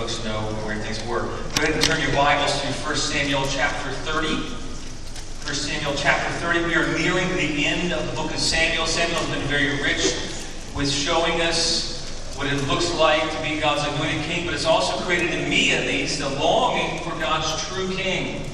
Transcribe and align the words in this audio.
folks 0.00 0.24
know 0.24 0.40
where 0.64 0.78
things 0.78 0.96
were. 1.06 1.20
Go 1.20 1.62
ahead 1.62 1.74
and 1.74 1.82
turn 1.82 2.00
your 2.00 2.16
Bibles 2.16 2.58
to 2.62 2.68
1 2.68 2.96
Samuel 2.96 3.44
chapter 3.50 3.90
30. 4.08 4.28
1 5.44 5.54
Samuel 5.54 5.92
chapter 5.94 6.32
30. 6.40 6.64
We 6.64 6.74
are 6.74 6.88
nearing 6.96 7.28
the 7.36 7.66
end 7.66 7.92
of 7.92 8.08
the 8.08 8.16
book 8.16 8.32
of 8.32 8.38
Samuel. 8.38 8.86
Samuel 8.86 9.18
has 9.18 9.28
been 9.28 9.46
very 9.46 9.76
rich 9.82 10.16
with 10.74 10.90
showing 10.90 11.42
us 11.42 12.32
what 12.34 12.46
it 12.46 12.56
looks 12.66 12.94
like 12.94 13.20
to 13.20 13.42
be 13.42 13.60
God's 13.60 13.86
anointed 13.92 14.24
king, 14.24 14.46
but 14.46 14.54
it's 14.54 14.64
also 14.64 14.96
created 15.04 15.34
in 15.34 15.50
me, 15.50 15.74
at 15.74 15.86
least, 15.86 16.22
a 16.22 16.28
longing 16.30 17.00
for 17.00 17.10
God's 17.20 17.62
true 17.68 17.94
king. 17.94 18.48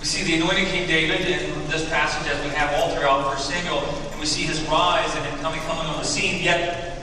We 0.00 0.06
see 0.06 0.24
the 0.24 0.40
anointed 0.40 0.68
King 0.68 0.88
David 0.88 1.20
in 1.28 1.68
this 1.68 1.86
passage 1.90 2.26
as 2.32 2.42
we 2.42 2.56
have 2.56 2.72
all 2.72 2.96
throughout 2.96 3.22
1 3.26 3.36
Samuel, 3.36 3.84
and 4.12 4.18
we 4.18 4.24
see 4.24 4.44
his 4.44 4.62
rise 4.62 5.14
and 5.14 5.26
him 5.26 5.38
coming, 5.40 5.60
coming 5.60 5.84
on 5.84 5.98
the 5.98 6.08
scene. 6.08 6.42
Yet 6.42 6.95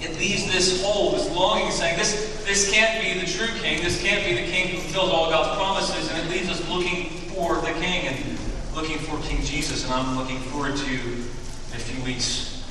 it 0.00 0.18
leaves 0.18 0.50
this 0.50 0.82
hole, 0.82 1.12
this 1.12 1.30
longing, 1.30 1.70
saying, 1.70 1.98
this, 1.98 2.42
this 2.46 2.70
can't 2.70 3.02
be 3.02 3.20
the 3.20 3.26
true 3.30 3.48
king. 3.60 3.82
This 3.82 4.00
can't 4.02 4.24
be 4.24 4.32
the 4.32 4.50
king 4.50 4.68
who 4.68 4.78
fulfills 4.78 5.10
all 5.10 5.30
God's 5.30 5.56
promises. 5.56 6.10
And 6.10 6.26
it 6.26 6.30
leaves 6.30 6.48
us 6.48 6.66
looking 6.68 7.10
for 7.30 7.56
the 7.56 7.72
king 7.80 8.08
and 8.08 8.38
looking 8.74 8.98
for 8.98 9.20
King 9.28 9.42
Jesus. 9.44 9.84
And 9.84 9.92
I'm 9.92 10.16
looking 10.16 10.38
forward 10.38 10.76
to, 10.76 10.90
in 10.90 11.76
a 11.76 11.78
few 11.78 12.02
weeks, 12.04 12.64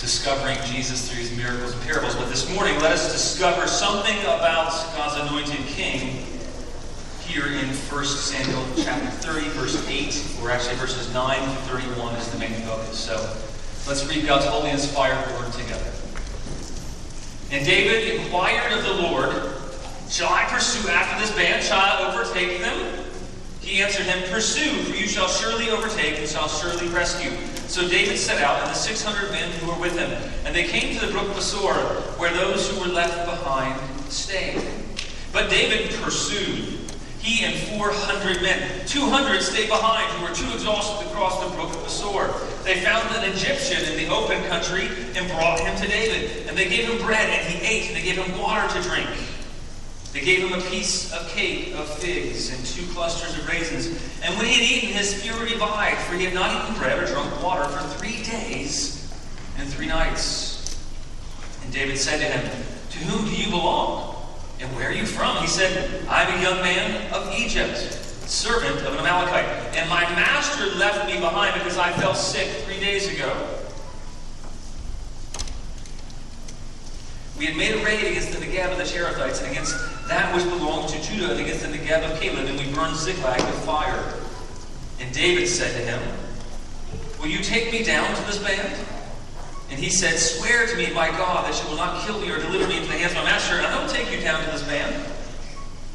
discovering 0.00 0.56
Jesus 0.64 1.10
through 1.10 1.20
his 1.20 1.36
miracles 1.36 1.72
and 1.72 1.82
parables. 1.82 2.14
But 2.14 2.28
this 2.28 2.48
morning, 2.54 2.78
let 2.80 2.92
us 2.92 3.12
discover 3.12 3.66
something 3.66 4.18
about 4.20 4.70
God's 4.96 5.28
anointed 5.28 5.66
king 5.66 6.24
here 7.26 7.46
in 7.46 7.66
1 7.68 8.04
Samuel 8.04 8.64
chapter 8.76 9.10
30, 9.10 9.48
verse 9.50 9.88
8, 9.88 10.42
or 10.42 10.50
actually 10.50 10.76
verses 10.76 11.12
9 11.12 11.38
to 11.38 11.54
31 11.62 12.14
is 12.16 12.28
the 12.32 12.38
main 12.38 12.52
focus. 12.62 12.98
So 12.98 13.14
let's 13.86 14.06
read 14.08 14.26
God's 14.26 14.46
holy 14.46 14.70
inspired 14.70 15.30
word 15.38 15.52
together. 15.52 15.99
And 17.52 17.66
David 17.66 18.20
inquired 18.20 18.72
of 18.72 18.84
the 18.84 18.94
Lord, 19.02 19.50
Shall 20.08 20.32
I 20.32 20.44
pursue 20.46 20.88
after 20.88 21.20
this 21.20 21.34
band? 21.36 21.62
Shall 21.62 21.78
I 21.78 22.12
overtake 22.12 22.58
them? 22.60 23.04
He 23.60 23.80
answered 23.80 24.06
him, 24.06 24.28
Pursue, 24.28 24.82
for 24.82 24.96
you 24.96 25.06
shall 25.06 25.28
surely 25.28 25.70
overtake 25.70 26.18
and 26.18 26.28
shall 26.28 26.48
surely 26.48 26.88
rescue. 26.88 27.30
So 27.68 27.88
David 27.88 28.18
set 28.18 28.42
out, 28.42 28.60
and 28.60 28.70
the 28.70 28.74
six 28.74 29.04
hundred 29.04 29.30
men 29.30 29.48
who 29.52 29.70
were 29.70 29.78
with 29.78 29.96
him. 29.96 30.10
And 30.44 30.54
they 30.54 30.64
came 30.64 30.98
to 30.98 31.06
the 31.06 31.12
brook 31.12 31.28
Besor, 31.28 32.18
where 32.18 32.32
those 32.34 32.68
who 32.68 32.80
were 32.80 32.92
left 32.92 33.24
behind 33.24 33.78
stayed. 34.10 34.60
But 35.32 35.48
David 35.48 35.94
pursued, 36.00 36.79
he 37.22 37.44
and 37.44 37.54
four 37.68 37.90
hundred 37.92 38.42
men. 38.42 38.86
Two 38.86 39.08
hundred 39.10 39.42
stayed 39.42 39.68
behind, 39.68 40.10
who 40.16 40.24
were 40.24 40.34
too 40.34 40.50
exhausted 40.54 41.06
to 41.06 41.14
cross 41.14 41.42
the 41.42 41.54
brook 41.54 41.70
Besor. 41.84 42.32
They 42.64 42.80
found 42.80 43.08
an 43.16 43.30
Egyptian 43.30 43.84
in 43.92 43.96
the 43.96 44.12
open 44.12 44.42
country 44.48 44.88
and 45.14 45.28
brought 45.30 45.60
him 45.60 45.76
to 45.80 45.88
David. 45.88 46.46
And 46.48 46.56
they 46.56 46.68
gave 46.68 46.88
him 46.88 46.98
bread, 47.04 47.28
and 47.28 47.46
he 47.46 47.66
ate, 47.66 47.88
and 47.88 47.96
they 47.96 48.02
gave 48.02 48.16
him 48.16 48.38
water 48.38 48.66
to 48.74 48.88
drink. 48.88 49.08
They 50.12 50.20
gave 50.22 50.40
him 50.40 50.58
a 50.58 50.62
piece 50.62 51.12
of 51.12 51.28
cake 51.28 51.72
of 51.74 51.88
figs 51.98 52.50
and 52.50 52.64
two 52.66 52.84
clusters 52.92 53.38
of 53.38 53.46
raisins. 53.46 53.86
And 54.24 54.36
when 54.36 54.46
he 54.46 54.54
had 54.54 54.62
eaten, 54.62 54.96
his 54.96 55.14
spirit 55.14 55.52
revived, 55.52 56.00
for 56.00 56.16
he 56.16 56.24
had 56.24 56.34
not 56.34 56.64
eaten 56.64 56.80
bread 56.80 56.98
or 56.98 57.06
drunk 57.06 57.42
water 57.42 57.64
for 57.64 57.86
three 57.98 58.22
days 58.24 59.14
and 59.58 59.68
three 59.68 59.86
nights. 59.86 60.76
And 61.62 61.72
David 61.72 61.96
said 61.98 62.18
to 62.18 62.24
him, 62.24 62.64
To 62.90 62.98
whom 62.98 63.26
do 63.26 63.36
you 63.36 63.50
belong? 63.50 64.09
And 64.60 64.74
where 64.76 64.90
are 64.90 64.92
you 64.92 65.06
from? 65.06 65.38
He 65.38 65.46
said, 65.46 66.06
I'm 66.06 66.38
a 66.38 66.42
young 66.42 66.60
man 66.62 67.12
of 67.12 67.34
Egypt 67.34 67.78
servant 68.28 68.76
of 68.86 68.92
an 68.92 69.00
Amalekite. 69.00 69.46
And 69.74 69.88
my 69.88 70.02
master 70.14 70.66
left 70.76 71.06
me 71.06 71.18
behind 71.18 71.54
because 71.54 71.78
I 71.78 71.90
fell 71.92 72.14
sick 72.14 72.48
three 72.64 72.78
days 72.78 73.12
ago. 73.12 73.34
We 77.38 77.46
had 77.46 77.56
made 77.56 77.74
a 77.74 77.82
raid 77.82 78.04
against 78.06 78.32
the 78.32 78.38
Negeb 78.38 78.70
of 78.70 78.76
the 78.76 78.84
Cherethites 78.84 79.42
and 79.42 79.50
against 79.50 79.74
that 80.08 80.34
which 80.34 80.44
belonged 80.44 80.90
to 80.90 81.02
Judah 81.02 81.30
and 81.30 81.40
against 81.40 81.62
the 81.62 81.68
Negeb 81.68 82.02
of 82.02 82.20
Caleb, 82.20 82.44
and 82.44 82.58
we 82.58 82.70
burned 82.74 82.96
Ziklag 82.96 83.40
with 83.40 83.64
fire. 83.64 84.14
And 85.00 85.12
David 85.14 85.48
said 85.48 85.72
to 85.72 85.90
him, 85.90 86.16
Will 87.18 87.28
you 87.28 87.38
take 87.38 87.72
me 87.72 87.82
down 87.82 88.14
to 88.14 88.22
this 88.24 88.36
band? 88.36 88.86
And 89.70 89.78
he 89.78 89.88
said, 89.88 90.18
Swear 90.18 90.66
to 90.66 90.76
me 90.76 90.92
by 90.92 91.10
God 91.10 91.46
that 91.46 91.62
you 91.62 91.68
will 91.70 91.76
not 91.76 92.04
kill 92.04 92.18
me 92.20 92.30
or 92.30 92.38
deliver 92.38 92.66
me 92.66 92.78
into 92.78 92.88
the 92.88 92.98
hands 92.98 93.12
of 93.12 93.18
my 93.18 93.24
master, 93.24 93.54
and 93.54 93.66
I 93.66 93.80
will 93.80 93.88
take 93.88 94.10
you 94.10 94.20
down 94.20 94.42
to 94.44 94.50
this 94.50 94.62
band. 94.64 94.94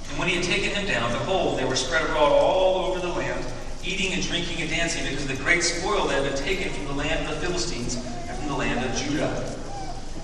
And 0.10 0.20
when 0.20 0.30
he 0.30 0.36
had 0.36 0.46
taken 0.46 0.70
him 0.72 0.88
down, 0.88 1.12
behold, 1.12 1.60
they 1.60 1.66
were 1.66 1.76
spread 1.76 2.04
abroad 2.04 2.32
all 2.32 2.86
over 2.86 3.00
the 3.00 3.12
land, 3.12 3.46
eating 3.84 4.14
and 4.14 4.24
drinking 4.24 4.62
and 4.62 4.70
dancing, 4.70 5.04
because 5.04 5.24
of 5.24 5.38
the 5.38 5.44
great 5.44 5.62
spoil 5.62 6.08
that 6.08 6.24
had 6.24 6.34
been 6.34 6.42
taken 6.42 6.72
from 6.72 6.86
the 6.86 6.94
land 6.94 7.28
of 7.28 7.40
the 7.40 7.48
Philistines 7.48 7.96
and 7.96 8.38
from 8.38 8.48
the 8.48 8.56
land 8.56 8.86
of 8.86 8.96
Judah. 8.96 9.56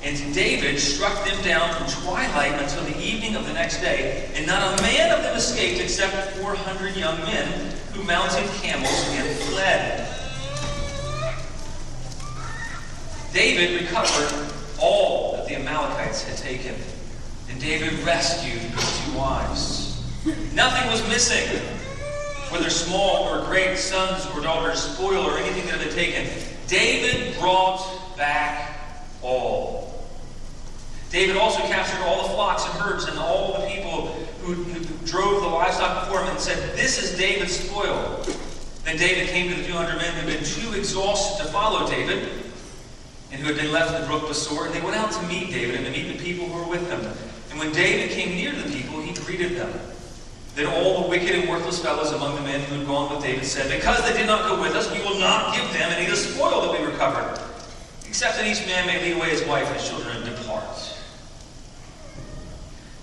And 0.04 0.34
David 0.34 0.80
struck 0.80 1.26
them 1.26 1.44
down 1.44 1.76
from 1.76 2.04
twilight 2.04 2.54
until 2.54 2.84
the 2.86 2.98
evening 2.98 3.36
of 3.36 3.46
the 3.46 3.54
next 3.54 3.82
day, 3.82 4.32
and 4.34 4.48
not 4.48 4.80
a 4.80 4.82
man 4.82 5.12
of 5.12 5.24
them 5.24 5.36
escaped 5.36 5.80
except 5.80 6.38
400 6.38 6.96
young 6.96 7.20
men 7.20 7.72
who 7.94 8.04
mounted 8.04 8.50
camels 8.62 9.06
and 9.10 9.38
fled. 9.42 10.01
David 13.34 13.82
recovered 13.82 14.52
all 14.80 15.34
that 15.34 15.48
the 15.48 15.56
Amalekites 15.56 16.24
had 16.24 16.38
taken. 16.38 16.76
And 17.50 17.60
David 17.62 17.94
rescued 18.00 18.60
his 18.60 19.06
two 19.06 19.18
wives. 19.18 20.04
Nothing 20.54 20.92
was 20.92 21.08
missing, 21.08 21.60
whether 22.50 22.70
small 22.70 23.24
or 23.30 23.46
great, 23.46 23.78
sons 23.78 24.26
or 24.36 24.42
daughters, 24.42 24.80
spoil 24.80 25.26
or 25.26 25.38
anything 25.38 25.66
that 25.68 25.80
had 25.80 25.88
been 25.88 25.96
taken. 25.96 26.28
David 26.68 27.38
brought 27.40 28.18
back 28.18 28.78
all. 29.22 30.06
David 31.10 31.36
also 31.36 31.60
captured 31.68 32.02
all 32.06 32.24
the 32.24 32.34
flocks 32.34 32.66
and 32.66 32.74
herds 32.74 33.06
and 33.06 33.18
all 33.18 33.60
the 33.60 33.68
people 33.68 34.08
who, 34.44 34.54
who 34.54 35.06
drove 35.06 35.42
the 35.42 35.48
livestock 35.48 36.06
before 36.06 36.22
him 36.24 36.30
and 36.30 36.40
said, 36.40 36.78
This 36.78 37.02
is 37.02 37.18
David's 37.18 37.60
spoil. 37.60 38.26
Then 38.86 38.98
David 38.98 39.30
came 39.30 39.50
to 39.54 39.62
the 39.62 39.68
200 39.68 39.98
men 39.98 40.14
who 40.14 40.30
had 40.30 40.40
been 40.40 40.44
too 40.44 40.74
exhausted 40.74 41.46
to 41.46 41.52
follow 41.52 41.88
David 41.90 42.51
and 43.32 43.40
who 43.40 43.48
had 43.48 43.56
been 43.56 43.72
left 43.72 43.96
in 43.96 44.02
the 44.02 44.08
brook 44.08 44.24
Besor, 44.24 44.66
and 44.66 44.74
they 44.76 44.82
went 44.82 44.96
out 44.96 45.12
to 45.12 45.22
meet 45.28 45.52
David 45.52 45.76
and 45.76 45.86
to 45.86 45.92
meet 45.92 46.18
the 46.18 46.24
people 46.24 46.48
who 46.48 46.64
were 46.64 46.70
with 46.70 46.90
him. 46.90 47.00
And 47.50 47.60
when 47.60 47.72
David 47.72 48.12
came 48.12 48.36
near 48.36 48.52
the 48.52 48.70
people, 48.70 49.02
he 49.02 49.14
greeted 49.14 49.58
them. 49.58 49.72
Then 50.56 50.68
all 50.68 51.04
the 51.04 51.08
wicked 51.10 51.32
and 51.32 51.50
worthless 51.50 51.82
fellows 51.82 52.12
among 52.12 52.36
the 52.36 52.42
men 52.42 52.62
who 52.62 52.80
had 52.80 52.88
gone 52.88 53.14
with 53.14 53.24
David 53.24 53.46
said, 53.46 53.72
Because 53.72 54.04
they 54.04 54.18
did 54.18 54.28
not 54.28 54.50
go 54.50 54.62
with 54.62 54.76
us, 54.76 54.92
we 54.92 55.00
will 55.00 55.18
not 55.18 55.56
give 55.56 55.64
them 55.72 55.92
any 55.92 56.06
of 56.06 56.12
the 56.12 56.18
spoil 56.18 56.62
that 56.62 56.80
we 56.80 56.86
recovered, 56.86 57.40
except 58.06 58.36
that 58.36 58.46
each 58.46 58.66
man 58.68 58.86
may 58.86 59.02
lead 59.02 59.16
away 59.16 59.30
his 59.30 59.44
wife 59.46 59.66
and 59.68 59.78
his 59.78 59.88
children 59.88 60.18
and 60.18 60.26
depart. 60.26 60.98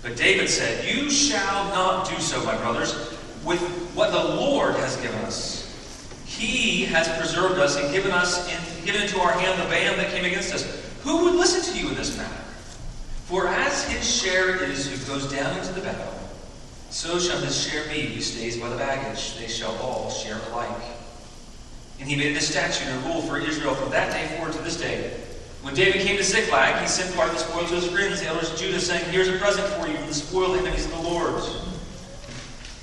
But 0.01 0.15
David 0.15 0.47
said, 0.47 0.85
You 0.85 1.09
shall 1.09 1.65
not 1.69 2.07
do 2.07 2.19
so, 2.19 2.43
my 2.45 2.55
brothers, 2.57 2.93
with 3.43 3.59
what 3.95 4.11
the 4.11 4.35
Lord 4.35 4.75
has 4.75 4.95
given 4.97 5.19
us. 5.21 5.59
He 6.25 6.85
has 6.85 7.07
preserved 7.17 7.59
us 7.59 7.75
and 7.75 7.91
given 7.91 8.11
us 8.11 8.47
and 8.47 8.63
given 8.91 9.05
into 9.05 9.19
our 9.19 9.33
hand 9.33 9.61
the 9.61 9.69
band 9.69 9.99
that 9.99 10.11
came 10.11 10.25
against 10.25 10.51
us. 10.51 10.63
Who 11.03 11.25
would 11.25 11.35
listen 11.35 11.61
to 11.71 11.79
you 11.79 11.89
in 11.89 11.95
this 11.95 12.17
matter? 12.17 12.33
For 13.25 13.47
as 13.47 13.87
his 13.87 14.03
share 14.03 14.63
is 14.63 14.89
who 14.89 15.13
goes 15.13 15.31
down 15.31 15.55
into 15.59 15.71
the 15.73 15.81
battle, 15.81 16.11
so 16.89 17.19
shall 17.19 17.39
his 17.39 17.55
share 17.55 17.87
be 17.87 18.01
who 18.07 18.19
stays 18.19 18.57
by 18.57 18.67
the 18.67 18.77
baggage. 18.77 19.37
They 19.37 19.47
shall 19.47 19.77
all 19.77 20.09
share 20.09 20.39
alike. 20.49 20.81
And 21.99 22.09
he 22.09 22.15
made 22.15 22.35
a 22.35 22.41
statute 22.41 22.87
and 22.87 23.05
rule 23.05 23.21
for 23.21 23.37
Israel 23.37 23.75
from 23.75 23.91
that 23.91 24.11
day 24.11 24.35
forward 24.37 24.53
to 24.53 24.61
this 24.63 24.79
day. 24.79 25.19
When 25.61 25.75
David 25.75 26.01
came 26.01 26.17
to 26.17 26.23
Ziklag, 26.23 26.81
he 26.81 26.87
sent 26.87 27.15
part 27.15 27.29
of 27.29 27.35
the 27.35 27.41
spoil 27.41 27.67
to 27.67 27.75
his 27.75 27.87
friends, 27.89 28.21
the 28.21 28.27
elders 28.27 28.49
of 28.49 28.57
Judah, 28.57 28.79
saying, 28.79 29.05
Here's 29.11 29.27
a 29.27 29.37
present 29.37 29.67
for 29.73 29.87
you 29.87 29.97
from 29.97 30.07
the 30.07 30.13
spoiled 30.15 30.57
enemies 30.57 30.85
of 30.85 30.91
the 30.91 31.01
Lord. 31.01 31.35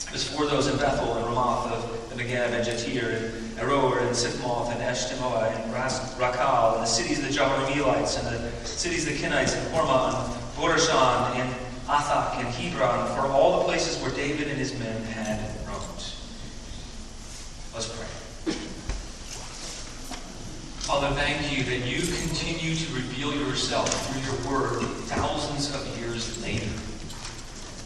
It 0.06 0.12
was 0.12 0.28
for 0.28 0.46
those 0.46 0.68
in 0.68 0.76
Bethel 0.76 1.16
and 1.16 1.26
Ramoth 1.26 1.72
of 1.72 1.95
the 2.16 2.24
Negeb 2.24 2.52
and 2.52 2.66
Jattir 2.66 3.32
and 3.34 3.58
Aroer 3.58 4.00
and 4.00 4.10
Siphmoth 4.10 4.70
and 4.72 4.80
Eshtemoa 4.80 5.54
and 5.54 5.72
Racal 5.72 6.74
and 6.74 6.82
the 6.82 6.86
cities 6.86 7.18
of 7.18 7.24
the 7.24 7.38
Jerahmeelites 7.38 8.18
and 8.18 8.36
the 8.36 8.66
cities 8.66 9.06
of 9.06 9.14
the 9.14 9.18
Kenites 9.18 9.56
and 9.56 9.74
Hormah 9.74 10.24
and 10.24 10.34
Borashan 10.56 11.36
and 11.36 11.54
Athach 11.86 12.36
and 12.38 12.48
Hebron 12.48 13.06
for 13.14 13.26
all 13.32 13.58
the 13.58 13.64
places 13.64 14.00
where 14.02 14.10
David 14.12 14.48
and 14.48 14.58
his 14.58 14.78
men 14.78 15.02
had 15.04 15.38
roamed. 15.66 15.82
Let's 17.74 17.88
pray. 17.88 18.06
Father, 20.86 21.14
thank 21.16 21.56
you 21.56 21.64
that 21.64 21.86
you 21.86 22.00
continue 22.00 22.74
to 22.76 22.94
reveal 22.94 23.34
yourself 23.34 23.88
through 24.08 24.22
your 24.22 24.60
word 24.60 24.82
thousands 25.06 25.74
of 25.74 25.98
years 25.98 26.40
later. 26.42 26.70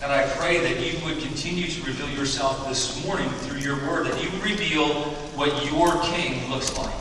And 0.03 0.11
I 0.11 0.27
pray 0.31 0.61
that 0.61 0.81
you 0.81 0.99
would 1.05 1.19
continue 1.19 1.67
to 1.67 1.83
reveal 1.83 2.09
yourself 2.09 2.67
this 2.67 3.05
morning 3.05 3.29
through 3.41 3.59
your 3.59 3.77
word, 3.87 4.07
that 4.07 4.23
you 4.23 4.31
would 4.31 4.43
reveal 4.43 4.89
what 5.37 5.49
your 5.71 6.01
king 6.05 6.51
looks 6.51 6.75
like. 6.79 6.95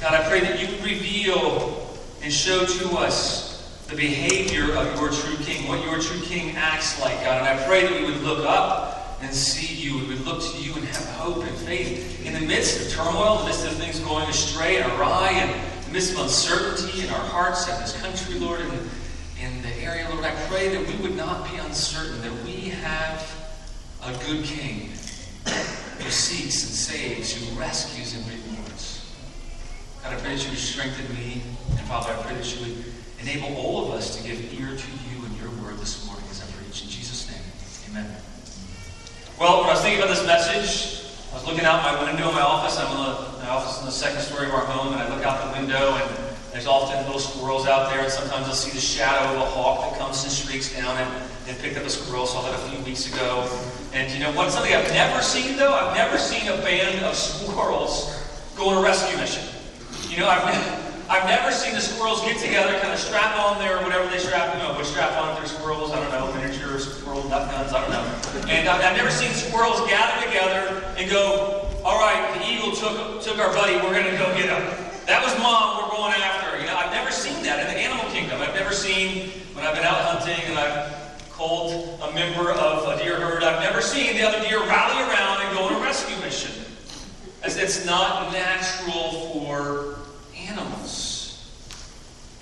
God, 0.00 0.14
I 0.14 0.28
pray 0.28 0.40
that 0.40 0.60
you 0.60 0.66
would 0.66 0.84
reveal 0.84 1.88
and 2.20 2.32
show 2.32 2.64
to 2.64 2.96
us 2.96 3.80
the 3.86 3.94
behavior 3.94 4.74
of 4.74 4.98
your 4.98 5.10
true 5.10 5.36
king, 5.44 5.68
what 5.68 5.84
your 5.84 6.00
true 6.00 6.20
king 6.22 6.56
acts 6.56 7.00
like, 7.00 7.14
God. 7.20 7.38
And 7.38 7.46
I 7.46 7.64
pray 7.64 7.86
that 7.86 7.92
we 7.92 8.06
would 8.06 8.22
look 8.22 8.44
up 8.44 9.16
and 9.22 9.32
see 9.32 9.72
you, 9.72 9.98
we 9.98 10.06
would 10.08 10.26
look 10.26 10.42
to 10.42 10.58
you 10.60 10.74
and 10.74 10.84
have 10.84 11.06
hope 11.10 11.44
and 11.44 11.56
faith 11.58 12.26
in 12.26 12.34
the 12.34 12.40
midst 12.40 12.80
of 12.80 12.92
turmoil, 12.92 13.34
in 13.34 13.38
the 13.42 13.44
midst 13.44 13.66
of 13.66 13.72
things 13.74 14.00
going 14.00 14.28
astray 14.28 14.82
and 14.82 14.92
awry, 14.94 15.30
and 15.30 15.50
in 15.52 15.86
the 15.86 15.92
midst 15.92 16.12
of 16.14 16.18
uncertainty 16.18 17.04
in 17.04 17.10
our 17.10 17.26
hearts 17.28 17.68
and 17.68 17.80
this 17.80 17.96
country, 18.00 18.40
Lord, 18.40 18.60
and 18.62 18.90
area, 19.86 20.08
Lord, 20.10 20.24
I 20.24 20.34
pray 20.48 20.68
that 20.68 20.86
we 20.86 20.96
would 21.02 21.16
not 21.16 21.48
be 21.48 21.56
uncertain, 21.58 22.20
that 22.22 22.44
we 22.44 22.70
have 22.82 23.22
a 24.02 24.12
good 24.26 24.44
king 24.44 24.90
who 25.98 26.10
seeks 26.10 26.64
and 26.64 26.74
saves, 26.74 27.32
who 27.32 27.58
rescues 27.58 28.14
and 28.14 28.26
rewards. 28.26 29.14
God, 30.02 30.14
I 30.14 30.16
pray 30.16 30.34
that 30.34 30.44
you 30.44 30.50
would 30.50 30.58
strengthen 30.58 31.14
me. 31.14 31.42
And 31.70 31.80
Father, 31.86 32.12
I 32.12 32.22
pray 32.22 32.34
that 32.34 32.54
you 32.54 32.66
would 32.66 32.84
enable 33.20 33.56
all 33.56 33.86
of 33.86 33.94
us 33.94 34.16
to 34.16 34.26
give 34.26 34.52
ear 34.54 34.76
to 34.76 34.90
you 35.06 35.24
and 35.24 35.36
your 35.38 35.50
word 35.62 35.78
this 35.78 36.04
morning 36.06 36.24
as 36.30 36.42
I 36.42 36.46
preach. 36.58 36.82
In 36.82 36.90
Jesus' 36.90 37.30
name, 37.30 37.42
amen. 37.90 38.16
Well, 39.38 39.60
when 39.60 39.70
I 39.70 39.72
was 39.74 39.82
thinking 39.82 40.02
about 40.02 40.14
this 40.14 40.26
message, 40.26 41.06
I 41.30 41.34
was 41.34 41.46
looking 41.46 41.64
out 41.64 41.82
my 41.82 42.04
window 42.04 42.28
in 42.28 42.34
my 42.34 42.42
office. 42.42 42.76
I'm 42.76 42.90
in 42.90 42.96
the, 42.96 43.38
my 43.38 43.50
office 43.50 43.78
in 43.78 43.86
the 43.86 43.92
second 43.92 44.20
story 44.20 44.46
of 44.46 44.54
our 44.54 44.66
home, 44.66 44.94
and 44.94 45.02
I 45.02 45.14
look 45.14 45.24
out 45.24 45.54
the 45.54 45.60
window, 45.60 45.94
and 45.94 46.25
there's 46.56 46.66
often 46.66 46.96
little 47.04 47.20
squirrels 47.20 47.66
out 47.66 47.92
there, 47.92 48.00
and 48.00 48.10
sometimes 48.10 48.48
I'll 48.48 48.56
see 48.56 48.72
the 48.72 48.80
shadow 48.80 49.28
of 49.28 49.44
a 49.44 49.50
hawk 49.52 49.84
that 49.84 50.00
comes 50.00 50.24
and 50.24 50.32
streaks 50.32 50.72
down 50.72 50.96
and, 50.96 51.28
and 51.46 51.58
picked 51.58 51.76
up 51.76 51.84
a 51.84 51.90
squirrel. 51.90 52.24
Saw 52.24 52.40
that 52.48 52.56
a 52.56 52.62
few 52.72 52.80
weeks 52.80 53.12
ago. 53.12 53.44
And 53.92 54.10
you 54.10 54.24
know 54.24 54.32
what? 54.32 54.48
Something 54.50 54.72
I've 54.72 54.88
never 54.88 55.20
seen, 55.20 55.60
though? 55.60 55.76
I've 55.76 55.94
never 55.94 56.16
seen 56.16 56.48
a 56.48 56.56
band 56.64 57.04
of 57.04 57.14
squirrels 57.14 58.08
go 58.56 58.70
on 58.72 58.80
a 58.80 58.80
rescue 58.80 59.20
mission. 59.20 59.44
You 60.08 60.24
know, 60.24 60.32
I've, 60.32 60.48
I've 61.12 61.28
never 61.28 61.52
seen 61.52 61.74
the 61.74 61.80
squirrels 61.84 62.24
get 62.24 62.40
together, 62.40 62.72
kind 62.80 62.94
of 62.94 63.00
strap 63.00 63.36
on 63.36 63.58
their 63.60 63.76
whatever 63.84 64.08
they 64.08 64.16
strap, 64.16 64.56
you 64.56 64.62
know, 64.64 64.72
what 64.72 64.86
strap 64.86 65.12
on 65.20 65.36
if 65.36 65.44
they're 65.44 65.60
squirrels, 65.60 65.92
I 65.92 66.00
don't 66.00 66.08
know, 66.08 66.32
miniature 66.40 66.78
squirrel 66.80 67.28
nut 67.28 67.52
guns, 67.52 67.74
I 67.74 67.84
don't 67.84 67.92
know. 67.92 68.48
And 68.48 68.66
I've, 68.66 68.80
I've 68.80 68.96
never 68.96 69.10
seen 69.10 69.28
squirrels 69.36 69.84
gather 69.92 70.24
together 70.24 70.80
and 70.96 71.10
go, 71.10 71.68
all 71.84 72.00
right, 72.00 72.32
the 72.32 72.48
eagle 72.48 72.72
took, 72.72 73.20
took 73.20 73.36
our 73.44 73.52
buddy, 73.52 73.76
we're 73.76 73.92
going 73.92 74.08
to 74.08 74.16
go 74.16 74.32
get 74.32 74.48
him. 74.48 74.86
That 75.06 75.22
was 75.22 75.38
mom, 75.38 75.78
we're 75.78 75.94
going 75.94 76.18
after. 76.18 76.58
You 76.58 76.66
know, 76.66 76.74
I've 76.74 76.90
never 76.90 77.05
seen 77.16 77.42
that 77.44 77.60
in 77.60 77.66
the 77.66 77.80
animal 77.80 78.10
kingdom. 78.12 78.40
I've 78.40 78.54
never 78.54 78.72
seen, 78.72 79.30
when 79.54 79.66
I've 79.66 79.74
been 79.74 79.84
out 79.84 79.96
hunting 79.96 80.44
and 80.44 80.58
I've 80.58 81.28
called 81.32 82.00
a 82.02 82.12
member 82.12 82.50
of 82.50 82.88
a 82.88 83.02
deer 83.02 83.16
herd, 83.18 83.42
I've 83.42 83.62
never 83.62 83.80
seen 83.80 84.16
the 84.16 84.22
other 84.22 84.40
deer 84.46 84.60
rally 84.60 85.02
around 85.02 85.42
and 85.46 85.56
go 85.56 85.64
on 85.64 85.74
a 85.74 85.84
rescue 85.84 86.16
mission. 86.24 86.52
As 87.42 87.56
it's 87.56 87.86
not 87.86 88.32
natural 88.32 89.32
for 89.32 89.98
animals. 90.36 91.50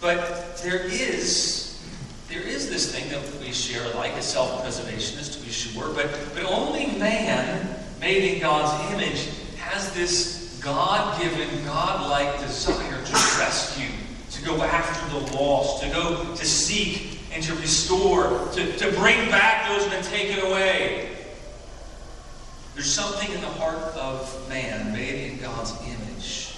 But 0.00 0.56
there 0.58 0.80
is, 0.80 1.82
there 2.28 2.42
is 2.42 2.68
this 2.68 2.92
thing 2.92 3.08
that 3.10 3.22
we 3.40 3.52
share 3.52 3.88
like 3.94 4.12
a 4.12 4.22
self-preservationist, 4.22 5.38
to 5.38 5.44
be 5.44 5.50
sure, 5.50 5.92
but, 5.94 6.10
but 6.34 6.44
only 6.44 6.86
man, 6.98 7.76
made 8.00 8.34
in 8.34 8.40
God's 8.40 8.92
image, 8.92 9.28
has 9.58 9.92
this 9.94 10.60
God-given, 10.62 11.64
God-like 11.64 12.40
desire 12.40 13.04
to 13.04 13.12
rescue, 13.12 13.88
go 14.44 14.62
after 14.62 15.18
the 15.18 15.36
lost, 15.36 15.82
to 15.82 15.90
go 15.90 16.34
to 16.34 16.44
seek 16.44 17.18
and 17.32 17.42
to 17.42 17.54
restore, 17.56 18.48
to, 18.52 18.76
to 18.76 18.90
bring 18.92 19.28
back 19.30 19.68
those 19.68 19.84
who 19.84 19.90
have 19.90 20.02
been 20.02 20.12
taken 20.12 20.44
away. 20.46 21.16
There's 22.74 22.92
something 22.92 23.30
in 23.32 23.40
the 23.40 23.46
heart 23.46 23.94
of 23.96 24.48
man, 24.48 24.92
made 24.92 25.30
in 25.30 25.38
God's 25.38 25.72
image, 25.86 26.56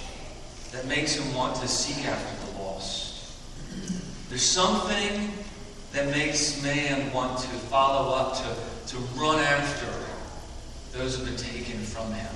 that 0.71 0.85
makes 0.87 1.15
him 1.15 1.33
want 1.33 1.55
to 1.57 1.67
seek 1.67 2.05
after 2.05 2.45
the 2.45 2.59
lost. 2.59 3.33
There's 4.29 4.41
something 4.43 5.31
that 5.93 6.07
makes 6.07 6.61
man 6.61 7.11
want 7.13 7.39
to 7.39 7.47
follow 7.47 8.13
up, 8.15 8.35
to, 8.37 8.95
to 8.95 8.97
run 9.15 9.39
after 9.39 9.87
those 10.97 11.17
who 11.17 11.25
have 11.25 11.35
been 11.35 11.43
taken 11.43 11.79
from 11.79 12.11
him. 12.11 12.35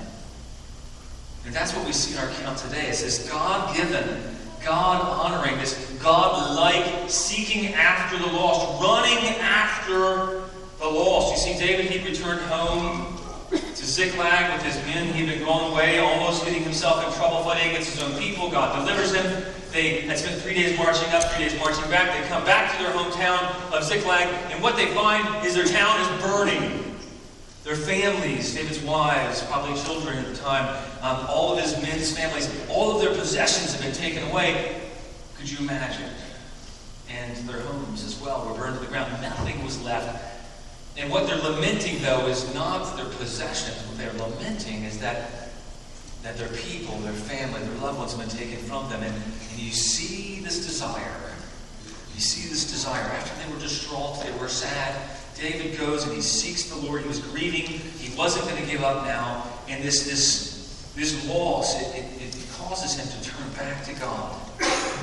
And 1.44 1.54
that's 1.54 1.74
what 1.74 1.84
we 1.84 1.92
see 1.92 2.14
in 2.14 2.20
our 2.20 2.30
account 2.30 2.58
today. 2.58 2.86
It's 2.86 3.02
this 3.02 3.28
God 3.28 3.76
given, 3.76 4.36
God 4.64 5.00
honoring, 5.02 5.58
this 5.58 5.90
God 6.02 6.56
like 6.56 7.10
seeking 7.10 7.74
after 7.74 8.18
the 8.18 8.26
lost, 8.26 8.82
running 8.82 9.40
after 9.40 10.42
the 10.78 10.86
lost. 10.86 11.32
You 11.32 11.54
see, 11.54 11.58
David, 11.58 11.86
he 11.86 12.06
returned 12.08 12.40
home 12.42 13.16
to 13.50 13.84
Ziklag 13.84 14.52
with 14.52 14.62
his 14.62 14.76
men. 14.86 15.12
He'd 15.14 15.26
been 15.26 15.44
gone 15.44 15.72
away, 15.72 15.98
almost 15.98 16.44
getting 16.44 16.62
himself 16.62 17.04
in 17.06 17.12
trouble 17.14 17.42
fighting 17.44 17.70
against 17.70 17.90
his 17.90 18.02
own 18.02 18.18
people. 18.20 18.50
God 18.50 18.78
delivers 18.78 19.14
him. 19.14 19.44
They 19.72 20.02
had 20.02 20.18
spent 20.18 20.40
three 20.42 20.54
days 20.54 20.78
marching 20.78 21.08
up, 21.10 21.24
three 21.32 21.48
days 21.48 21.58
marching 21.58 21.88
back. 21.90 22.16
They 22.16 22.28
come 22.28 22.44
back 22.44 22.76
to 22.76 22.82
their 22.82 22.92
hometown 22.92 23.72
of 23.72 23.82
Ziklag, 23.82 24.28
and 24.52 24.62
what 24.62 24.76
they 24.76 24.94
find 24.94 25.44
is 25.44 25.54
their 25.54 25.66
town 25.66 26.00
is 26.00 26.22
burning. 26.22 26.91
Their 27.64 27.76
families, 27.76 28.54
David's 28.54 28.80
wives, 28.80 29.40
probably 29.42 29.80
children 29.82 30.18
at 30.18 30.26
the 30.26 30.36
time, 30.36 30.66
um, 31.00 31.26
all 31.28 31.52
of 31.52 31.62
his 31.62 31.80
men's 31.80 32.16
families, 32.16 32.50
all 32.68 32.96
of 32.96 33.00
their 33.00 33.14
possessions 33.14 33.72
have 33.72 33.82
been 33.82 33.92
taken 33.92 34.28
away. 34.30 34.80
Could 35.38 35.48
you 35.48 35.58
imagine? 35.58 36.10
And 37.08 37.36
their 37.48 37.60
homes 37.60 38.04
as 38.04 38.20
well 38.20 38.48
were 38.48 38.58
burned 38.58 38.74
to 38.78 38.80
the 38.80 38.90
ground. 38.90 39.12
Nothing 39.22 39.62
was 39.62 39.80
left. 39.82 40.40
And 40.96 41.08
what 41.10 41.26
they're 41.28 41.38
lamenting, 41.38 42.02
though, 42.02 42.26
is 42.26 42.52
not 42.52 42.96
their 42.96 43.06
possessions. 43.06 43.76
What 43.86 43.96
they're 43.96 44.12
lamenting 44.12 44.82
is 44.82 44.98
that, 44.98 45.50
that 46.24 46.36
their 46.36 46.48
people, 46.48 46.98
their 46.98 47.12
family, 47.12 47.60
their 47.60 47.78
loved 47.78 47.98
ones 47.98 48.12
have 48.12 48.20
been 48.20 48.36
taken 48.36 48.58
from 48.58 48.90
them. 48.90 49.04
And, 49.04 49.14
and 49.14 49.58
you 49.60 49.70
see 49.70 50.40
this 50.40 50.66
desire. 50.66 51.32
You 52.14 52.20
see 52.20 52.48
this 52.48 52.70
desire. 52.70 53.02
After 53.02 53.46
they 53.46 53.54
were 53.54 53.60
distraught, 53.60 54.20
they 54.24 54.32
were 54.38 54.48
sad. 54.48 54.94
David 55.42 55.76
goes 55.76 56.04
and 56.04 56.14
he 56.14 56.22
seeks 56.22 56.70
the 56.70 56.76
Lord. 56.76 57.02
He 57.02 57.08
was 57.08 57.18
grieving. 57.18 57.66
He 57.98 58.16
wasn't 58.16 58.48
going 58.48 58.62
to 58.62 58.70
give 58.70 58.84
up 58.84 59.04
now. 59.04 59.44
And 59.68 59.82
this, 59.82 60.04
this, 60.06 60.92
this 60.94 61.28
loss, 61.28 61.82
it, 61.82 61.96
it, 61.96 62.36
it 62.36 62.48
causes 62.52 62.94
him 62.94 63.08
to 63.10 63.28
turn 63.28 63.48
back 63.54 63.84
to 63.86 63.94
God. 63.94 64.38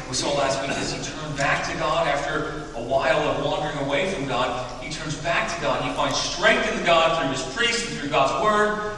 We 0.07 0.15
saw 0.15 0.33
last 0.37 0.61
week 0.61 0.71
as 0.71 0.93
he 0.93 1.13
turned 1.13 1.37
back 1.37 1.69
to 1.69 1.77
God 1.77 2.07
after 2.07 2.71
a 2.75 2.81
while 2.81 3.19
of 3.19 3.43
wandering 3.43 3.85
away 3.85 4.09
from 4.11 4.27
God. 4.27 4.81
He 4.81 4.89
turns 4.89 5.17
back 5.17 5.53
to 5.53 5.61
God. 5.61 5.83
He 5.83 5.91
finds 5.93 6.17
strength 6.17 6.73
in 6.73 6.85
God 6.85 7.21
through 7.21 7.31
his 7.31 7.55
priest 7.55 7.89
and 7.89 7.99
through 7.99 8.09
God's 8.09 8.41
word. 8.41 8.97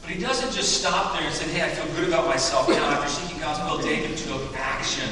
But 0.00 0.10
he 0.10 0.20
doesn't 0.20 0.52
just 0.52 0.80
stop 0.80 1.12
there 1.12 1.26
and 1.26 1.34
say, 1.34 1.52
hey, 1.52 1.62
I 1.62 1.68
feel 1.68 1.94
good 1.94 2.08
about 2.08 2.26
myself 2.26 2.66
now. 2.70 2.88
After 2.88 3.10
seeking 3.10 3.38
God's 3.40 3.60
will, 3.70 3.86
David 3.86 4.16
took 4.16 4.56
action. 4.56 5.08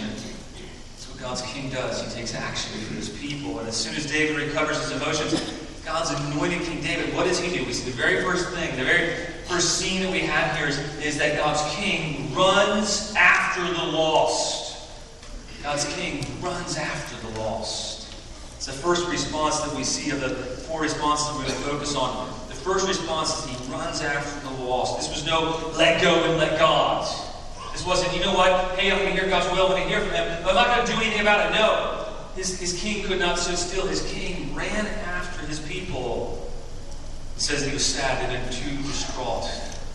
God's 1.21 1.43
king 1.43 1.71
does. 1.71 2.03
He 2.03 2.19
takes 2.19 2.35
action 2.35 2.81
for 2.81 2.95
his 2.95 3.09
people. 3.11 3.59
And 3.59 3.69
as 3.69 3.77
soon 3.77 3.95
as 3.95 4.11
David 4.11 4.49
recovers 4.49 4.81
his 4.81 4.93
emotions, 4.93 5.61
God's 5.85 6.11
anointed 6.11 6.63
King 6.63 6.81
David, 6.81 7.15
what 7.15 7.25
does 7.25 7.39
he 7.39 7.57
do? 7.57 7.65
We 7.65 7.73
see 7.73 7.91
the 7.91 7.97
very 7.97 8.23
first 8.23 8.49
thing, 8.51 8.77
the 8.77 8.85
very 8.85 9.17
first 9.45 9.79
scene 9.79 10.03
that 10.03 10.11
we 10.13 10.21
have 10.21 10.57
here 10.57 10.69
is, 10.69 10.79
is 11.05 11.19
that 11.19 11.37
God's 11.37 11.63
king 11.75 12.33
runs 12.35 13.15
after 13.17 13.63
the 13.63 13.93
lost. 13.93 14.91
God's 15.63 15.85
king 15.95 16.25
runs 16.41 16.77
after 16.77 17.27
the 17.27 17.41
lost. 17.41 18.15
It's 18.57 18.67
the 18.67 18.73
first 18.73 19.09
response 19.09 19.61
that 19.61 19.75
we 19.75 19.85
see 19.85 20.11
of 20.11 20.21
the 20.21 20.31
four 20.31 20.83
responses 20.83 21.27
that 21.27 21.35
we're 21.35 21.45
going 21.45 21.55
to 21.55 21.69
focus 21.69 21.97
on. 21.97 22.29
The 22.49 22.55
first 22.55 22.87
response 22.87 23.39
is 23.39 23.59
he 23.59 23.73
runs 23.73 24.01
after 24.01 24.49
the 24.49 24.63
lost. 24.63 24.99
This 24.99 25.09
was 25.09 25.27
no 25.27 25.73
let 25.77 26.01
go 26.03 26.25
and 26.25 26.39
let 26.39 26.59
God. 26.59 27.30
This 27.81 27.89
wasn't, 27.89 28.15
you 28.15 28.21
know 28.21 28.35
what? 28.35 28.79
Hey, 28.79 28.93
I'm 28.93 28.99
going 28.99 29.17
to 29.17 29.19
hear 29.19 29.31
God's 29.31 29.51
will. 29.57 29.69
I'm 29.69 29.71
going 29.71 29.85
to 29.85 29.89
hear 29.89 30.03
from 30.03 30.11
Him. 30.11 30.43
But 30.45 30.51
I'm 30.51 30.55
not 30.57 30.77
going 30.77 30.87
to 30.87 30.93
do 30.93 31.01
anything 31.01 31.23
about 31.23 31.47
it. 31.47 31.55
No. 31.55 32.13
His, 32.37 32.61
his 32.61 32.79
king 32.79 33.07
could 33.07 33.19
not 33.19 33.39
sit 33.39 33.57
still. 33.57 33.87
His 33.87 34.03
king 34.13 34.55
ran 34.55 34.87
after 34.87 35.47
his 35.47 35.61
people. 35.61 36.53
It 37.37 37.41
says 37.41 37.65
he 37.65 37.73
was 37.73 37.83
sad. 37.83 38.21
They'd 38.21 38.37
been 38.37 38.53
too 38.53 38.83
distraught 38.83 39.45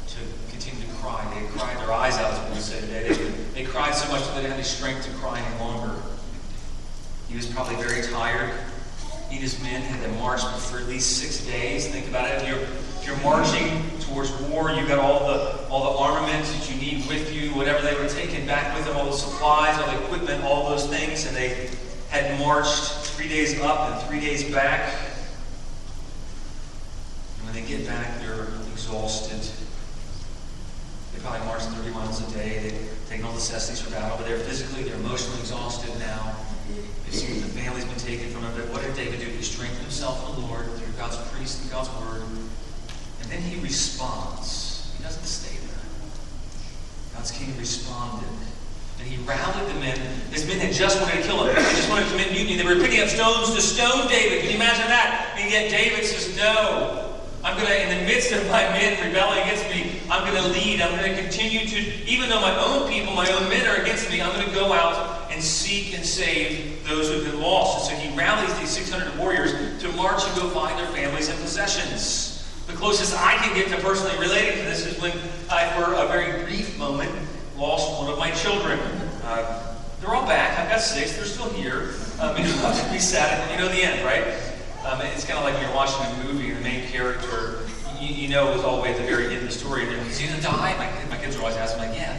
to 0.07 0.17
continue 0.49 0.83
to 0.83 0.93
cry. 0.95 1.31
They 1.35 1.45
cried 1.59 1.77
their 1.77 1.93
eyes 1.93 2.17
out, 2.17 2.33
as 2.33 2.55
we 2.55 2.59
say 2.59 2.81
today. 2.81 3.13
They, 3.13 3.61
they 3.61 3.63
cried 3.63 3.93
so 3.93 4.11
much 4.11 4.21
that 4.21 4.33
they 4.33 4.41
didn't 4.41 4.57
have 4.57 4.59
any 4.59 4.63
strength 4.63 5.05
to 5.05 5.11
cry 5.17 5.39
any 5.39 5.59
longer. 5.59 6.01
He 7.29 7.35
was 7.35 7.45
probably 7.45 7.75
very 7.75 8.01
tired. 8.01 8.51
His 9.35 9.61
men 9.61 9.81
had 9.81 10.01
to 10.03 10.09
march 10.19 10.41
for 10.41 10.77
at 10.77 10.87
least 10.87 11.17
six 11.17 11.45
days. 11.45 11.87
Think 11.87 12.07
about 12.07 12.29
it. 12.29 12.41
If 12.41 12.47
you're 12.47 12.59
if 12.59 13.05
you're 13.05 13.17
marching 13.17 13.83
towards 13.99 14.31
war, 14.49 14.71
you've 14.71 14.87
got 14.87 14.99
all 14.99 15.27
the 15.27 15.67
all 15.69 15.93
the 15.93 15.99
armament 15.99 16.45
that 16.45 16.71
you 16.71 16.79
need 16.79 17.07
with 17.07 17.33
you, 17.33 17.49
whatever 17.51 17.81
they 17.81 17.93
were 17.93 18.09
taking 18.09 18.45
back 18.47 18.75
with 18.75 18.85
them, 18.85 18.97
all 18.97 19.05
the 19.05 19.11
supplies, 19.11 19.77
all 19.77 19.87
the 19.87 20.03
equipment, 20.05 20.43
all 20.43 20.69
those 20.69 20.87
things, 20.87 21.27
and 21.27 21.35
they 21.35 21.69
had 22.09 22.39
marched 22.39 22.91
three 23.15 23.27
days 23.27 23.59
up 23.61 23.91
and 23.91 24.07
three 24.07 24.19
days 24.19 24.43
back. 24.51 24.93
And 27.37 27.45
when 27.45 27.53
they 27.53 27.67
get 27.67 27.85
back, 27.85 28.19
they're 28.21 28.47
exhausted. 28.71 29.41
They 31.13 31.19
probably 31.21 31.45
marched 31.45 31.67
30 31.67 31.91
miles 31.91 32.27
a 32.27 32.37
day. 32.37 32.59
They've 32.59 32.99
taken 33.09 33.25
all 33.25 33.31
the 33.31 33.37
necessities 33.37 33.81
for 33.81 33.91
battle, 33.91 34.17
but 34.17 34.27
they're 34.27 34.39
physically, 34.39 34.83
they're 34.83 34.95
emotionally 34.95 35.39
exhausted 35.39 35.97
now. 35.99 36.35
Seen 37.15 37.39
the 37.39 37.47
family's 37.47 37.85
been 37.85 37.95
taken 37.95 38.29
from. 38.29 38.43
But 38.43 38.67
what 38.75 38.81
did 38.81 38.93
David 38.93 39.21
do? 39.21 39.25
He 39.25 39.41
strengthened 39.41 39.81
himself 39.81 40.19
in 40.27 40.41
the 40.41 40.47
Lord 40.47 40.65
through 40.65 40.91
God's 40.97 41.15
priest 41.31 41.61
and 41.61 41.71
God's 41.71 41.87
word. 42.03 42.23
And 43.21 43.31
then 43.31 43.41
he 43.41 43.57
responds. 43.61 44.91
He 44.97 45.03
doesn't 45.03 45.23
stay 45.23 45.55
there. 45.55 45.79
God's 47.15 47.31
king 47.31 47.55
responded. 47.57 48.27
And 48.99 49.07
he 49.07 49.15
rallied 49.23 49.69
the 49.73 49.79
men. 49.79 49.97
His 50.31 50.45
men 50.45 50.59
had 50.59 50.73
just 50.73 50.99
wanted 51.01 51.21
to 51.21 51.23
kill 51.23 51.45
him. 51.45 51.55
They 51.55 51.71
just 51.79 51.89
wanted 51.89 52.05
to 52.05 52.11
commit 52.11 52.31
mutiny. 52.31 52.57
They 52.57 52.67
were 52.67 52.81
picking 52.83 52.99
up 52.99 53.07
stones 53.07 53.55
to 53.55 53.61
stone 53.61 54.09
David. 54.09 54.41
Can 54.41 54.49
you 54.49 54.57
imagine 54.57 54.87
that? 54.91 55.39
And 55.39 55.49
yet 55.49 55.71
David 55.71 56.03
says, 56.03 56.35
No. 56.35 57.01
I'm 57.45 57.55
going 57.55 57.67
to, 57.67 57.79
in 57.79 57.99
the 57.99 58.05
midst 58.11 58.33
of 58.33 58.41
my 58.49 58.63
men 58.73 58.99
rebelling 59.05 59.39
against 59.39 59.69
me, 59.69 60.01
I'm 60.09 60.25
going 60.27 60.41
to 60.41 60.49
lead. 60.49 60.81
I'm 60.81 60.99
going 60.99 61.15
to 61.15 61.21
continue 61.21 61.65
to, 61.67 62.09
even 62.09 62.27
though 62.27 62.41
my 62.41 62.57
own 62.57 62.89
people, 62.89 63.13
my 63.13 63.29
own 63.31 63.47
men 63.47 63.67
are 63.67 63.81
against 63.81 64.09
me, 64.09 64.19
I'm 64.19 64.33
going 64.33 64.49
to 64.49 64.55
go 64.55 64.73
out 64.73 65.14
and 65.35 65.43
seek 65.43 65.93
and 65.93 66.05
save 66.05 66.87
those 66.87 67.09
who've 67.09 67.25
been 67.25 67.41
lost. 67.41 67.91
And 67.91 67.99
so 67.99 68.07
he 68.07 68.17
rallies 68.17 68.57
these 68.57 68.69
600 68.69 69.19
warriors 69.19 69.51
to 69.81 69.91
march 69.91 70.23
and 70.25 70.35
go 70.39 70.49
find 70.49 70.79
their 70.79 70.87
families 70.87 71.27
and 71.27 71.37
possessions. 71.41 72.31
The 72.67 72.73
closest 72.73 73.13
I 73.19 73.35
can 73.35 73.53
get 73.53 73.67
to 73.67 73.77
personally 73.83 74.17
relating 74.17 74.57
to 74.59 74.63
this 74.63 74.85
is 74.85 74.99
when 75.01 75.11
I, 75.51 75.67
for 75.75 75.93
a 75.93 76.07
very 76.07 76.43
brief 76.45 76.79
moment, 76.79 77.11
lost 77.57 78.01
one 78.01 78.09
of 78.09 78.17
my 78.17 78.31
children. 78.31 78.79
Uh, 79.23 79.75
they're 79.99 80.15
all 80.15 80.25
back. 80.25 80.57
I've 80.57 80.69
got 80.69 80.79
six. 80.79 81.17
They're 81.17 81.25
still 81.25 81.49
here. 81.49 81.93
Um, 82.19 82.37
it's 82.37 82.57
about 82.57 82.75
to 82.81 82.91
be 82.93 82.99
sad. 82.99 83.51
You 83.51 83.57
know 83.57 83.67
the 83.67 83.83
end, 83.83 84.05
right? 84.05 84.23
Um, 84.85 85.01
it's 85.01 85.25
kind 85.25 85.37
of 85.37 85.43
like 85.43 85.55
when 85.55 85.63
you're 85.63 85.75
watching 85.75 86.05
a 86.05 86.23
movie 86.23 86.49
and 86.49 86.59
the 86.59 86.63
main 86.63 86.87
character, 86.87 87.59
you, 87.99 88.07
you 88.07 88.29
know, 88.29 88.53
is 88.53 88.63
all 88.63 88.77
the 88.77 88.83
way 88.83 88.93
at 88.93 88.97
the 88.97 89.05
very 89.05 89.25
end 89.25 89.37
of 89.37 89.43
the 89.43 89.51
story. 89.51 89.83
And 89.83 89.91
is 90.07 90.17
he 90.17 90.27
going 90.27 90.39
to 90.39 90.45
die? 90.45 90.75
My, 90.77 91.15
my 91.17 91.21
kids 91.21 91.35
are 91.35 91.39
always 91.39 91.57
asking, 91.57 91.89
like, 91.89 91.97
yeah, 91.97 92.17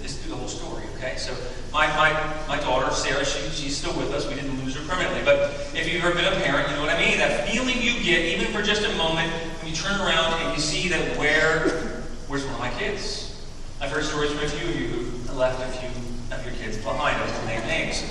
let's 0.00 0.16
do 0.16 0.30
the 0.30 0.36
whole 0.36 0.48
story, 0.48 0.77
okay? 0.98 1.16
So 1.16 1.34
my, 1.72 1.86
my, 1.96 2.12
my 2.48 2.60
daughter, 2.60 2.92
Sarah, 2.92 3.24
she, 3.24 3.48
she's 3.50 3.76
still 3.76 3.96
with 3.96 4.12
us. 4.12 4.28
We 4.28 4.34
didn't 4.34 4.62
lose 4.64 4.76
her 4.76 4.84
permanently. 4.86 5.22
But 5.24 5.50
if 5.74 5.92
you've 5.92 6.04
ever 6.04 6.14
been 6.14 6.24
a 6.24 6.36
parent, 6.44 6.68
you 6.68 6.76
know 6.76 6.82
what 6.82 6.90
I 6.90 6.98
mean. 6.98 7.18
That 7.18 7.48
feeling 7.48 7.76
you 7.80 8.02
get, 8.02 8.24
even 8.38 8.52
for 8.52 8.62
just 8.62 8.82
a 8.82 8.94
moment, 8.96 9.32
when 9.62 9.70
you 9.70 9.76
turn 9.76 10.00
around 10.00 10.34
and 10.42 10.54
you 10.54 10.60
see 10.60 10.88
that 10.88 11.16
where, 11.16 12.02
where's 12.28 12.44
one 12.44 12.54
of 12.54 12.60
my 12.60 12.70
kids? 12.78 13.46
I've 13.80 13.90
heard 13.90 14.04
stories 14.04 14.32
from 14.32 14.44
a 14.44 14.48
few 14.48 14.68
of 14.68 14.80
you 14.80 14.88
who 14.88 15.38
left 15.38 15.62
a 15.62 15.78
few 15.78 15.88
of 16.34 16.44
your 16.44 16.54
kids 16.54 16.76
behind. 16.78 17.16
I 17.16 17.30
won't 17.30 17.46
name 17.46 17.66
names. 17.66 18.02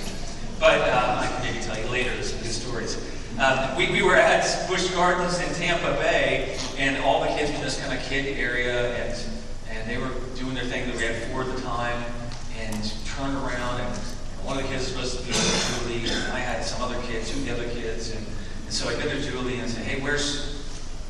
But 0.60 0.82
uh, 0.82 1.22
I 1.22 1.27
can 1.27 1.53
maybe 1.53 1.63
tell 1.63 1.77
you 1.77 1.88
later 1.91 2.24
some 2.24 2.41
good 2.41 2.51
stories. 2.51 2.98
Um, 3.38 3.77
we, 3.77 3.91
we 3.91 4.01
were 4.01 4.15
at 4.15 4.67
Busch 4.67 4.89
Gardens 4.96 5.39
in 5.39 5.53
Tampa 5.53 5.94
Bay, 6.01 6.58
and 6.79 6.98
all 7.03 7.22
the 7.22 7.27
kids 7.27 7.51
were 7.51 7.58
in 7.58 7.63
this 7.63 7.79
kind 7.79 7.96
of 7.96 8.03
kid 8.06 8.38
area, 8.39 8.96
and, 8.96 9.29
and 9.70 9.88
they 9.88 9.98
were 10.00 10.10
doing 10.36 10.56
their 10.56 10.65
thing 10.65 10.89
we 10.96 11.03
had 11.03 11.15
four 11.29 11.44
at 11.44 11.56
the 11.56 11.62
time, 11.62 12.03
and 12.67 12.93
turned 13.05 13.36
around, 13.38 13.79
and 13.79 13.95
one 14.43 14.57
of 14.57 14.63
the 14.63 14.69
kids 14.69 14.95
was 14.95 15.12
supposed 15.12 15.19
to 15.19 15.88
be 15.88 16.05
Julie, 16.05 16.12
and 16.12 16.33
I 16.33 16.39
had 16.39 16.63
some 16.63 16.81
other 16.81 17.00
kids, 17.07 17.31
two 17.31 17.39
of 17.39 17.45
the 17.45 17.53
other 17.53 17.69
kids, 17.69 18.12
and, 18.12 18.25
and 18.25 18.74
so 18.74 18.89
I 18.89 18.93
go 18.95 19.07
to 19.07 19.21
Julie 19.21 19.59
and 19.59 19.69
say, 19.69 19.83
hey, 19.83 20.01
where's, 20.01 20.59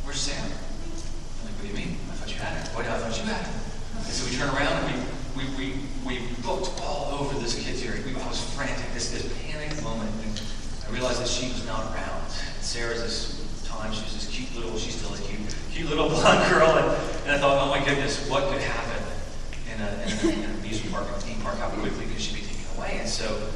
where's 0.05 0.19
Sam? 0.19 0.37
I'm 0.37 1.45
like, 1.45 1.55
what 1.57 1.61
do 1.61 1.67
you 1.67 1.73
mean? 1.73 1.97
I 2.09 2.13
thought 2.17 2.29
you 2.29 2.39
had 2.39 2.53
her. 2.53 2.65
What, 2.77 2.85
oh, 2.85 2.93
I 2.93 2.97
thought 2.97 3.17
you 3.17 3.25
had 3.25 3.41
her. 3.41 3.57
And 3.97 4.05
so 4.05 4.29
we 4.29 4.37
turn 4.37 4.49
around, 4.53 4.73
and 4.85 5.05
we, 5.33 5.43
we, 5.57 5.73
we, 6.05 6.17
we 6.21 6.27
booked 6.45 6.77
all 6.81 7.17
over 7.17 7.37
this 7.39 7.57
kid's 7.57 7.83
area. 7.85 8.01
We, 8.05 8.13
I 8.13 8.27
was 8.27 8.41
frantic, 8.53 8.93
this, 8.93 9.09
this 9.09 9.25
panic 9.41 9.73
moment, 9.81 10.13
and 10.25 10.41
I 10.87 10.93
realized 10.93 11.21
that 11.21 11.29
she 11.29 11.49
was 11.49 11.65
not 11.65 11.89
around. 11.93 12.21
Sarah's 12.61 13.01
this 13.01 13.65
time, 13.65 13.91
she 13.93 14.03
was 14.05 14.13
this 14.13 14.29
cute 14.29 14.53
little, 14.55 14.77
she's 14.77 14.95
still 14.95 15.13
a 15.13 15.17
cute, 15.17 15.41
cute 15.73 15.89
little 15.89 16.09
blonde 16.13 16.45
girl. 16.53 16.69
And, 16.77 16.85
and 17.25 17.31
I 17.33 17.37
thought, 17.41 17.57
oh 17.57 17.69
my 17.69 17.83
goodness, 17.83 18.29
what 18.29 18.45
could 18.49 18.61
happen 18.61 18.96
in, 19.77 19.83
a, 19.83 19.91
in, 20.03 20.09
a, 20.09 20.33
in 20.33 20.43
an 20.49 20.59
amusement 20.59 20.93
park, 20.93 21.07
a 21.09 21.19
theme 21.21 21.39
park? 21.41 21.57
How 21.57 21.69
quickly 21.69 22.05
could 22.05 22.19
she 22.19 22.35
be 22.35 22.41
taken 22.41 22.65
away? 22.77 22.97
And 22.99 23.07
so 23.07 23.49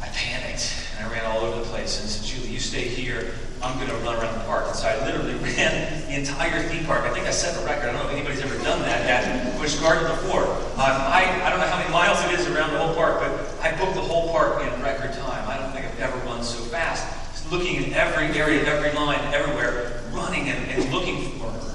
I 0.00 0.08
panicked 0.08 0.72
and 0.96 1.06
I 1.06 1.12
ran 1.12 1.24
all 1.26 1.44
over 1.44 1.60
the 1.60 1.66
place 1.66 2.00
and 2.00 2.08
said, 2.08 2.24
Julie, 2.24 2.52
you 2.52 2.60
stay 2.60 2.88
here. 2.88 3.34
I'm 3.62 3.76
going 3.76 3.88
to 3.88 3.96
run 4.04 4.16
around 4.16 4.34
the 4.38 4.44
park. 4.44 4.66
And 4.66 4.76
so 4.76 4.88
I 4.88 5.04
literally 5.04 5.34
ran 5.54 6.08
the 6.08 6.18
entire 6.18 6.62
theme 6.68 6.84
park. 6.84 7.04
I 7.04 7.12
think 7.12 7.26
I 7.26 7.30
set 7.30 7.60
a 7.62 7.64
record. 7.66 7.90
I 7.90 7.92
don't 7.92 8.02
know 8.02 8.08
if 8.08 8.16
anybody's 8.16 8.40
ever 8.40 8.56
done 8.64 8.80
that 8.82 9.06
at 9.06 9.58
Busch 9.60 9.78
Garden 9.78 10.08
before. 10.08 10.44
Um, 10.80 10.98
I, 11.12 11.42
I 11.44 11.50
don't 11.50 11.60
know 11.60 11.68
how 11.68 11.78
many 11.78 11.92
miles 11.92 12.18
it 12.24 12.40
is 12.40 12.48
around 12.48 12.72
the 12.72 12.78
whole 12.78 12.94
park, 12.94 13.20
but 13.20 13.30
I 13.62 13.76
booked 13.76 13.94
the 13.94 14.00
whole 14.00 14.32
park 14.32 14.62
in 14.62 14.82
record 14.82 15.12
time. 15.12 15.48
I 15.48 15.58
don't 15.58 15.72
think 15.72 15.86
I've 15.86 16.00
ever 16.00 16.18
run 16.26 16.42
so 16.42 16.58
fast 16.64 17.22
looking 17.52 17.84
in 17.84 17.92
every 17.92 18.26
area, 18.38 18.64
every 18.64 18.92
line, 18.98 19.20
everywhere, 19.34 20.00
running 20.10 20.48
and, 20.48 20.70
and 20.70 20.92
looking 20.92 21.30
for 21.32 21.50
her. 21.50 21.74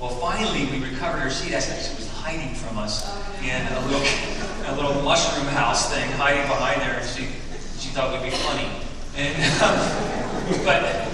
Well, 0.00 0.10
finally, 0.10 0.66
we 0.66 0.84
recovered 0.84 1.20
her 1.20 1.30
seat. 1.30 1.50
She 1.50 1.94
was 1.94 2.05
hiding 2.26 2.54
from 2.56 2.76
us 2.76 3.06
in 3.40 3.62
a 3.70 3.86
little, 3.86 4.02
a 4.02 4.74
little 4.74 5.00
mushroom 5.02 5.46
house 5.46 5.94
thing, 5.94 6.10
hiding 6.18 6.42
behind 6.48 6.80
there. 6.80 6.98
And 6.98 7.08
she, 7.08 7.22
she 7.78 7.94
thought 7.94 8.10
we'd 8.10 8.28
be 8.28 8.34
funny. 8.34 8.66
And, 9.14 9.38
um, 9.62 9.78
but, 10.64 11.06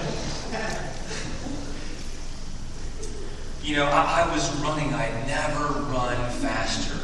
you 3.61 3.75
know, 3.75 3.85
I, 3.85 4.25
I 4.25 4.33
was 4.33 4.51
running. 4.55 4.91
I'd 4.95 5.27
never 5.27 5.81
run 5.93 6.17
faster. 6.41 6.97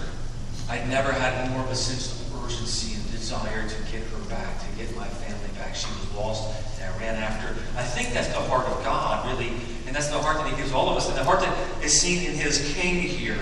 I'd 0.67 0.89
never 0.89 1.11
had 1.11 1.51
more 1.51 1.61
of 1.61 1.69
a 1.69 1.75
sense 1.75 2.19
of 2.19 2.43
urgency 2.43 2.95
and 2.95 3.11
desire 3.11 3.69
to 3.69 3.91
get 3.91 4.01
her 4.01 4.21
back, 4.27 4.59
to 4.59 4.75
get 4.75 4.95
my 4.95 5.05
family 5.05 5.49
back. 5.59 5.75
She 5.75 5.85
was 5.85 6.11
lost, 6.15 6.49
and 6.81 6.91
I 6.91 6.97
ran 6.97 7.15
after. 7.15 7.49
I 7.77 7.83
think 7.83 8.11
that's 8.15 8.29
the 8.29 8.41
heart 8.41 8.65
of 8.65 8.83
God, 8.83 9.27
really, 9.27 9.49
and 9.85 9.95
that's 9.95 10.07
the 10.07 10.17
heart 10.17 10.37
that 10.37 10.49
He 10.49 10.57
gives 10.57 10.71
all 10.71 10.89
of 10.89 10.97
us, 10.97 11.07
and 11.07 11.15
the 11.15 11.23
heart 11.23 11.41
that 11.41 11.83
is 11.83 11.93
seen 11.93 12.25
in 12.25 12.33
His 12.33 12.73
King 12.73 13.03
here. 13.03 13.37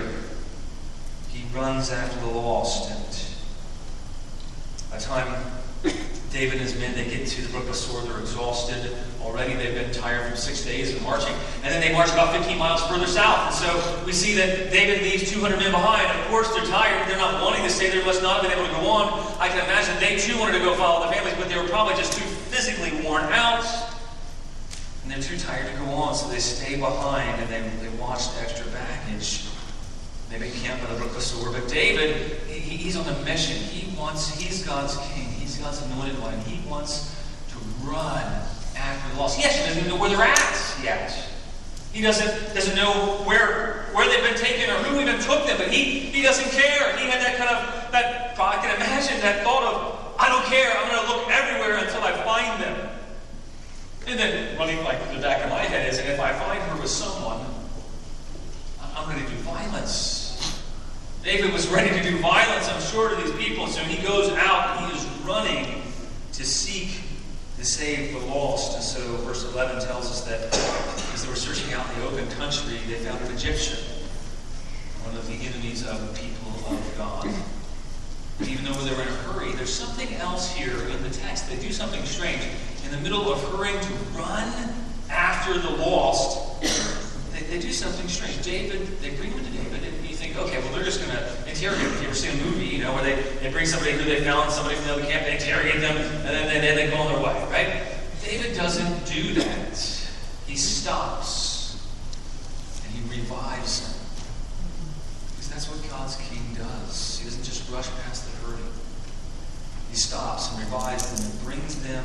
Runs 1.54 1.92
after 1.92 2.20
the 2.20 2.28
lost, 2.28 2.92
and 2.92 3.08
by 4.92 4.98
the 4.98 5.04
time 5.04 5.44
David 6.32 6.54
and 6.54 6.62
his 6.62 6.78
men, 6.78 6.94
they 6.94 7.06
get 7.06 7.26
to 7.28 7.42
the 7.42 7.50
brook 7.50 7.66
Besor, 7.66 8.06
they're 8.06 8.20
exhausted 8.20 8.96
already. 9.24 9.56
They've 9.56 9.74
been 9.74 9.92
tired 9.92 10.28
from 10.28 10.38
six 10.38 10.64
days 10.64 10.94
of 10.94 11.02
marching. 11.02 11.34
And 11.64 11.74
then 11.74 11.82
they 11.82 11.92
march 11.92 12.12
about 12.12 12.36
15 12.36 12.58
miles 12.58 12.86
further 12.88 13.08
south. 13.08 13.48
And 13.48 13.56
so 13.56 14.06
we 14.06 14.12
see 14.12 14.36
that 14.36 14.72
David 14.72 15.02
leaves 15.02 15.32
200 15.32 15.58
men 15.58 15.72
behind. 15.72 16.08
Of 16.20 16.28
course, 16.28 16.54
they're 16.54 16.66
tired. 16.66 17.10
They're 17.10 17.18
not 17.18 17.42
wanting 17.42 17.64
to 17.64 17.70
stay 17.70 17.90
there. 17.90 18.06
Must 18.06 18.22
not 18.22 18.42
have 18.42 18.44
been 18.44 18.58
able 18.58 18.68
to 18.68 18.82
go 18.82 18.88
on. 18.88 19.36
I 19.40 19.48
can 19.48 19.58
imagine 19.64 19.98
they 20.00 20.18
too 20.18 20.38
wanted 20.38 20.54
to 20.54 20.60
go 20.60 20.76
follow 20.76 21.08
the 21.08 21.12
families, 21.12 21.36
but 21.36 21.50
they 21.50 21.58
were 21.58 21.68
probably 21.68 21.96
just 21.96 22.14
too 22.14 22.26
physically 22.26 23.02
worn 23.04 23.24
out. 23.24 23.66
And 25.04 25.12
they're 25.12 25.22
too 25.22 25.38
tired 25.38 25.72
to 25.72 25.78
go 25.80 25.86
on, 25.92 26.14
so 26.14 26.30
they 26.30 26.40
stay 26.40 26.76
behind 26.76 27.42
and 27.42 27.50
they, 27.50 27.62
they 27.82 27.96
watch 27.98 28.32
the 28.36 28.42
extra 28.42 28.70
baggage. 28.72 29.47
They 30.30 30.40
make 30.40 30.54
camp 30.56 30.82
by 30.82 30.94
the 30.94 31.00
brook 31.00 31.12
of 31.12 31.18
Besor. 31.18 31.54
But 31.54 31.68
David, 31.70 32.42
he, 32.48 32.60
he's 32.60 32.98
on 32.98 33.08
a 33.08 33.24
mission. 33.24 33.56
He 33.56 33.96
wants, 33.98 34.38
he's 34.38 34.66
God's 34.66 34.98
king. 35.14 35.30
He's 35.30 35.58
God's 35.58 35.82
anointed 35.84 36.20
one. 36.22 36.38
He 36.42 36.68
wants 36.70 37.16
to 37.50 37.58
run 37.88 38.24
after 38.76 39.14
the 39.14 39.20
lost. 39.20 39.40
Yes, 39.40 39.56
he 39.56 39.66
doesn't 39.66 39.80
even 39.80 39.90
know 39.90 40.00
where 40.00 40.10
they're 40.10 40.22
at 40.22 40.76
yet. 40.84 41.30
He 41.94 42.02
doesn't, 42.02 42.54
doesn't 42.54 42.76
know 42.76 43.24
where, 43.26 43.86
where 43.94 44.08
they've 44.10 44.24
been 44.24 44.38
taken 44.38 44.70
or 44.70 44.78
who 44.84 45.00
even 45.02 45.16
took 45.22 45.48
them, 45.48 45.58
but 45.58 45.72
he, 45.72 46.00
he 46.12 46.22
doesn't 46.22 46.52
care. 46.52 46.96
He 46.98 47.10
had 47.10 47.22
that 47.22 47.38
kind 47.38 47.50
of, 47.50 47.92
that, 47.92 48.38
I 48.38 48.58
can 48.58 48.76
imagine 48.76 49.20
that 49.22 49.44
thought 49.44 49.64
of, 49.64 50.16
I 50.20 50.30
don't 50.30 50.46
care, 50.46 50.70
I'm 50.78 50.92
going 50.92 51.08
to 51.08 51.16
look 51.16 51.30
everywhere 51.32 51.78
until 51.78 52.04
I 52.04 52.12
find 52.24 52.62
them. 52.62 52.90
And 54.06 54.20
then 54.20 54.58
running 54.58 54.84
like 54.84 55.00
the 55.12 55.20
back 55.20 55.44
of 55.44 55.50
my 55.50 55.64
head 55.64 55.92
is, 55.92 56.00
and 56.00 56.10
if 56.10 56.20
I 56.20 56.34
find 56.34 56.62
her 56.62 56.82
with 56.82 56.92
someone, 56.92 57.44
I'm 58.96 59.10
going 59.10 59.24
to 59.24 59.30
do 59.30 59.38
violence. 59.38 60.17
David 61.28 61.52
was 61.52 61.68
ready 61.68 61.90
to 61.90 62.10
do 62.10 62.18
violence, 62.20 62.70
I'm 62.70 62.82
sure, 62.82 63.10
to 63.10 63.16
these 63.18 63.36
people. 63.36 63.68
So 63.68 63.82
he 63.82 64.02
goes 64.02 64.32
out, 64.38 64.90
he 64.90 64.96
is 64.98 65.06
running 65.26 65.82
to 66.32 66.46
seek 66.46 67.02
to 67.58 67.66
save 67.66 68.14
the 68.14 68.26
lost. 68.28 68.76
And 68.76 68.82
so 68.82 69.02
verse 69.28 69.44
11 69.44 69.86
tells 69.86 70.10
us 70.10 70.22
that 70.22 70.40
as 71.14 71.24
they 71.26 71.30
were 71.30 71.36
searching 71.36 71.74
out 71.74 71.86
in 71.90 72.00
the 72.00 72.08
open 72.08 72.30
country, 72.38 72.78
they 72.88 72.94
found 73.04 73.20
an 73.26 73.34
Egyptian, 73.34 73.78
one 75.04 75.18
of 75.18 75.28
the 75.28 75.34
enemies 75.34 75.86
of 75.86 76.00
the 76.00 76.18
people 76.18 76.50
of 76.72 76.94
God. 76.98 77.28
But 78.40 78.48
even 78.48 78.64
though 78.64 78.72
they 78.72 78.96
were 78.96 79.02
in 79.02 79.10
a 79.10 79.18
hurry, 79.28 79.52
there's 79.52 79.74
something 79.74 80.14
else 80.16 80.54
here 80.54 80.80
in 80.88 81.04
the 81.04 81.10
text. 81.10 81.50
They 81.50 81.58
do 81.58 81.74
something 81.74 82.06
strange. 82.06 82.48
In 82.86 82.92
the 82.92 83.02
middle 83.02 83.30
of 83.34 83.44
hurrying 83.52 83.82
to 83.82 83.94
run 84.18 84.50
after 85.10 85.60
the 85.60 85.72
lost, 85.72 86.62
they, 87.34 87.42
they 87.42 87.60
do 87.60 87.74
something 87.74 88.08
strange. 88.08 88.42
David, 88.46 88.88
they 89.02 89.10
bring 89.10 89.32
him 89.32 89.44
to 89.44 89.52
David, 89.52 89.74
and 89.74 89.77
okay, 90.40 90.60
well, 90.60 90.74
they're 90.74 90.84
just 90.84 91.04
going 91.04 91.16
to 91.18 91.50
interrogate. 91.50 91.88
If 91.88 92.02
you 92.02 92.08
ever 92.08 92.16
seen 92.16 92.40
a 92.40 92.44
movie, 92.44 92.66
you 92.66 92.84
know, 92.84 92.94
where 92.94 93.04
they, 93.04 93.16
they 93.42 93.52
bring 93.52 93.66
somebody 93.66 93.94
who 93.94 94.04
they 94.04 94.24
found, 94.24 94.52
somebody 94.52 94.76
from 94.76 94.88
the 94.88 94.94
other 94.94 95.06
camp, 95.06 95.26
they 95.26 95.34
interrogate 95.34 95.82
them, 95.82 95.98
and 95.98 96.26
then, 96.26 96.56
and 96.56 96.64
then 96.64 96.76
they 96.76 96.90
go 96.90 96.98
on 96.98 97.14
their 97.14 97.24
way, 97.24 97.34
right? 97.52 97.84
David 98.24 98.56
doesn't 98.56 99.06
do 99.06 99.34
that. 99.36 99.78
He 100.46 100.56
stops, 100.56 101.88
and 102.84 102.94
he 102.94 103.20
revives 103.20 103.82
them. 103.82 104.00
Because 105.32 105.50
that's 105.50 105.70
what 105.70 105.90
God's 105.90 106.16
king 106.18 106.44
does. 106.56 107.20
He 107.20 107.26
doesn't 107.26 107.44
just 107.44 107.70
rush 107.72 107.90
past 108.04 108.26
the 108.26 108.48
hurting. 108.48 108.66
He 109.90 109.96
stops 109.96 110.52
and 110.52 110.60
revives 110.60 111.12
them 111.12 111.32
and 111.32 111.44
brings 111.44 111.82
them 111.84 112.04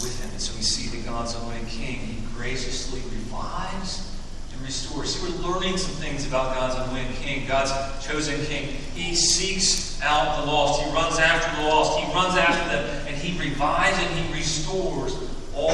with 0.00 0.20
him. 0.22 0.30
And 0.30 0.40
so 0.40 0.54
we 0.56 0.62
see 0.62 0.96
that 0.96 1.06
God's 1.06 1.34
anointed 1.34 1.68
king, 1.68 1.98
he 1.98 2.22
graciously 2.34 3.00
revives 3.00 4.15
and 4.56 4.66
restores. 4.66 5.14
See, 5.14 5.30
we're 5.30 5.48
learning 5.48 5.76
some 5.76 5.92
things 5.92 6.26
about 6.26 6.54
God's 6.54 6.88
anointed 6.88 7.16
king, 7.16 7.46
God's 7.46 7.72
chosen 8.06 8.44
king. 8.46 8.68
He 8.94 9.14
seeks 9.14 10.00
out 10.02 10.44
the 10.44 10.50
lost, 10.50 10.82
he 10.82 10.90
runs 10.92 11.18
after 11.18 11.62
the 11.62 11.68
lost, 11.68 11.98
he 11.98 12.12
runs 12.12 12.36
after 12.36 12.76
them, 12.76 13.06
and 13.06 13.16
he 13.16 13.38
revives 13.38 13.98
and 13.98 14.18
he 14.18 14.32
restores 14.32 15.16
all 15.54 15.72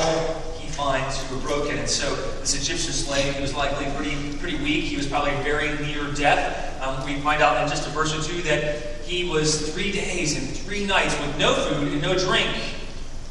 he 0.59 0.69
finds 0.69 1.23
who 1.25 1.39
are 1.39 1.41
broken. 1.41 1.79
And 1.79 1.89
so 1.89 2.15
this 2.41 2.55
Egyptian 2.55 2.93
slave, 2.93 3.35
he 3.35 3.43
was 3.43 3.55
likely 3.55 3.87
pretty, 3.97 4.37
pretty 4.39 4.57
weak. 4.63 4.85
He 4.85 4.97
was 4.97 5.07
probably 5.07 5.35
very 5.43 5.77
near 5.85 6.13
death. 6.15 6.81
Um, 6.83 7.05
we 7.05 7.21
find 7.21 7.43
out 7.43 7.63
in 7.63 7.69
just 7.69 7.87
a 7.87 7.91
verse 7.91 8.15
or 8.15 8.23
two 8.23 8.43
that 8.43 9.03
he 9.05 9.29
was 9.29 9.73
three 9.73 9.93
days 9.93 10.37
and 10.37 10.49
three 10.49 10.87
nights 10.87 11.19
with 11.21 11.39
no 11.39 11.55
food 11.55 11.93
and 11.93 12.03
no 12.03 12.17
drink. 12.17 12.49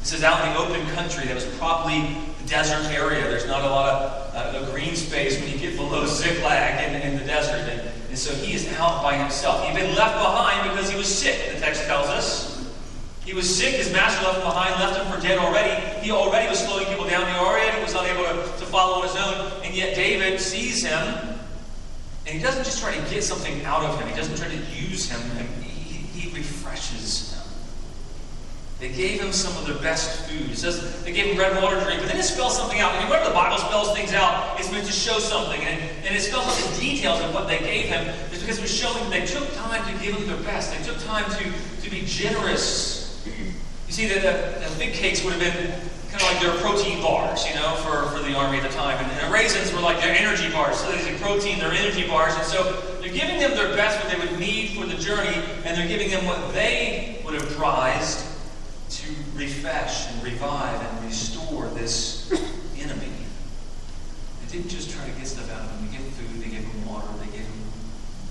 This 0.00 0.12
is 0.12 0.24
out 0.24 0.44
in 0.46 0.52
the 0.52 0.58
open 0.58 0.94
country. 0.94 1.26
That 1.26 1.34
was 1.34 1.46
probably 1.58 2.16
desert 2.52 2.84
area. 2.92 3.22
There's 3.22 3.46
not 3.46 3.64
a 3.64 3.68
lot 3.68 3.88
of 3.88 4.34
uh, 4.36 4.70
green 4.70 4.94
space 4.94 5.40
when 5.40 5.50
you 5.50 5.56
get 5.56 5.74
below 5.74 6.04
Ziklag 6.04 6.84
in, 6.84 7.00
in 7.00 7.18
the 7.18 7.24
desert. 7.24 7.66
And, 7.66 7.80
and 8.10 8.18
so 8.18 8.34
he 8.34 8.52
is 8.52 8.68
out 8.74 9.02
by 9.02 9.16
himself. 9.16 9.64
He'd 9.64 9.74
been 9.74 9.96
left 9.96 10.16
behind 10.16 10.70
because 10.70 10.90
he 10.90 10.96
was 10.98 11.08
sick, 11.08 11.54
the 11.54 11.58
text 11.58 11.84
tells 11.84 12.08
us. 12.08 12.52
He 13.24 13.32
was 13.32 13.48
sick. 13.48 13.76
His 13.76 13.90
master 13.90 14.22
left 14.24 14.38
him 14.38 14.44
behind, 14.44 14.78
left 14.80 15.00
him 15.00 15.06
for 15.10 15.26
dead 15.26 15.38
already. 15.38 15.72
He 16.04 16.10
already 16.10 16.48
was 16.50 16.58
slowing 16.58 16.86
people 16.86 17.08
down. 17.08 17.26
He 17.26 17.38
already 17.38 17.80
was 17.82 17.94
unable 17.94 18.24
to, 18.24 18.58
to 18.58 18.66
follow 18.66 19.00
on 19.00 19.08
his 19.08 19.16
own. 19.16 19.62
And 19.64 19.74
yet 19.74 19.94
David 19.94 20.38
sees 20.38 20.84
him, 20.84 20.98
and 22.26 22.36
he 22.36 22.40
doesn't 22.40 22.64
just 22.64 22.82
try 22.82 22.94
to 22.94 23.10
get 23.10 23.22
something 23.24 23.64
out 23.64 23.82
of 23.84 23.98
him. 23.98 24.08
He 24.08 24.14
doesn't 24.14 24.36
try 24.36 24.48
to 24.48 24.60
use 24.74 25.08
him. 25.08 25.20
He, 25.62 26.20
he 26.20 26.36
refreshes 26.36 27.32
him. 27.32 27.41
They 28.82 28.90
gave 28.90 29.22
him 29.22 29.30
some 29.30 29.56
of 29.56 29.64
their 29.64 29.80
best 29.80 30.28
food. 30.28 30.50
It 30.50 30.58
says 30.58 31.02
they 31.04 31.12
gave 31.12 31.26
him 31.30 31.36
bread 31.36 31.54
water 31.62 31.78
drink, 31.84 32.00
but 32.00 32.08
then 32.10 32.18
it 32.18 32.24
spells 32.24 32.56
something 32.56 32.80
out. 32.80 32.92
And 32.96 33.08
whenever 33.08 33.28
the 33.28 33.34
Bible 33.34 33.56
spells 33.56 33.94
things 33.94 34.12
out, 34.12 34.58
it's 34.58 34.72
meant 34.72 34.86
to 34.86 34.92
show 34.92 35.20
something. 35.20 35.60
And, 35.62 35.80
and 36.04 36.16
it 36.16 36.20
spells 36.20 36.44
out 36.48 36.70
the 36.74 36.80
details 36.80 37.20
of 37.22 37.32
what 37.32 37.46
they 37.46 37.60
gave 37.60 37.86
him. 37.86 38.12
It's 38.32 38.42
because 38.42 38.58
it 38.58 38.62
was 38.62 38.74
showing 38.74 39.08
they 39.08 39.24
took 39.24 39.46
time 39.54 39.86
to 39.86 40.04
give 40.04 40.16
him 40.16 40.26
their 40.26 40.42
best. 40.42 40.76
They 40.76 40.82
took 40.84 41.00
time 41.04 41.30
to, 41.30 41.52
to 41.82 41.90
be 41.90 42.02
generous 42.04 43.02
you 43.92 44.08
see, 44.08 44.14
the, 44.14 44.20
the, 44.20 44.68
the 44.70 44.78
big 44.78 44.94
cakes 44.94 45.22
would 45.22 45.34
have 45.34 45.42
been 45.42 45.70
kind 46.08 46.22
of 46.22 46.32
like 46.32 46.40
their 46.40 46.56
protein 46.62 47.02
bars, 47.02 47.46
you 47.46 47.54
know, 47.56 47.74
for, 47.84 48.08
for 48.08 48.22
the 48.22 48.34
army 48.34 48.56
at 48.56 48.62
the 48.62 48.74
time. 48.74 48.96
And 48.96 49.28
the 49.28 49.30
raisins 49.30 49.70
were 49.70 49.82
like 49.82 50.00
their 50.00 50.16
energy 50.16 50.50
bars. 50.50 50.78
So 50.78 50.90
these 50.92 51.06
are 51.08 51.18
protein, 51.18 51.58
their 51.58 51.72
energy 51.72 52.08
bars. 52.08 52.34
And 52.34 52.46
so 52.46 52.72
they're 53.02 53.12
giving 53.12 53.38
them 53.38 53.50
their 53.50 53.76
best, 53.76 54.02
what 54.02 54.10
they 54.10 54.18
would 54.18 54.40
need 54.40 54.78
for 54.78 54.86
the 54.86 54.96
journey, 54.96 55.36
and 55.66 55.76
they're 55.76 55.86
giving 55.86 56.08
them 56.08 56.24
what 56.24 56.54
they 56.54 57.20
would 57.22 57.34
have 57.34 57.46
prized 57.50 58.31
to 58.92 59.08
refresh 59.34 60.08
and 60.08 60.22
revive 60.22 60.80
and 60.80 61.06
restore 61.06 61.66
this 61.68 62.30
enemy. 62.78 63.12
They 64.40 64.58
didn't 64.58 64.70
just 64.70 64.90
try 64.90 65.08
to 65.08 65.12
get 65.12 65.26
stuff 65.26 65.50
out 65.50 65.64
of 65.64 65.70
him. 65.70 65.86
They 65.86 65.96
gave 65.96 66.04
him 66.04 66.12
food, 66.12 66.42
they 66.42 66.50
gave 66.50 66.64
him 66.64 66.86
water, 66.86 67.08
they 67.18 67.32
gave 67.32 67.46
him, 67.46 67.62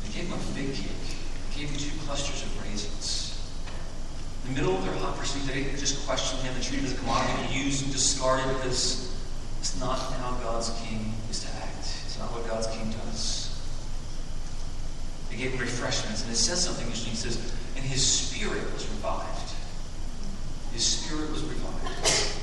they 0.03 0.13
gave 0.13 0.30
them 0.30 0.38
a 0.38 0.44
fig 0.53 0.74
cake, 0.75 1.18
they 1.50 1.62
gave 1.62 1.70
him 1.70 1.77
two 1.77 1.98
clusters 2.06 2.44
of 2.44 2.62
raisins. 2.62 3.32
In 4.46 4.53
the 4.53 4.62
middle 4.62 4.77
of 4.77 4.84
their 4.86 4.94
hot 4.96 5.18
pursuit, 5.18 5.46
they 5.48 5.63
didn't 5.63 5.80
just 5.80 6.06
question 6.06 6.39
him 6.39 6.53
and 6.53 6.63
treat 6.63 6.80
him 6.80 6.86
as 6.86 6.94
a 6.94 6.98
commodity, 6.98 7.48
to 7.48 7.53
used 7.53 7.84
and 7.84 7.91
discarded 7.91 8.48
because 8.58 9.15
it's 9.60 9.80
not 9.80 9.98
how 9.98 10.32
God's 10.44 10.70
king 10.82 11.13
is 11.30 11.41
to 11.41 11.48
act. 11.58 11.86
It's 12.06 12.18
not 12.20 12.32
what 12.32 12.48
God's 12.48 12.68
king 12.68 12.91
does. 13.06 13.50
They 15.30 15.38
gave 15.38 15.53
him 15.53 15.60
refreshments, 15.60 16.24
and 16.24 16.32
it 16.32 16.36
says 16.36 16.63
something 16.63 16.86
interesting. 16.86 17.13
It 17.13 17.18
says, 17.18 17.38
and 17.75 17.86
his 17.86 18.06
spirit 18.06 18.62
was 18.74 18.88
revived. 18.89 19.50
His 20.74 20.86
spirit 20.86 21.32
was 21.32 21.44
revived. 21.44 22.38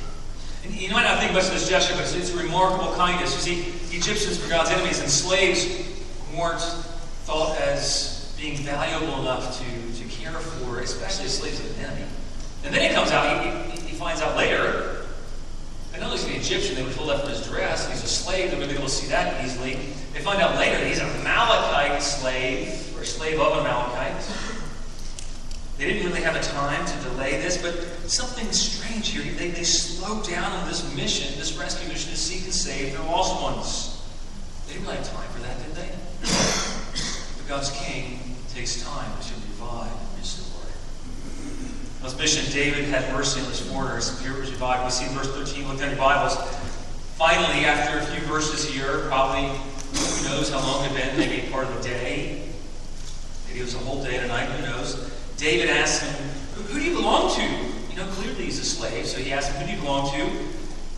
And 0.65 0.75
you 0.75 0.91
might 0.93 1.05
not 1.05 1.19
think 1.19 1.33
much 1.33 1.45
of 1.45 1.53
this 1.53 1.69
gesture, 1.69 1.95
but 1.95 2.03
it's, 2.03 2.35
a 2.35 2.37
remarkable 2.37 2.95
kindness. 2.95 3.35
You 3.35 3.55
see, 3.55 3.97
Egyptians 3.97 4.43
were 4.43 4.49
God's 4.49 4.71
enemies, 4.71 5.01
and 5.01 5.11
slaves 5.11 5.67
weren't 6.37 6.61
thought 7.25 7.59
as 7.61 8.35
being 8.39 8.57
valuable 8.59 9.21
enough 9.21 9.59
to 9.59 9.65
to 9.99 10.05
care 10.09 10.33
for, 10.33 10.81
especially 10.81 11.25
the 11.25 11.31
slaves 11.31 11.61
of 11.61 11.79
an 11.79 11.87
enemy. 11.87 12.07
And 12.65 12.75
then 12.75 12.89
he 12.89 12.95
comes 12.95 13.11
out, 13.11 13.45
he, 13.45 13.81
he, 13.81 13.95
finds 13.95 14.21
out 14.21 14.37
later, 14.37 15.07
and 15.93 16.03
not 16.03 16.13
only 16.13 16.17
is 16.17 16.27
he 16.27 16.35
an 16.35 16.41
Egyptian, 16.41 16.77
they 16.77 16.83
were 16.83 16.93
told 16.93 17.09
that 17.11 17.21
from 17.21 17.31
his 17.31 17.47
dress, 17.47 17.89
he's 17.91 18.03
a 18.03 18.07
slave, 18.07 18.51
they're 18.51 18.59
going 18.59 18.69
to 18.69 18.75
be 18.75 18.79
able 18.79 18.89
to 18.89 18.95
see 18.95 19.09
that 19.09 19.45
easily. 19.45 19.75
They 20.13 20.21
find 20.21 20.41
out 20.41 20.57
later 20.57 20.79
that 20.79 20.87
he's 20.87 21.01
a 21.01 21.05
Amalekite 21.05 22.03
slave, 22.03 22.97
or 22.97 23.05
slave 23.05 23.41
of 23.41 23.53
an 23.59 23.67
Amalekite. 23.67 24.15
They 25.79 25.87
didn't 25.87 26.09
really 26.09 26.23
have 26.23 26.35
a 26.35 26.43
time 26.43 26.85
to 26.85 27.09
delay 27.09 27.41
this, 27.41 27.57
but 27.57 27.73
something 28.11 28.51
strange 28.51 29.11
here. 29.11 29.23
They, 29.23 29.51
they 29.51 29.63
slow 29.63 30.21
down 30.25 30.51
on 30.51 30.67
this 30.67 30.93
mission, 30.97 31.39
this 31.39 31.57
rescue 31.57 31.89
mission 31.89 32.11
to 32.11 32.17
seek 32.17 32.43
and 32.43 32.53
save 32.53 32.95
their 32.95 33.07
lost 33.07 33.41
ones. 33.41 34.03
They 34.67 34.73
didn't 34.73 34.89
really 34.89 34.99
have 34.99 35.09
time 35.09 35.31
for 35.31 35.39
that, 35.41 35.57
did 35.65 35.77
they? 35.77 35.89
but 37.39 37.49
God's 37.49 37.71
king 37.71 38.19
takes 38.53 38.83
time 38.83 39.09
to 39.23 39.35
revive 39.35 39.93
and 39.93 40.19
restore. 40.19 40.67
on 41.99 42.05
his 42.05 42.19
mission, 42.19 42.53
David 42.53 42.87
had 42.87 43.13
mercy 43.13 43.41
on 43.41 43.47
his 43.47 43.61
foreigners. 43.61 44.11
Spirit 44.19 44.41
was 44.41 44.51
revived. 44.51 44.85
We 44.85 44.91
see 44.91 45.07
verse 45.15 45.33
13, 45.33 45.69
look 45.69 45.81
at 45.81 45.91
your 45.91 45.97
Bibles. 45.97 46.37
Finally, 47.17 47.65
after 47.67 47.99
a 47.99 48.03
few 48.03 48.27
verses 48.27 48.69
here, 48.69 49.07
probably 49.07 49.47
who 49.47 50.29
knows 50.29 50.51
how 50.51 50.59
long 50.59 50.85
it 50.85 50.91
had 50.91 51.17
been, 51.17 51.31
maybe 51.31 51.49
part 51.53 51.69
of 51.69 51.77
the 51.77 51.89
day. 51.89 52.49
Maybe 53.47 53.61
it 53.61 53.65
was 53.65 53.77
a 53.77 53.79
whole 53.79 54.03
day 54.03 54.17
and 54.17 54.25
a 54.25 54.29
night, 54.29 54.51
who 54.51 54.67
knows. 54.67 55.18
David 55.39 55.71
asks 55.71 56.05
him, 56.05 56.29
Who 56.67 56.81
do 56.81 56.85
you 56.85 56.97
belong 56.97 57.35
to? 57.37 57.43
You 57.43 57.97
know, 57.97 58.07
clearly 58.13 58.45
he's 58.45 58.59
a 58.59 58.65
slave, 58.65 59.07
so 59.07 59.19
he 59.19 59.33
asks 59.33 59.55
him, 59.55 59.63
Who 59.63 59.71
do 59.71 59.73
you 59.73 59.81
belong 59.81 60.13
to? 60.13 60.21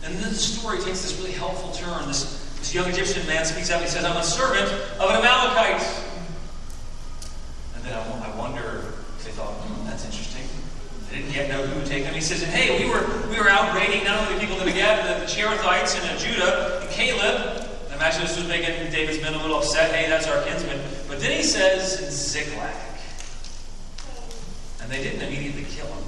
And 0.03 0.15
then 0.17 0.29
the 0.29 0.35
story 0.35 0.79
takes 0.79 1.03
this 1.03 1.17
really 1.19 1.31
helpful 1.31 1.71
turn. 1.71 2.07
This, 2.07 2.57
this 2.57 2.73
young 2.73 2.89
Egyptian 2.89 3.25
man 3.27 3.45
speaks 3.45 3.69
up 3.69 3.77
and 3.77 3.85
he 3.85 3.91
says, 3.91 4.03
I'm 4.03 4.17
a 4.17 4.23
servant 4.23 4.71
of 4.99 5.09
an 5.09 5.17
Amalekite. 5.17 5.85
And 7.75 7.85
then 7.85 7.93
I, 7.93 8.33
I 8.33 8.35
wonder 8.35 8.93
if 9.17 9.25
they 9.25 9.31
thought, 9.31 9.53
hmm, 9.53 9.85
that's 9.85 10.05
interesting. 10.05 10.41
They 11.09 11.17
didn't 11.17 11.33
yet 11.35 11.49
know 11.49 11.63
who 11.65 11.77
would 11.79 11.85
take 11.85 12.03
them. 12.05 12.15
He 12.15 12.21
says, 12.21 12.41
hey, 12.41 12.83
we 12.83 12.89
were, 12.89 13.05
we 13.29 13.37
were 13.37 13.49
out 13.49 13.75
raiding 13.75 14.05
not 14.05 14.25
only 14.25 14.33
the 14.35 14.39
people 14.41 14.57
that 14.57 14.65
we 14.65 14.73
but 14.73 15.19
the 15.19 15.29
Cherethites 15.29 15.93
and 16.01 16.19
Judah 16.19 16.81
and 16.81 16.89
Caleb. 16.89 17.67
I 17.91 17.95
imagine 17.95 18.21
this 18.21 18.37
was 18.37 18.47
making 18.47 18.73
David's 18.89 19.21
men 19.21 19.35
a 19.35 19.41
little 19.41 19.57
upset. 19.57 19.93
Hey, 19.93 20.09
that's 20.09 20.27
our 20.27 20.41
kinsman. 20.45 20.81
But 21.07 21.19
then 21.19 21.37
he 21.37 21.43
says, 21.43 22.09
Ziklag. 22.09 22.73
They 24.91 25.01
didn't 25.01 25.21
immediately 25.21 25.63
kill 25.63 25.87
him. 25.87 26.03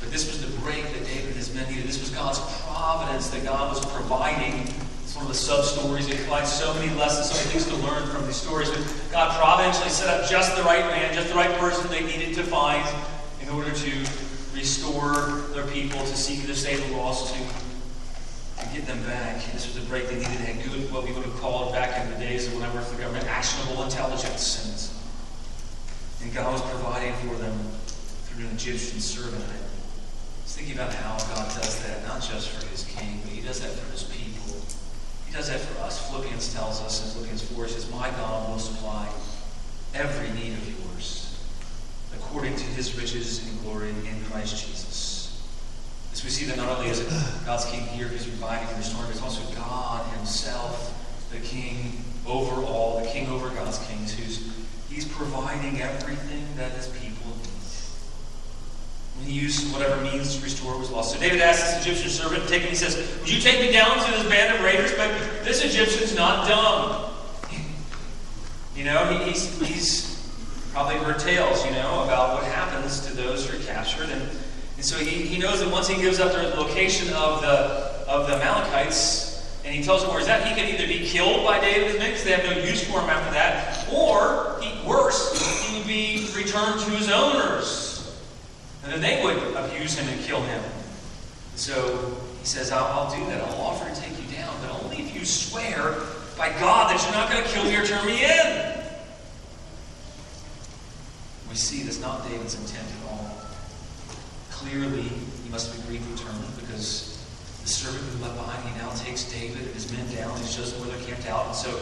But 0.00 0.12
this 0.12 0.28
was 0.28 0.44
the 0.44 0.60
break 0.60 0.84
that 0.84 1.04
David 1.06 1.28
and 1.28 1.36
his 1.36 1.54
men 1.54 1.66
needed. 1.70 1.86
This 1.88 2.00
was 2.00 2.10
God's 2.10 2.38
providence 2.66 3.30
that 3.30 3.44
God 3.44 3.74
was 3.74 3.84
providing 3.94 4.68
it's 5.14 5.16
one 5.16 5.24
of 5.24 5.32
the 5.32 5.38
sub 5.38 5.64
stories. 5.64 6.08
It 6.08 6.18
provides 6.18 6.52
so 6.52 6.74
many 6.74 6.92
lessons, 6.96 7.30
so 7.30 7.38
many 7.38 7.50
things 7.50 7.66
to 7.68 7.76
learn 7.86 8.06
from 8.08 8.26
these 8.26 8.36
stories. 8.36 8.68
But 8.68 8.82
God 9.12 9.38
providentially 9.38 9.88
set 9.88 10.08
up 10.08 10.28
just 10.28 10.56
the 10.56 10.62
right 10.64 10.84
man, 10.84 11.14
just 11.14 11.28
the 11.28 11.34
right 11.34 11.56
person 11.58 11.88
they 11.90 12.04
needed 12.04 12.34
to 12.34 12.42
find 12.42 12.84
in 13.40 13.48
order 13.50 13.70
to 13.70 13.90
restore 14.52 15.44
their 15.52 15.66
people, 15.68 16.00
to 16.00 16.16
seek 16.16 16.44
to 16.46 16.54
save 16.54 16.84
the 16.88 16.96
lost, 16.96 17.32
to, 17.32 17.40
to 17.40 18.74
get 18.74 18.86
them 18.86 19.02
back. 19.04 19.36
This 19.52 19.66
was 19.72 19.82
a 19.82 19.88
break 19.88 20.08
they 20.08 20.16
needed. 20.16 20.38
They 20.38 20.52
had 20.52 20.64
good, 20.64 20.92
what 20.92 21.04
we 21.04 21.12
would 21.12 21.24
have 21.24 21.36
called 21.36 21.72
back 21.72 22.04
in 22.04 22.10
the 22.12 22.18
days 22.18 22.48
of 22.48 22.54
when 22.54 22.64
I 22.64 22.74
worked 22.74 22.88
for 22.88 22.96
the 22.96 23.02
government, 23.02 23.26
actionable 23.28 23.84
intelligence. 23.84 24.58
And 24.64 24.93
God 26.34 26.50
was 26.52 26.62
providing 26.62 27.14
for 27.22 27.36
them 27.36 27.56
through 28.26 28.46
an 28.46 28.50
Egyptian 28.54 28.98
servant. 28.98 29.44
I 29.44 30.42
was 30.42 30.56
thinking 30.56 30.74
about 30.74 30.92
how 30.92 31.16
God 31.32 31.46
does 31.54 31.80
that, 31.86 32.02
not 32.08 32.22
just 32.22 32.48
for 32.48 32.66
his 32.66 32.82
king, 32.84 33.20
but 33.22 33.30
he 33.30 33.40
does 33.40 33.60
that 33.60 33.70
for 33.70 33.92
his 33.92 34.02
people 34.02 34.58
He 35.28 35.32
does 35.32 35.48
that 35.48 35.60
for 35.60 35.82
us. 35.82 36.10
Philippians 36.10 36.52
tells 36.52 36.82
us 36.82 37.04
in 37.04 37.12
Philippians 37.12 37.42
4, 37.54 37.64
it 37.66 37.68
says, 37.70 37.88
My 37.92 38.10
God 38.10 38.50
will 38.50 38.58
supply 38.58 39.08
every 39.94 40.28
need 40.30 40.54
of 40.54 40.68
yours 40.68 41.38
according 42.16 42.56
to 42.56 42.64
his 42.64 42.98
riches 42.98 43.46
and 43.46 43.60
glory 43.62 43.90
in 43.90 44.24
Christ 44.24 44.66
Jesus. 44.66 45.40
As 46.12 46.24
we 46.24 46.30
see 46.30 46.46
that 46.46 46.56
not 46.56 46.68
only 46.68 46.90
is 46.90 46.98
it 46.98 47.08
God's 47.46 47.64
King 47.66 47.86
here 47.86 48.08
who's 48.08 48.28
reviving 48.28 48.68
and 48.70 48.78
restoring, 48.78 49.06
but 49.06 49.14
it's 49.14 49.22
also 49.22 49.42
God 49.54 50.04
himself, 50.16 51.30
the 51.32 51.38
King 51.38 52.04
over 52.26 52.60
all, 52.62 53.00
the 53.00 53.06
King 53.06 53.28
over 53.28 53.50
God's 53.50 53.78
kings, 53.86 54.12
who's 54.14 54.63
he's 54.90 55.06
providing 55.06 55.80
everything 55.80 56.46
that 56.56 56.72
his 56.72 56.88
people 56.88 57.30
need. 57.36 57.48
And 59.18 59.28
he 59.28 59.40
used 59.40 59.72
whatever 59.72 60.00
means 60.02 60.36
to 60.36 60.42
restore 60.42 60.72
what 60.72 60.80
was 60.80 60.90
lost. 60.90 61.14
So 61.14 61.20
David 61.20 61.40
asks 61.40 61.74
this 61.74 61.86
Egyptian 61.86 62.10
servant 62.10 62.42
to 62.42 62.48
take 62.48 62.62
him. 62.62 62.70
He 62.70 62.76
says, 62.76 62.96
Would 63.20 63.30
you 63.30 63.40
take 63.40 63.60
me 63.60 63.72
down 63.72 63.96
to 64.04 64.10
this 64.10 64.28
band 64.28 64.54
of 64.54 64.64
raiders? 64.64 64.92
But 64.92 65.10
this 65.44 65.64
Egyptian's 65.64 66.14
not 66.14 66.48
dumb. 66.48 67.10
You 68.74 68.82
know, 68.82 69.06
he, 69.06 69.30
he's, 69.30 69.60
he's 69.60 70.14
probably 70.72 70.96
heard 70.96 71.20
tales, 71.20 71.64
you 71.64 71.70
know, 71.70 72.02
about 72.02 72.34
what 72.34 72.42
happens 72.50 73.06
to 73.06 73.14
those 73.14 73.48
who 73.48 73.56
are 73.56 73.62
captured. 73.62 74.10
And, 74.10 74.22
and 74.76 74.84
so 74.84 74.96
he, 74.98 75.22
he 75.22 75.38
knows 75.38 75.60
that 75.60 75.70
once 75.70 75.86
he 75.86 75.94
gives 75.94 76.18
up 76.18 76.32
the 76.32 76.60
location 76.60 77.14
of 77.14 77.40
the, 77.40 77.46
of 78.08 78.26
the 78.26 78.34
Amalekites, 78.34 79.62
and 79.64 79.72
he 79.72 79.82
tells 79.82 80.02
them 80.02 80.10
where 80.10 80.18
he's 80.18 80.28
at, 80.28 80.44
he 80.46 80.54
can 80.54 80.68
either 80.74 80.88
be 80.88 81.06
killed 81.06 81.46
by 81.46 81.60
David 81.60 81.82
and 81.82 81.90
his 81.90 81.98
men 81.98 82.10
because 82.10 82.24
they 82.24 82.32
have 82.32 82.44
no 82.44 82.62
use 82.64 82.82
for 82.82 83.00
him 83.00 83.08
after 83.08 83.32
that, 83.32 83.88
or, 83.92 84.53
worse, 84.86 85.66
he 85.66 85.78
would 85.78 85.86
be 85.86 86.28
returned 86.36 86.80
to 86.80 86.90
his 86.90 87.10
owners. 87.10 88.18
And 88.82 88.92
then 88.92 89.00
they 89.00 89.24
would 89.24 89.38
abuse 89.56 89.98
him 89.98 90.08
and 90.08 90.22
kill 90.24 90.42
him. 90.42 90.62
So 91.56 92.16
he 92.40 92.46
says, 92.46 92.70
I'll, 92.70 92.84
I'll 92.84 93.10
do 93.10 93.24
that. 93.30 93.40
I'll 93.40 93.60
offer 93.60 93.88
to 93.88 94.00
take 94.00 94.12
you 94.20 94.36
down, 94.36 94.54
but 94.60 94.82
only 94.82 94.98
if 94.98 95.14
you 95.14 95.24
swear 95.24 95.96
by 96.36 96.50
God 96.60 96.90
that 96.90 97.02
you're 97.02 97.12
not 97.12 97.30
going 97.30 97.42
to 97.42 97.50
kill 97.50 97.64
me 97.64 97.76
or 97.76 97.84
turn 97.84 98.04
me 98.06 98.24
in. 98.24 98.74
We 101.48 101.54
see 101.54 101.82
that's 101.84 102.00
not 102.00 102.28
David's 102.28 102.54
intent 102.58 102.86
at 102.86 103.10
all. 103.10 103.30
Clearly, 104.50 105.02
he 105.02 105.50
must 105.50 105.72
agreed 105.78 106.02
to 106.02 106.10
return 106.10 106.34
because 106.60 107.24
the 107.62 107.68
servant 107.68 108.04
who 108.04 108.24
left 108.24 108.36
behind, 108.36 108.68
he 108.68 108.78
now 108.78 108.90
takes 108.94 109.30
David 109.32 109.62
and 109.62 109.74
his 109.74 109.90
men 109.92 110.04
down. 110.14 110.36
He 110.38 110.46
shows 110.46 110.72
them 110.72 110.86
where 110.86 110.96
they're 110.96 111.06
camped 111.06 111.28
out. 111.28 111.46
And 111.46 111.54
so 111.54 111.78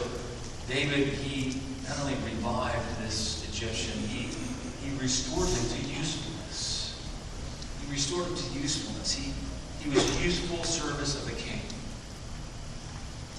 David, 0.69 1.07
he 1.07 1.59
not 1.87 1.99
only 1.99 2.15
revived 2.25 3.03
this 3.03 3.47
Egyptian, 3.49 3.99
he, 4.07 4.29
he 4.85 4.97
restored 4.99 5.47
him 5.47 5.69
to 5.69 5.99
usefulness 5.99 6.95
He 7.83 7.91
restored 7.91 8.27
him 8.27 8.35
to 8.35 8.59
usefulness. 8.59 9.13
He, 9.13 9.33
he 9.83 9.89
was 9.93 10.23
useful 10.23 10.63
service 10.63 11.15
of 11.15 11.25
the 11.25 11.35
king. 11.41 11.59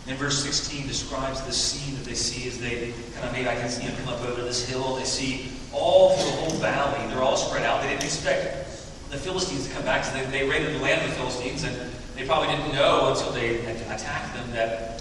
In 0.07 0.17
verse 0.17 0.43
16 0.45 0.87
describes 0.87 1.41
the 1.43 1.53
scene 1.53 1.95
that 1.95 2.05
they 2.05 2.15
see 2.15 2.47
as 2.47 2.59
they 2.59 2.93
kind 3.15 3.27
of 3.27 3.33
maybe 3.33 3.49
I 3.49 3.55
can 3.55 3.71
see 3.71 3.89
know, 3.89 3.95
come 4.05 4.13
up 4.13 4.21
over 4.21 4.43
this 4.43 4.69
hill. 4.69 4.97
They 4.97 5.05
see 5.05 5.51
all 5.73 6.15
through 6.17 6.31
the 6.31 6.37
whole 6.37 6.59
valley. 6.59 7.07
They're 7.09 7.23
all 7.23 7.39
spread 7.39 7.65
out. 7.65 7.81
They 7.81 7.89
didn't 7.89 8.05
expect 8.05 8.69
the 9.11 9.17
Philistines 9.17 9.67
to 9.67 9.73
come 9.73 9.85
back, 9.85 10.05
so 10.05 10.13
they, 10.13 10.25
they 10.27 10.49
raided 10.49 10.75
the 10.75 10.81
land 10.81 11.03
of 11.03 11.09
the 11.09 11.17
Philistines, 11.17 11.65
and 11.65 11.75
they 12.17 12.27
probably 12.27 12.49
didn't 12.55 12.75
know 12.75 13.11
until 13.11 13.33
they 13.33 13.61
attacked 13.61 14.35
them 14.35 14.51
that 14.53 14.94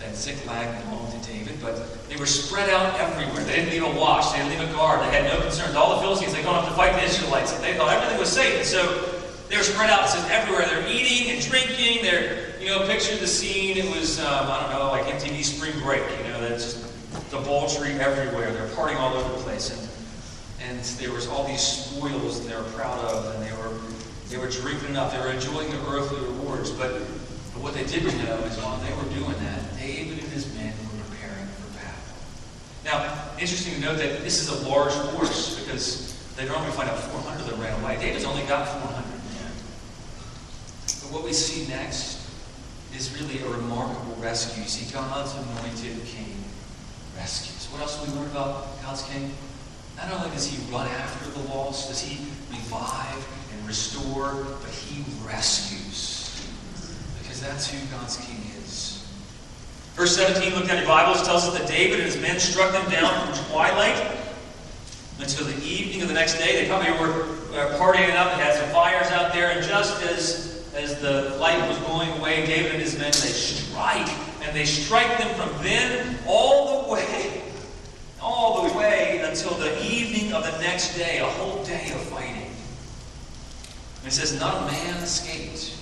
that 0.00 0.16
Ziklag 0.16 0.82
belonged 0.84 1.12
to 1.12 1.30
David, 1.30 1.60
but 1.60 2.08
they 2.08 2.16
were 2.16 2.26
spread 2.26 2.70
out 2.70 2.98
everywhere. 2.98 3.44
They 3.44 3.56
didn't 3.56 3.70
leave 3.70 3.84
a 3.84 3.98
watch, 4.00 4.32
they 4.32 4.38
didn't 4.38 4.58
leave 4.58 4.68
a 4.68 4.72
guard, 4.72 5.00
they 5.00 5.10
had 5.10 5.24
no 5.32 5.40
concerns. 5.40 5.76
All 5.76 5.96
the 5.96 6.02
Philistines, 6.02 6.34
they 6.34 6.42
don't 6.42 6.54
have 6.54 6.68
to 6.68 6.74
fight 6.74 6.94
the 6.94 7.04
Israelites. 7.04 7.52
They 7.58 7.74
thought 7.74 7.92
everything 7.92 8.18
was 8.18 8.32
safe. 8.32 8.56
And 8.56 8.66
so 8.66 9.20
they 9.48 9.56
were 9.56 9.62
spread 9.62 9.90
out, 9.90 10.08
it 10.08 10.30
everywhere. 10.30 10.66
They're 10.66 10.88
eating 10.88 11.30
and 11.30 11.42
drinking. 11.44 12.02
They're, 12.02 12.58
you 12.58 12.66
know, 12.66 12.86
picture 12.86 13.14
the 13.16 13.26
scene. 13.26 13.76
It 13.76 13.94
was, 13.94 14.18
um, 14.20 14.50
I 14.50 14.60
don't 14.62 14.72
know, 14.72 14.88
like 14.88 15.04
MTV 15.04 15.44
Spring 15.44 15.78
Break. 15.82 16.02
You 16.24 16.32
know, 16.32 16.40
that's 16.40 16.64
just 16.64 17.30
debauchery 17.30 17.92
everywhere. 18.00 18.52
They're 18.52 18.68
partying 18.68 18.96
all 18.96 19.14
over 19.14 19.36
the 19.36 19.42
place. 19.44 19.70
And, 19.70 20.70
and 20.70 20.84
there 20.98 21.12
was 21.12 21.28
all 21.28 21.46
these 21.46 21.60
spoils 21.60 22.40
that 22.40 22.48
they 22.48 22.56
were 22.56 22.68
proud 22.70 22.98
of, 23.04 23.34
and 23.34 23.44
they 23.44 23.52
were, 23.52 23.76
they 24.28 24.38
were 24.38 24.50
drinking 24.50 24.96
up. 24.96 25.12
They 25.12 25.20
were 25.20 25.32
enjoying 25.32 25.70
the 25.70 25.78
earthly 25.90 26.20
rewards. 26.20 26.70
But 26.70 27.02
but 27.60 27.62
what 27.62 27.74
they 27.74 27.84
didn't 27.84 28.16
know 28.24 28.38
is 28.48 28.56
while 28.56 28.78
they 28.78 28.92
were 28.94 29.04
doing 29.12 29.36
that, 29.44 29.60
David 29.76 30.18
and 30.18 30.32
his 30.32 30.48
men 30.54 30.72
were 30.80 31.04
preparing 31.04 31.44
for 31.60 31.68
battle. 31.76 32.16
Now, 32.84 33.30
interesting 33.38 33.74
to 33.74 33.80
note 33.80 33.98
that 33.98 34.22
this 34.22 34.40
is 34.40 34.48
a 34.48 34.68
large 34.68 34.92
force 34.92 35.60
because 35.60 36.16
they 36.36 36.46
normally 36.46 36.72
find 36.72 36.88
out 36.88 36.98
400 36.98 37.40
of 37.42 37.50
them 37.50 37.60
ran 37.60 37.78
away. 37.82 37.98
David's 38.00 38.24
only 38.24 38.42
got 38.44 38.66
400 38.68 39.04
men. 39.04 39.52
But 41.02 41.12
what 41.12 41.24
we 41.24 41.32
see 41.32 41.68
next 41.68 42.26
is 42.96 43.14
really 43.20 43.42
a 43.42 43.48
remarkable 43.48 44.16
rescue. 44.20 44.62
You 44.62 44.68
see, 44.68 44.90
God's 44.92 45.34
anointed 45.34 46.04
king 46.06 46.36
rescues. 47.16 47.66
What 47.70 47.82
else 47.82 48.02
do 48.02 48.10
we 48.10 48.18
learn 48.18 48.30
about 48.30 48.82
God's 48.82 49.02
king? 49.02 49.32
Not 49.96 50.12
only 50.12 50.30
does 50.30 50.46
he 50.46 50.56
run 50.72 50.86
after 50.88 51.30
the 51.30 51.48
lost, 51.48 51.88
does 51.88 52.00
he 52.00 52.24
revive 52.50 53.28
and 53.52 53.66
restore, 53.66 54.46
but 54.62 54.70
he 54.70 55.04
rescues 55.26 56.42
Because 57.20 57.40
that's 57.40 57.70
who 57.70 57.78
God's 57.94 58.16
king 58.16 58.40
is. 58.62 58.99
Verse 60.00 60.16
17, 60.16 60.54
look 60.54 60.66
at 60.70 60.78
your 60.78 60.86
Bibles, 60.88 61.22
tells 61.26 61.46
us 61.46 61.58
that 61.58 61.68
David 61.68 62.00
and 62.00 62.06
his 62.06 62.16
men 62.16 62.40
struck 62.40 62.72
them 62.72 62.90
down 62.90 63.12
from 63.26 63.44
twilight 63.50 64.16
until 65.18 65.44
the 65.44 65.62
evening 65.62 66.00
of 66.00 66.08
the 66.08 66.14
next 66.14 66.38
day. 66.38 66.58
They 66.58 66.66
probably 66.66 66.92
were 66.92 67.24
uh, 67.54 67.76
partying 67.76 68.16
up. 68.16 68.34
They 68.34 68.42
had 68.42 68.54
some 68.54 68.70
fires 68.70 69.08
out 69.08 69.34
there. 69.34 69.50
And 69.50 69.62
just 69.62 70.02
as, 70.04 70.66
as 70.74 70.98
the 71.02 71.36
light 71.38 71.68
was 71.68 71.76
going 71.80 72.08
away, 72.18 72.46
David 72.46 72.72
and 72.72 72.80
his 72.80 72.98
men, 72.98 73.12
they 73.12 73.28
strike. 73.28 74.08
And 74.42 74.56
they 74.56 74.64
strike 74.64 75.18
them 75.18 75.34
from 75.34 75.62
then 75.62 76.18
all 76.26 76.86
the 76.86 76.92
way, 76.94 77.42
all 78.22 78.70
the 78.70 78.78
way 78.78 79.20
until 79.22 79.52
the 79.58 79.84
evening 79.84 80.32
of 80.32 80.44
the 80.44 80.58
next 80.62 80.96
day, 80.96 81.18
a 81.18 81.26
whole 81.26 81.62
day 81.64 81.92
of 81.92 82.00
fighting. 82.04 82.50
And 83.98 84.06
it 84.06 84.12
says, 84.12 84.40
not 84.40 84.62
a 84.62 84.72
man 84.72 84.96
escaped. 85.02 85.76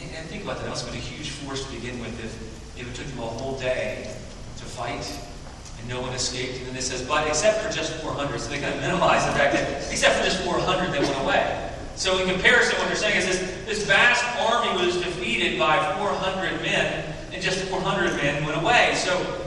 And 0.00 0.26
think 0.26 0.42
about 0.42 0.56
that. 0.56 0.64
That 0.64 0.70
must 0.70 0.86
have 0.86 0.92
been 0.92 1.00
a 1.00 1.04
huge 1.04 1.30
force 1.30 1.64
to 1.64 1.72
begin 1.72 2.00
with 2.00 2.18
if, 2.18 2.57
it 2.86 2.94
took 2.94 3.06
them 3.06 3.18
a 3.18 3.22
whole 3.22 3.58
day 3.58 4.14
to 4.58 4.64
fight 4.64 5.10
and 5.80 5.88
no 5.88 6.00
one 6.00 6.12
escaped. 6.12 6.58
And 6.58 6.68
then 6.68 6.76
it 6.76 6.82
says, 6.82 7.02
but 7.02 7.26
except 7.26 7.62
for 7.62 7.72
just 7.72 7.94
400. 8.02 8.40
So 8.40 8.50
they 8.50 8.60
kind 8.60 8.74
of 8.74 8.80
minimize 8.80 9.24
the 9.26 9.32
fact 9.32 9.54
that 9.54 9.90
except 9.90 10.16
for 10.16 10.24
just 10.24 10.42
400, 10.42 10.92
they 10.92 11.00
went 11.00 11.18
away. 11.22 11.72
So 11.96 12.18
in 12.18 12.28
comparison, 12.28 12.78
what 12.78 12.86
they're 12.86 12.96
saying 12.96 13.16
is 13.16 13.26
this, 13.26 13.40
this 13.66 13.86
vast 13.86 14.24
army 14.38 14.84
was 14.84 14.96
defeated 15.02 15.58
by 15.58 15.76
400 15.98 16.62
men, 16.62 17.14
and 17.32 17.42
just 17.42 17.58
400 17.64 18.16
men 18.16 18.44
went 18.44 18.60
away. 18.60 18.92
So, 18.94 19.42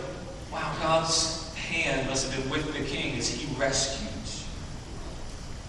wow, 0.52 0.76
God's 0.82 1.54
hand 1.56 2.10
must 2.10 2.30
have 2.30 2.44
been 2.44 2.52
with 2.52 2.74
the 2.74 2.84
king 2.84 3.18
as 3.18 3.30
he 3.30 3.48
rescued. 3.56 4.10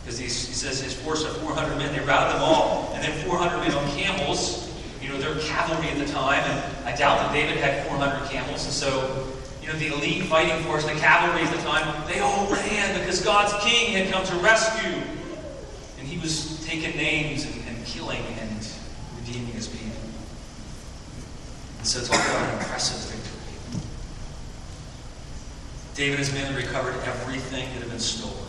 Because 0.03 0.19
he 0.19 0.29
says 0.29 0.83
his 0.83 0.93
force 0.93 1.25
of 1.25 1.37
400 1.37 1.79
men, 1.79 1.93
they 1.95 2.05
routed 2.05 2.35
them 2.35 2.43
all, 2.43 2.91
and 2.95 3.05
then 3.05 3.25
400 3.25 3.59
men 3.59 3.73
on 3.73 3.89
camels 3.91 4.72
you 5.03 5.09
know, 5.09 5.19
their 5.19 5.35
cavalry 5.41 5.89
at 5.89 5.99
the 5.99 6.13
time, 6.13 6.43
and 6.45 6.87
I 6.87 6.95
doubt 6.97 7.19
that 7.19 7.33
David 7.33 7.57
had 7.57 7.87
400 7.89 8.31
camels, 8.31 8.65
and 8.65 8.73
so, 8.73 9.29
you 9.61 9.67
know, 9.67 9.75
the 9.75 9.89
elite 9.89 10.25
fighting 10.25 10.63
force, 10.65 10.85
the 10.85 10.93
cavalry 10.93 11.43
at 11.43 11.55
the 11.55 11.63
time, 11.63 12.07
they 12.09 12.21
all 12.21 12.47
ran 12.51 12.99
because 13.01 13.21
God's 13.21 13.53
king 13.65 13.93
had 13.93 14.13
come 14.13 14.25
to 14.25 14.37
rescue. 14.37 15.03
And 15.99 16.07
he 16.07 16.19
was 16.19 16.65
taking 16.65 16.97
names 16.97 17.45
and, 17.45 17.55
and 17.69 17.85
killing 17.85 18.23
and 18.41 18.69
redeeming 19.19 19.53
his 19.53 19.69
people. 19.69 19.91
And 21.79 21.87
so 21.87 22.01
talk 22.01 22.25
about 22.25 22.49
an 22.49 22.59
impressive 22.59 23.11
victory. 23.11 23.81
David 25.95 26.19
and 26.19 26.19
his 26.19 26.33
men 26.33 26.55
recovered 26.55 26.95
everything 27.05 27.69
that 27.75 27.81
had 27.81 27.91
been 27.91 27.99
stolen. 27.99 28.37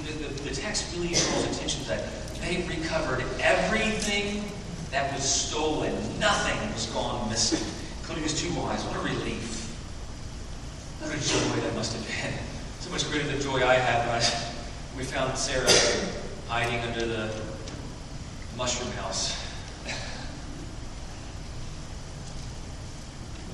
The, 0.00 0.26
the, 0.26 0.42
the 0.48 0.54
text 0.54 0.96
really 0.96 1.08
draws 1.08 1.44
attention 1.44 1.82
to 1.82 1.88
that. 1.90 2.08
They 2.40 2.64
recovered 2.66 3.22
everything 3.38 4.42
that 4.90 5.12
was 5.14 5.22
stolen. 5.22 5.92
Nothing 6.18 6.72
was 6.72 6.86
gone 6.86 7.28
missing, 7.28 7.66
including 8.00 8.24
his 8.24 8.40
two 8.40 8.52
wives. 8.54 8.84
What 8.84 8.96
a 8.96 9.00
relief. 9.00 9.68
What 11.00 11.14
a 11.14 11.18
joy 11.18 11.60
that 11.62 11.74
must 11.74 11.94
have 11.94 12.06
been. 12.06 12.34
So 12.80 12.90
much 12.90 13.08
greater 13.10 13.26
than 13.26 13.40
joy 13.40 13.66
I 13.66 13.74
had 13.74 14.06
when 14.06 14.16
I, 14.16 14.22
we 14.96 15.04
found 15.04 15.38
Sarah 15.38 15.70
hiding 16.48 16.80
under 16.80 17.06
the 17.06 17.30
mushroom 18.56 18.90
house. 18.92 19.36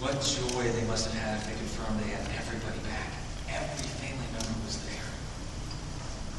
what 0.00 0.12
joy 0.20 0.64
they 0.72 0.86
must 0.88 1.10
have 1.10 1.20
had 1.20 1.38
if 1.38 1.46
they 1.46 1.54
confirmed 1.54 2.00
they 2.00 2.10
had 2.10 2.24
everybody 2.40 2.78
back. 2.88 3.12
Every 3.52 3.88
family 4.00 4.26
member 4.32 4.56
was 4.64 4.78
there. 4.88 5.04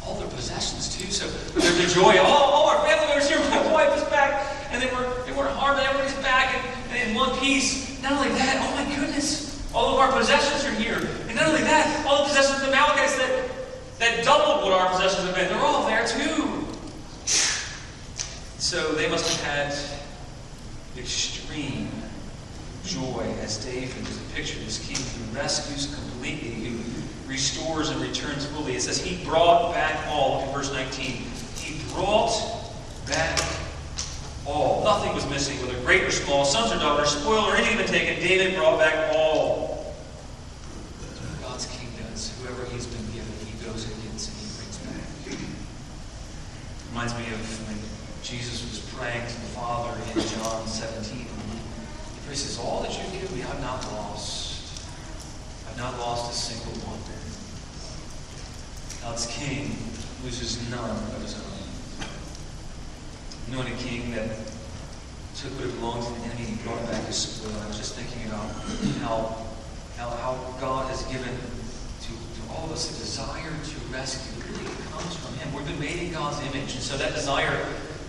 All 0.03 0.15
their 0.15 0.29
possessions, 0.29 0.89
too. 0.97 1.11
So 1.11 1.27
their 1.53 1.87
joy, 1.87 2.17
all, 2.19 2.49
all 2.49 2.69
our 2.69 2.85
family 2.85 3.07
members 3.07 3.29
here, 3.29 3.39
my 3.49 3.71
wife 3.71 3.95
is 3.95 4.03
back 4.09 4.56
and 4.77 4.87
they 4.87 4.93
weren't, 4.93 5.25
they 5.25 5.33
harmed, 5.33 5.79
and 5.79 5.87
everybody's 5.87 6.15
back 6.21 6.53
and, 6.53 6.91
and 6.91 7.09
in 7.09 7.15
one 7.15 7.37
piece. 7.39 8.01
Not 8.03 8.11
only 8.13 8.29
that, 8.29 8.61
oh 8.61 8.75
my 8.75 8.95
goodness, 8.95 9.67
all 9.73 9.93
of 9.93 9.99
our 9.99 10.11
possessions 10.11 10.63
are 10.65 10.75
here. 10.79 10.97
And 11.27 11.35
not 11.35 11.47
only 11.47 11.61
that, 11.61 12.05
all 12.05 12.23
the 12.23 12.29
possessions 12.29 12.61
of 12.61 12.67
the 12.67 12.75
Amalekites 12.75 13.17
that, 13.17 13.49
that 13.97 14.23
doubled 14.23 14.63
what 14.63 14.73
our 14.73 14.89
possessions 14.91 15.25
have 15.25 15.35
been, 15.35 15.49
they're 15.49 15.59
all 15.59 15.87
there 15.87 16.05
too. 16.05 16.63
So 18.59 18.91
they 18.93 19.09
must 19.09 19.41
have 19.41 19.51
had 19.51 19.75
extreme 20.97 21.89
joy 22.83 23.33
as 23.41 23.63
David 23.65 24.07
is 24.07 24.17
a 24.17 24.35
picture 24.35 24.59
of 24.59 24.65
this 24.65 24.85
king 24.87 24.97
who 24.97 25.35
rescues 25.35 25.93
completely, 25.95 26.51
who 26.51 26.79
restores 27.27 27.89
and 27.89 27.99
returns 27.99 28.45
fully. 28.45 28.75
It 28.75 28.81
says 28.81 29.01
he 29.01 29.23
brought 29.25 29.73
back 29.73 30.05
all. 30.07 30.39
Look 30.39 30.49
at 30.49 30.53
verse 30.53 30.73
19. 30.73 31.23
He 31.55 31.93
brought 31.93 32.31
back 33.07 33.39
all. 34.47 34.83
Nothing 34.83 35.13
was 35.13 35.29
missing, 35.29 35.57
whether 35.65 35.79
great 35.81 36.03
or 36.03 36.11
small, 36.11 36.45
sons 36.45 36.71
or 36.71 36.79
daughters, 36.79 37.09
spoiled 37.09 37.49
or 37.49 37.55
anything 37.55 37.85
taken. 37.87 38.21
David 38.23 38.55
brought 38.55 38.79
back 38.79 39.13
all. 39.15 39.93
God's 41.41 41.65
king 41.67 41.89
does. 41.99 42.33
Whoever 42.41 42.65
he's 42.71 42.87
been 42.87 43.05
given, 43.11 43.31
he 43.45 43.53
goes 43.65 43.85
and 43.85 43.95
gets 44.03 44.29
and 44.29 44.37
he 44.39 44.47
brings 44.57 44.77
back. 44.87 45.03
Reminds 46.89 47.13
me 47.13 47.25
of 47.33 47.67
when 47.67 47.77
Jesus 48.23 48.63
was 48.63 48.79
praying 48.95 49.27
to 49.27 49.33
the 49.33 49.51
Father 49.53 49.93
in 50.15 50.27
John 50.27 50.65
17. 50.65 51.27
He 52.29 52.35
says, 52.35 52.59
All 52.59 52.81
that 52.83 52.91
you've 52.91 53.11
given 53.11 53.37
me, 53.37 53.43
I've 53.43 53.61
not 53.61 53.83
lost. 53.93 54.85
I've 55.69 55.77
not 55.77 55.97
lost 55.99 56.31
a 56.31 56.35
single 56.35 56.73
one. 56.87 56.99
God's 59.01 59.27
king 59.27 59.71
loses 60.23 60.69
none 60.69 60.89
of 60.89 61.21
his 61.21 61.35
own 61.35 61.56
anointed 63.49 63.77
king 63.79 64.11
that 64.11 64.27
took 65.35 65.53
what 65.61 65.69
belonged 65.79 66.03
to 66.03 66.11
the 66.19 66.25
enemy 66.27 66.49
and 66.49 66.63
brought 66.63 66.81
it 66.81 66.91
back 66.91 67.05
as 67.07 67.15
spoil. 67.15 67.53
I 67.61 67.67
was 67.67 67.77
just 67.77 67.95
thinking 67.95 68.25
about 68.27 68.49
how, 69.05 69.45
how, 69.95 70.09
how 70.17 70.33
God 70.59 70.89
has 70.89 71.03
given 71.13 71.29
to, 71.29 72.11
to 72.11 72.41
all 72.51 72.65
of 72.65 72.71
us 72.71 72.89
a 72.89 72.97
desire 72.99 73.53
to 73.53 73.75
rescue. 73.93 74.33
It 74.41 74.49
really 74.51 74.75
comes 74.89 75.15
from 75.15 75.37
Him. 75.37 75.53
We've 75.53 75.67
been 75.67 75.79
made 75.79 76.09
in 76.09 76.11
God's 76.11 76.41
image. 76.41 76.73
And 76.73 76.83
so 76.83 76.97
that 76.97 77.13
desire, 77.13 77.53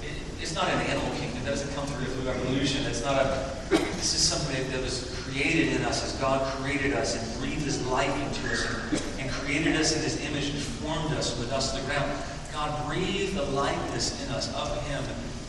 it, 0.02 0.16
it's 0.40 0.54
not 0.54 0.68
an 0.68 0.80
animal 0.88 1.10
kingdom. 1.16 1.44
That 1.44 1.52
doesn't 1.52 1.74
come 1.74 1.86
through, 1.86 2.08
evolution. 2.28 2.84
It's 2.86 3.04
not 3.04 3.20
a, 3.20 3.52
this 3.70 4.14
is 4.14 4.20
something 4.20 4.70
that 4.72 4.80
was 4.82 5.14
created 5.24 5.76
in 5.76 5.84
us 5.84 6.04
as 6.04 6.18
God 6.20 6.44
created 6.56 6.92
us 6.94 7.16
and 7.16 7.40
breathed 7.40 7.64
His 7.64 7.86
life 7.86 8.12
into 8.24 8.52
us 8.52 8.64
and, 8.64 9.20
and 9.20 9.30
created 9.30 9.76
us 9.76 9.96
in 9.96 10.02
His 10.02 10.20
image 10.28 10.50
and 10.50 10.58
formed 10.58 11.14
us 11.14 11.38
with 11.38 11.52
us 11.52 11.72
to 11.72 11.80
the 11.80 11.86
ground. 11.86 12.10
God 12.52 12.88
breathed 12.88 13.36
the 13.36 13.44
likeness 13.44 14.24
in 14.24 14.32
us 14.32 14.52
of 14.54 14.82
Him 14.88 15.04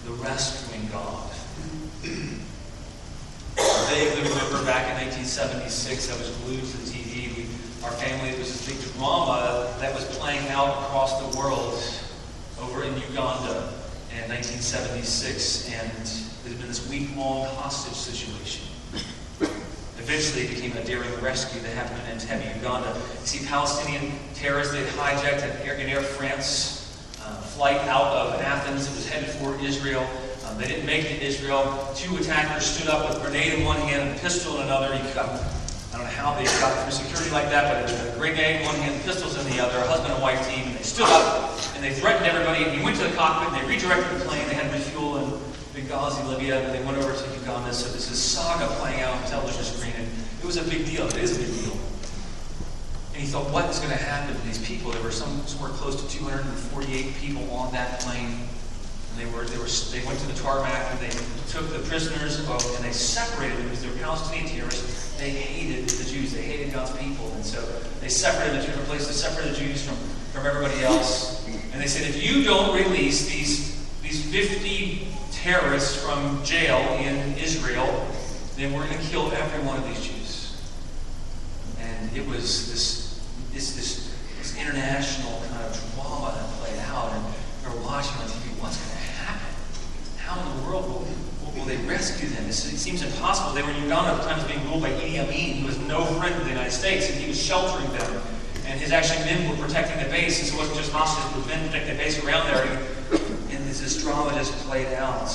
the 0.09 0.23
rescuing 0.23 0.87
God. 0.91 1.29
I 3.57 3.85
vaguely 3.93 4.29
remember 4.29 4.63
back 4.65 4.89
in 4.89 5.05
1976, 5.05 6.11
I 6.11 6.17
was 6.17 6.29
glued 6.37 6.61
to 6.61 6.77
the 6.77 6.89
TV. 6.89 7.37
We, 7.37 7.45
our 7.83 7.91
family, 7.91 8.29
it 8.29 8.39
was 8.39 8.47
this 8.49 8.65
big 8.65 8.93
drama 8.95 9.71
that 9.79 9.93
was 9.93 10.05
playing 10.17 10.47
out 10.49 10.69
across 10.83 11.19
the 11.21 11.37
world 11.37 11.83
over 12.59 12.83
in 12.83 12.95
Uganda 12.95 13.73
in 14.09 14.25
1976, 14.29 15.71
and 15.73 15.91
it 15.91 16.49
had 16.49 16.57
been 16.57 16.67
this 16.67 16.89
week-long 16.89 17.45
hostage 17.55 17.93
situation. 17.93 18.65
Eventually 19.99 20.45
it 20.45 20.55
became 20.55 20.75
a 20.75 20.83
daring 20.83 21.13
rescue 21.21 21.61
that 21.61 21.73
happened 21.75 22.01
in 22.09 22.17
Entebbe, 22.17 22.55
Uganda. 22.55 22.99
You 23.21 23.27
see, 23.27 23.45
Palestinian 23.45 24.13
terrorists, 24.33 24.73
they 24.73 24.83
hijacked 24.83 25.43
an 25.43 25.67
Air, 25.67 25.75
an 25.75 25.87
Air 25.87 26.01
France 26.01 26.78
flight 27.59 27.83
out 27.91 28.15
of 28.15 28.39
Athens. 28.39 28.87
It 28.87 28.95
was 28.95 29.09
headed 29.09 29.27
for 29.35 29.51
Israel. 29.59 30.07
Um, 30.47 30.57
they 30.57 30.65
didn't 30.65 30.85
make 30.85 31.03
it 31.03 31.19
to 31.19 31.25
Israel. 31.27 31.59
Two 31.93 32.15
attackers 32.15 32.63
stood 32.63 32.87
up 32.87 33.03
with 33.03 33.21
grenade 33.21 33.51
in 33.51 33.65
one 33.65 33.75
hand 33.83 34.07
and 34.07 34.15
a 34.15 34.19
pistol 34.21 34.55
in 34.55 34.71
another. 34.71 34.95
You 34.95 35.03
I 35.11 35.99
don't 35.99 36.07
know 36.07 36.15
how 36.15 36.31
they 36.39 36.47
got 36.63 36.71
through 36.79 36.95
security 36.95 37.29
like 37.35 37.51
that, 37.51 37.67
but 37.67 37.91
a 37.91 38.17
grenade 38.17 38.61
in 38.61 38.65
one 38.65 38.75
hand, 38.75 39.03
pistols 39.03 39.35
in 39.35 39.43
the 39.51 39.59
other, 39.59 39.77
a 39.77 39.87
husband 39.91 40.13
and 40.13 40.23
wife 40.23 40.39
team, 40.47 40.71
and 40.71 40.75
they 40.77 40.87
stood 40.87 41.11
up 41.11 41.51
and 41.75 41.83
they 41.83 41.91
threatened 41.91 42.27
everybody. 42.27 42.63
And 42.63 42.71
he 42.71 42.81
went 42.81 42.95
to 42.95 43.03
the 43.03 43.13
cockpit 43.19 43.51
and 43.51 43.59
they 43.59 43.75
redirected 43.75 44.21
the 44.21 44.23
plane. 44.23 44.47
They 44.47 44.55
had 44.55 44.71
refuel 44.71 45.17
in 45.19 45.27
Benghazi, 45.75 46.23
Libya, 46.31 46.63
and 46.63 46.71
they 46.71 46.79
went 46.87 46.97
over 46.97 47.11
to 47.11 47.25
Uganda. 47.43 47.73
So 47.73 47.91
this 47.91 48.09
is 48.09 48.23
saga 48.23 48.71
playing 48.79 49.01
out 49.01 49.19
on 49.19 49.23
television 49.27 49.67
screen, 49.67 49.99
and 49.99 50.07
it 50.07 50.45
was 50.45 50.55
a 50.55 50.63
big 50.63 50.85
deal. 50.85 51.07
It 51.07 51.17
is 51.17 51.35
a 51.35 51.43
big 51.43 51.51
deal. 51.59 51.78
And 53.19 53.27
he 53.27 53.33
thought, 53.33 53.51
what 53.51 53.69
is 53.69 53.79
going 53.79 53.91
to 53.91 54.01
happen 54.01 54.33
to 54.33 54.41
these 54.47 54.65
people? 54.65 54.91
There 54.91 55.03
were 55.03 55.11
some, 55.11 55.45
somewhere 55.45 55.71
close 55.71 56.01
to 56.01 56.07
248 56.07 57.13
people 57.15 57.51
on 57.51 57.69
that 57.73 57.99
plane. 57.99 58.31
And 58.31 59.19
they 59.19 59.25
were, 59.35 59.43
they 59.43 59.57
were, 59.57 59.67
they 59.91 59.99
went 60.07 60.17
to 60.19 60.27
the 60.27 60.39
tarmac 60.39 60.87
and 60.89 60.99
they 61.01 61.11
took 61.51 61.67
the 61.67 61.79
prisoners 61.79 62.39
and 62.39 62.47
they 62.79 62.93
separated 62.93 63.57
them 63.57 63.65
because 63.65 63.83
they 63.83 63.89
were 63.89 63.97
Palestinian 63.97 64.47
terrorists. 64.47 65.17
They 65.17 65.31
hated 65.31 65.89
the 65.89 66.09
Jews. 66.09 66.31
They 66.31 66.43
hated 66.43 66.71
God's 66.71 66.95
people. 66.95 67.29
And 67.35 67.43
so 67.43 67.59
they 67.99 68.07
separated 68.07 68.61
the 68.61 68.67
different 68.67 68.87
places, 68.87 69.21
separated 69.21 69.53
the 69.53 69.59
Jews 69.67 69.83
from, 69.83 69.97
from 70.31 70.45
everybody 70.45 70.81
else. 70.85 71.45
And 71.73 71.81
they 71.81 71.87
said, 71.87 72.07
if 72.07 72.23
you 72.23 72.45
don't 72.45 72.73
release 72.73 73.27
these, 73.27 73.85
these 74.01 74.31
50 74.31 75.09
terrorists 75.33 76.01
from 76.01 76.41
jail 76.45 76.79
in 77.03 77.37
Israel, 77.37 78.07
then 78.55 78.71
we're 78.71 78.87
going 78.87 78.97
to 78.97 79.07
kill 79.07 79.29
every 79.33 79.67
one 79.67 79.75
of 79.75 79.85
these 79.89 80.07
Jews. 80.07 80.55
And 81.81 82.15
it 82.15 82.25
was 82.25 82.71
this 82.71 82.98
international 84.69 85.41
kind 85.49 85.65
of 85.65 85.73
drama 85.95 86.33
that 86.37 86.45
played 86.61 86.79
out. 86.93 87.11
And 87.13 87.23
we 87.25 87.69
are 87.69 87.83
watching 87.83 88.15
on 88.21 88.27
TV, 88.29 88.53
what's 88.61 88.77
going 88.77 88.91
to 88.91 89.03
happen? 89.25 89.49
how 90.17 90.39
in 90.39 90.45
the 90.57 90.69
world 90.69 90.85
will, 90.85 91.05
will, 91.41 91.53
will 91.57 91.65
they 91.65 91.77
rescue 91.89 92.29
them? 92.29 92.45
it 92.45 92.53
seems 92.53 93.01
impossible. 93.01 93.53
They 93.53 93.63
were 93.63 93.71
in 93.71 93.83
Uganda 93.83 94.11
at 94.13 94.21
the 94.21 94.29
time 94.29 94.47
being 94.47 94.63
ruled 94.69 94.83
by 94.83 94.91
Idi 94.91 95.19
Amin, 95.19 95.61
who 95.61 95.65
was 95.65 95.79
no 95.79 96.05
friend 96.05 96.35
of 96.35 96.43
the 96.43 96.49
United 96.49 96.71
States, 96.71 97.09
and 97.09 97.19
he 97.19 97.27
was 97.27 97.41
sheltering 97.41 97.89
them. 97.93 98.21
And 98.65 98.79
his 98.79 98.91
actually 98.91 99.25
men 99.25 99.49
were 99.49 99.65
protecting 99.65 99.97
the 100.03 100.09
base. 100.09 100.49
So 100.49 100.55
it 100.55 100.59
wasn't 100.59 100.77
just 100.77 100.91
hostages, 100.91 101.31
but 101.33 101.47
men 101.47 101.65
protecting 101.67 101.97
the 101.97 102.03
base 102.03 102.23
around 102.23 102.45
there. 102.45 102.63
And, 102.63 103.51
and 103.51 103.65
this 103.65 104.03
drama 104.03 104.31
just 104.33 104.53
played 104.67 104.93
out. 104.93 105.27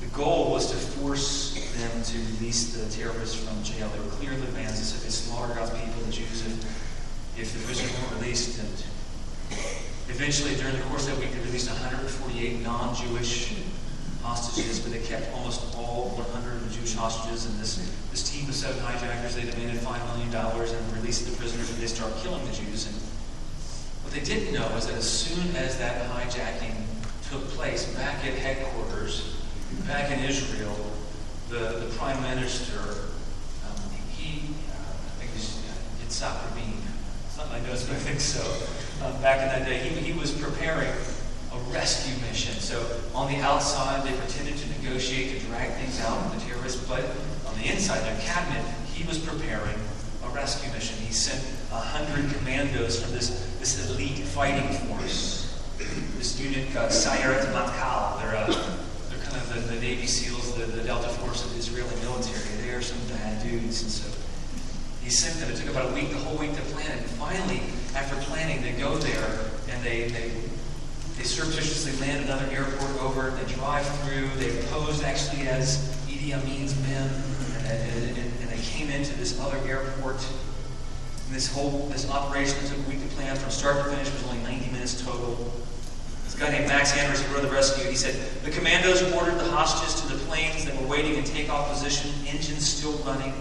The 0.00 0.06
goal 0.12 0.52
was 0.52 0.70
to 0.70 0.76
force 0.76 1.51
them 1.88 2.02
to 2.02 2.18
release 2.38 2.76
the 2.76 2.88
terrorists 2.90 3.36
from 3.42 3.62
jail. 3.62 3.88
They 3.88 4.00
were 4.00 4.14
clear 4.16 4.30
the 4.30 4.44
advance. 4.44 4.78
They 4.78 4.84
said 4.84 5.02
they 5.02 5.10
slaughter 5.10 5.54
God's 5.54 5.70
people, 5.70 6.02
the 6.06 6.12
Jews, 6.12 6.46
if, 6.46 7.38
if 7.38 7.52
the 7.52 7.64
prisoners 7.66 7.92
weren't 7.98 8.22
released. 8.22 8.60
And 8.60 8.68
Eventually, 10.08 10.54
during 10.56 10.76
the 10.76 10.82
course 10.82 11.08
of 11.08 11.14
that 11.14 11.20
week, 11.20 11.32
they 11.32 11.40
released 11.40 11.70
148 11.70 12.60
non-Jewish 12.62 13.54
hostages, 14.22 14.80
but 14.80 14.92
they 14.92 15.00
kept 15.00 15.32
almost 15.32 15.74
all 15.76 16.10
100 16.18 16.70
Jewish 16.70 16.94
hostages. 16.94 17.46
And 17.46 17.58
this, 17.58 17.78
this 18.10 18.28
team 18.30 18.48
of 18.48 18.54
seven 18.54 18.78
hijackers, 18.82 19.34
they 19.34 19.48
demanded 19.48 19.80
$5 19.80 20.14
million 20.14 20.34
and 20.34 20.96
released 20.96 21.30
the 21.30 21.36
prisoners, 21.36 21.70
and 21.70 21.78
they 21.78 21.86
start 21.86 22.12
killing 22.18 22.44
the 22.44 22.52
Jews. 22.52 22.86
And 22.86 22.96
what 24.04 24.12
they 24.12 24.20
didn't 24.20 24.52
know 24.52 24.68
is 24.76 24.86
that 24.86 24.96
as 24.96 25.08
soon 25.08 25.54
as 25.56 25.78
that 25.78 26.10
hijacking 26.10 26.74
took 27.30 27.48
place 27.56 27.86
back 27.94 28.24
at 28.24 28.34
headquarters, 28.34 29.36
back 29.86 30.10
in 30.10 30.24
Israel, 30.24 30.76
the, 31.52 31.84
the 31.84 31.94
prime 31.96 32.20
minister, 32.22 32.80
um, 33.68 33.76
he, 34.16 34.40
uh, 34.72 34.88
I 34.88 35.12
think 35.20 35.32
it's, 35.36 35.60
uh, 35.60 35.68
Yitzhak 36.00 36.48
Rabin, 36.48 36.80
it's 37.28 37.36
not 37.36 37.50
my 37.50 37.60
but 37.60 37.90
I 37.90 38.00
think 38.00 38.20
so 38.20 38.40
um, 39.04 39.20
back 39.20 39.42
in 39.42 39.48
that 39.48 39.68
day, 39.68 39.78
he, 39.78 40.12
he 40.12 40.18
was 40.18 40.30
preparing 40.32 40.88
a 40.88 41.58
rescue 41.70 42.14
mission. 42.26 42.54
So 42.54 42.80
on 43.14 43.30
the 43.30 43.38
outside, 43.40 44.02
they 44.08 44.16
pretended 44.16 44.56
to 44.56 44.68
negotiate 44.80 45.38
to 45.38 45.46
drag 45.46 45.72
things 45.74 46.00
out 46.00 46.24
with 46.24 46.40
the 46.40 46.48
terrorists, 46.48 46.88
but 46.88 47.04
on 47.46 47.54
the 47.60 47.70
inside, 47.70 48.00
their 48.00 48.18
cabinet, 48.20 48.64
he 48.94 49.06
was 49.06 49.18
preparing 49.18 49.76
a 50.24 50.28
rescue 50.30 50.72
mission. 50.72 50.96
He 51.04 51.12
sent 51.12 51.44
a 51.70 51.76
hundred 51.76 52.32
commandos 52.34 53.02
from 53.02 53.12
this, 53.12 53.28
this 53.60 53.90
elite 53.90 54.20
fighting 54.20 54.72
force. 54.86 55.40
This 56.16 56.40
unit, 56.40 56.74
uh, 56.76 56.88
Sayeret 56.88 57.52
Matkal, 57.52 58.22
they're, 58.22 58.36
of 58.36 58.81
the, 59.54 59.60
the 59.60 59.80
Navy 59.80 60.06
SEALs, 60.06 60.54
the, 60.54 60.66
the 60.66 60.82
Delta 60.82 61.08
Force 61.08 61.44
of 61.44 61.52
the 61.52 61.58
Israeli 61.58 61.94
military. 62.00 62.40
They 62.62 62.70
are 62.70 62.82
some 62.82 62.98
bad 63.08 63.42
dudes, 63.42 63.82
and 63.82 63.90
so 63.90 64.08
he 65.02 65.10
sent 65.10 65.38
them. 65.40 65.50
It 65.50 65.56
took 65.56 65.68
about 65.68 65.90
a 65.90 65.94
week, 65.94 66.10
the 66.10 66.18
whole 66.18 66.38
week 66.38 66.54
to 66.54 66.62
plan 66.72 66.90
it. 66.90 66.98
And 66.98 67.10
finally, 67.18 67.60
after 67.94 68.16
planning, 68.30 68.62
they 68.62 68.72
go 68.72 68.96
there 68.96 69.50
and 69.68 69.82
they, 69.84 70.08
they, 70.08 70.30
they 71.16 71.24
surreptitiously 71.24 71.98
land 72.00 72.24
another 72.24 72.46
airport 72.52 72.90
over. 73.02 73.30
They 73.30 73.52
drive 73.52 73.86
through. 74.00 74.28
They 74.36 74.62
posed 74.68 75.02
actually 75.04 75.48
as 75.48 75.96
Idi 76.06 76.32
Amin's 76.32 76.78
men. 76.82 77.10
And, 77.66 78.16
and, 78.16 78.18
and 78.18 78.48
they 78.48 78.62
came 78.62 78.90
into 78.90 79.14
this 79.18 79.38
other 79.40 79.58
airport. 79.66 80.24
And 81.26 81.34
this 81.34 81.52
whole 81.52 81.88
this 81.88 82.08
operation 82.10 82.58
took 82.68 82.78
a 82.78 82.88
week 82.88 83.02
to 83.02 83.14
plan 83.16 83.36
from 83.36 83.50
start 83.50 83.84
to 83.84 83.90
finish 83.90 84.10
was 84.12 84.24
only 84.24 84.42
90 84.44 84.70
minutes 84.70 85.02
total. 85.02 85.52
Guy 86.42 86.50
named 86.50 86.66
Max 86.66 86.98
Anders, 86.98 87.22
who 87.22 87.40
the 87.40 87.46
rescue, 87.46 87.88
he 87.88 87.94
said, 87.94 88.16
The 88.42 88.50
commandos 88.50 89.00
ordered 89.12 89.38
the 89.38 89.48
hostages 89.50 90.00
to 90.00 90.12
the 90.12 90.18
planes 90.24 90.64
that 90.64 90.74
were 90.74 90.88
waiting 90.88 91.14
in 91.14 91.22
takeoff 91.22 91.70
position, 91.70 92.10
engines 92.26 92.68
still 92.68 92.94
running. 93.04 93.32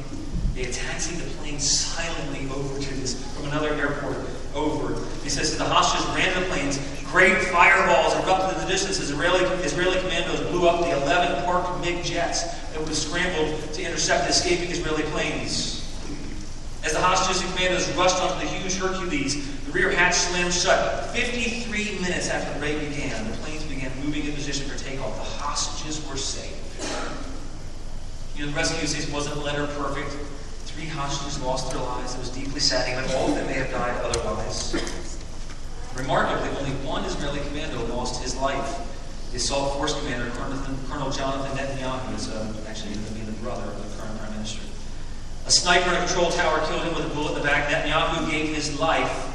They 0.54 0.66
taxied 0.66 1.18
the 1.18 1.28
plane 1.38 1.60
silently 1.60 2.48
over 2.52 2.80
to 2.80 2.94
this, 3.02 3.16
from 3.34 3.48
another 3.48 3.74
airport 3.74 4.18
over. 4.54 5.04
He 5.24 5.30
says, 5.30 5.58
the 5.58 5.66
hostages 5.66 6.06
ran 6.16 6.40
the 6.40 6.48
planes. 6.48 6.78
Great 7.06 7.42
fireballs 7.46 8.14
erupted 8.24 8.56
in 8.56 8.64
the 8.66 8.72
distance 8.72 9.00
as 9.00 9.10
Israeli, 9.10 9.46
Israeli 9.66 10.00
commandos 10.02 10.40
blew 10.52 10.68
up 10.68 10.82
the 10.82 10.92
11 11.02 11.44
parked 11.44 11.84
MiG 11.84 12.04
jets 12.04 12.44
that 12.44 12.78
have 12.78 12.96
scrambled 12.96 13.74
to 13.74 13.82
intercept 13.82 14.26
the 14.26 14.30
escaping 14.30 14.70
Israeli 14.70 15.04
planes. 15.10 15.81
As 16.84 16.94
the 16.94 17.00
hostages 17.00 17.44
and 17.44 17.54
commandos 17.54 17.91
rushed 17.96 18.20
onto 18.22 18.44
the 18.44 18.52
huge 18.52 18.76
Hercules, 18.76 19.65
the 19.65 19.72
rear 19.72 19.91
hatch 19.91 20.15
slammed 20.15 20.54
shut. 20.54 21.12
53 21.13 22.00
minutes 22.00 22.30
after 22.30 22.52
the 22.54 22.60
raid 22.60 22.80
began, 22.89 23.30
the 23.30 23.38
planes 23.38 23.63
began 23.65 23.91
moving 24.04 24.26
in 24.26 24.34
position 24.34 24.67
for 24.67 24.78
takeoff. 24.84 25.15
The 25.15 25.44
hostages 25.44 26.04
were 26.10 26.17
safe. 26.17 26.58
You 28.36 28.46
know, 28.46 28.52
the 28.52 28.58
rescue 28.58 28.88
season 28.88 29.13
wasn't 29.13 29.38
letter 29.44 29.67
perfect. 29.78 30.10
Three 30.65 30.88
hostages 30.88 31.39
lost 31.41 31.72
their 31.72 31.82
lives. 31.82 32.15
It 32.15 32.20
was 32.20 32.30
deeply 32.30 32.60
saddening, 32.60 33.06
but 33.06 33.13
all 33.15 33.30
of 33.30 33.36
them 33.36 33.46
may 33.46 33.54
have 33.54 33.70
died 33.70 33.96
otherwise. 34.04 34.74
Remarkably, 35.96 36.50
only 36.58 36.72
one 36.88 37.04
Israeli 37.06 37.41
commando 37.41 37.86
lost 37.94 38.24
his 38.24 38.36
life. 38.38 38.80
The 39.30 39.38
assault 39.38 39.78
force 39.78 39.94
commander, 40.00 40.32
Colonel 40.32 41.12
Jonathan 41.12 41.58
Netanyahu, 41.58 42.15
is 42.15 42.30
uh, 42.30 42.54
actually 42.67 42.96
going 42.96 43.06
to 43.06 43.13
be 43.13 43.22
the 43.22 43.32
brother 43.44 43.63
of 43.63 43.78
the 43.78 44.02
current 44.02 44.17
prime 44.17 44.32
minister. 44.34 44.62
A 45.46 45.52
sniper 45.52 45.90
in 45.90 45.96
a 45.96 46.06
control 46.06 46.32
tower 46.32 46.66
killed 46.68 46.84
him 46.84 46.96
with 46.96 47.06
a 47.12 47.16
bullet 47.16 47.36
in 47.36 47.40
the 47.40 47.48
back. 47.48 47.70
Netanyahu 47.70 48.30
gave 48.30 48.56
his 48.56 48.80
life 48.80 49.28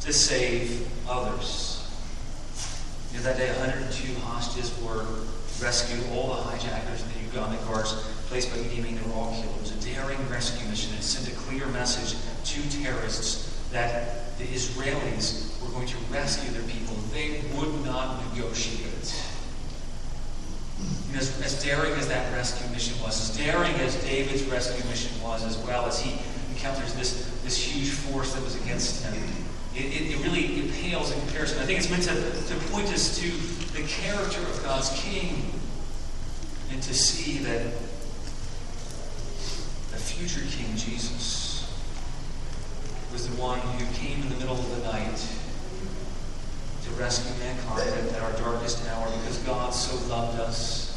to 0.00 0.12
save 0.12 0.88
others. 1.08 1.88
You 3.12 3.18
know, 3.18 3.24
that 3.24 3.36
day, 3.36 3.48
102 3.50 4.14
hostages 4.20 4.72
were 4.82 5.04
rescued. 5.60 6.04
All 6.12 6.28
the 6.28 6.42
hijackers 6.42 7.02
and 7.02 7.10
the 7.12 7.20
Uganda 7.20 7.56
guards 7.64 7.92
placed 8.28 8.50
by 8.50 8.56
Idi 8.58 8.78
Amin, 8.78 8.98
were 9.08 9.14
all 9.14 9.32
killed. 9.32 9.54
It 9.56 9.60
was 9.60 9.72
a 9.72 9.92
daring 9.92 10.18
rescue 10.28 10.68
mission 10.68 10.92
that 10.96 11.02
sent 11.02 11.28
a 11.28 11.36
clear 11.40 11.66
message 11.66 12.18
to 12.44 12.82
terrorists 12.82 13.56
that 13.70 14.36
the 14.38 14.44
Israelis 14.44 15.60
were 15.62 15.68
going 15.70 15.86
to 15.86 15.96
rescue 16.10 16.50
their 16.50 16.68
people. 16.68 16.94
They 17.12 17.40
would 17.56 17.84
not 17.84 18.22
negotiate. 18.34 18.95
As, 21.14 21.40
as 21.40 21.62
daring 21.64 21.92
as 21.92 22.08
that 22.08 22.30
rescue 22.34 22.68
mission 22.70 23.00
was, 23.02 23.30
as 23.30 23.36
daring 23.36 23.74
as 23.76 23.96
David's 24.04 24.42
rescue 24.44 24.84
mission 24.90 25.10
was, 25.22 25.44
as 25.44 25.56
well 25.58 25.86
as 25.86 25.98
he 25.98 26.18
encounters 26.50 26.92
this, 26.94 27.40
this 27.42 27.56
huge 27.56 27.90
force 27.90 28.34
that 28.34 28.42
was 28.42 28.54
against 28.62 29.02
him, 29.04 29.14
it, 29.74 29.84
it, 29.84 30.10
it, 30.10 30.24
really 30.24 30.44
it 30.60 30.72
pales 30.72 31.12
in 31.12 31.20
comparison. 31.20 31.58
I 31.60 31.64
think 31.64 31.78
it's 31.78 31.90
meant 31.90 32.02
to, 32.02 32.14
to 32.14 32.54
point 32.70 32.88
us 32.88 33.18
to 33.18 33.28
the 33.72 33.86
character 33.88 34.40
of 34.40 34.62
God's 34.62 34.90
King 35.00 35.52
and 36.70 36.82
to 36.82 36.94
see 36.94 37.38
that 37.38 37.62
the 39.90 39.96
future 39.96 40.44
King 40.50 40.76
Jesus 40.76 41.72
was 43.12 43.28
the 43.28 43.40
one 43.40 43.58
who 43.60 43.86
came 43.94 44.20
in 44.20 44.28
the 44.28 44.36
middle 44.36 44.58
of 44.58 44.70
the 44.70 44.82
night 44.92 45.26
to 46.86 46.90
rescue 47.00 47.34
mankind 47.44 47.90
at 48.14 48.22
our 48.22 48.32
darkest 48.38 48.86
hour 48.88 49.06
because 49.18 49.38
God 49.38 49.74
so 49.74 49.94
loved 50.08 50.38
us. 50.40 50.94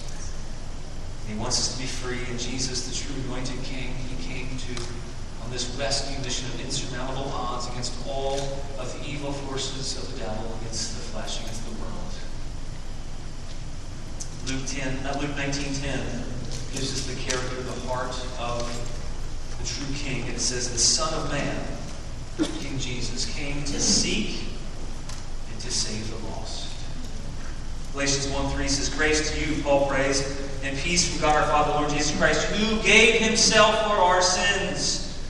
And 1.21 1.34
he 1.34 1.39
wants 1.39 1.60
us 1.60 1.73
to 1.75 1.82
be 1.82 1.88
free. 1.88 2.23
And 2.30 2.39
Jesus, 2.39 2.88
the 2.88 2.95
true 2.95 3.21
anointed 3.25 3.62
King, 3.63 3.93
he 4.08 4.15
came 4.23 4.58
to 4.58 4.84
on 5.43 5.52
this 5.52 5.75
rescue 5.80 6.17
mission 6.23 6.45
of 6.54 6.62
insurmountable 6.62 7.32
odds 7.34 7.67
against 7.69 7.93
all 8.08 8.38
of 8.78 8.93
the 8.93 9.10
evil 9.10 9.32
forces 9.32 9.97
of 9.97 10.13
the 10.13 10.19
devil, 10.19 10.45
against 10.62 10.93
the 10.93 11.02
flesh, 11.02 11.41
against 11.41 11.65
the 11.65 11.71
world. 11.82 12.13
Luke 14.45 14.67
10, 14.67 15.06
uh, 15.08 15.17
Luke 15.19 15.36
19:10 15.36 16.30
gives 16.71 16.93
us 16.93 17.08
the 17.08 17.15
character, 17.21 17.62
the 17.62 17.88
heart 17.88 18.13
of 18.39 18.62
the 19.60 19.67
true 19.67 19.95
king. 19.95 20.21
And 20.23 20.36
it 20.36 20.39
says, 20.39 20.71
the 20.71 20.78
Son 20.78 21.13
of 21.13 21.32
Man, 21.32 21.65
King 22.60 22.78
Jesus, 22.78 23.25
came 23.25 23.63
to 23.63 23.80
seek 23.80 24.45
and 25.52 25.60
to 25.62 25.71
save 25.71 26.10
the 26.10 26.28
lost. 26.30 26.69
Galatians 27.99 28.29
1 28.29 28.51
3 28.51 28.67
says, 28.69 28.88
Grace 28.95 29.29
to 29.29 29.45
you, 29.45 29.62
Paul 29.62 29.85
prays, 29.89 30.21
and 30.63 30.77
peace 30.77 31.12
from 31.12 31.19
God 31.19 31.35
our 31.35 31.49
Father, 31.49 31.71
Lord 31.71 31.89
Jesus 31.89 32.17
Christ, 32.17 32.45
who 32.45 32.81
gave 32.81 33.19
himself 33.19 33.75
for 33.88 33.95
our 33.99 34.21
sins. 34.21 35.21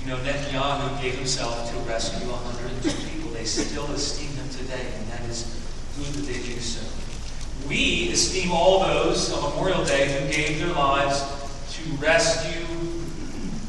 You 0.00 0.06
know, 0.06 0.18
Netanyahu 0.18 1.02
gave 1.02 1.16
himself 1.16 1.68
to 1.72 1.76
rescue 1.80 2.30
102 2.30 3.10
people. 3.10 3.32
They 3.32 3.42
still 3.44 3.86
esteem 3.86 4.30
him 4.36 4.48
today, 4.50 4.86
and 4.98 5.08
that 5.08 5.28
is 5.28 5.60
good 5.96 6.06
that 6.14 6.32
they 6.32 6.38
do 6.38 6.60
so. 6.60 6.86
We 7.68 8.12
esteem 8.12 8.52
all 8.52 8.78
those 8.78 9.32
on 9.32 9.50
Memorial 9.50 9.84
Day 9.84 10.06
who 10.12 10.32
gave 10.32 10.60
their 10.60 10.72
lives 10.74 11.24
to 11.72 11.90
rescue 11.94 12.66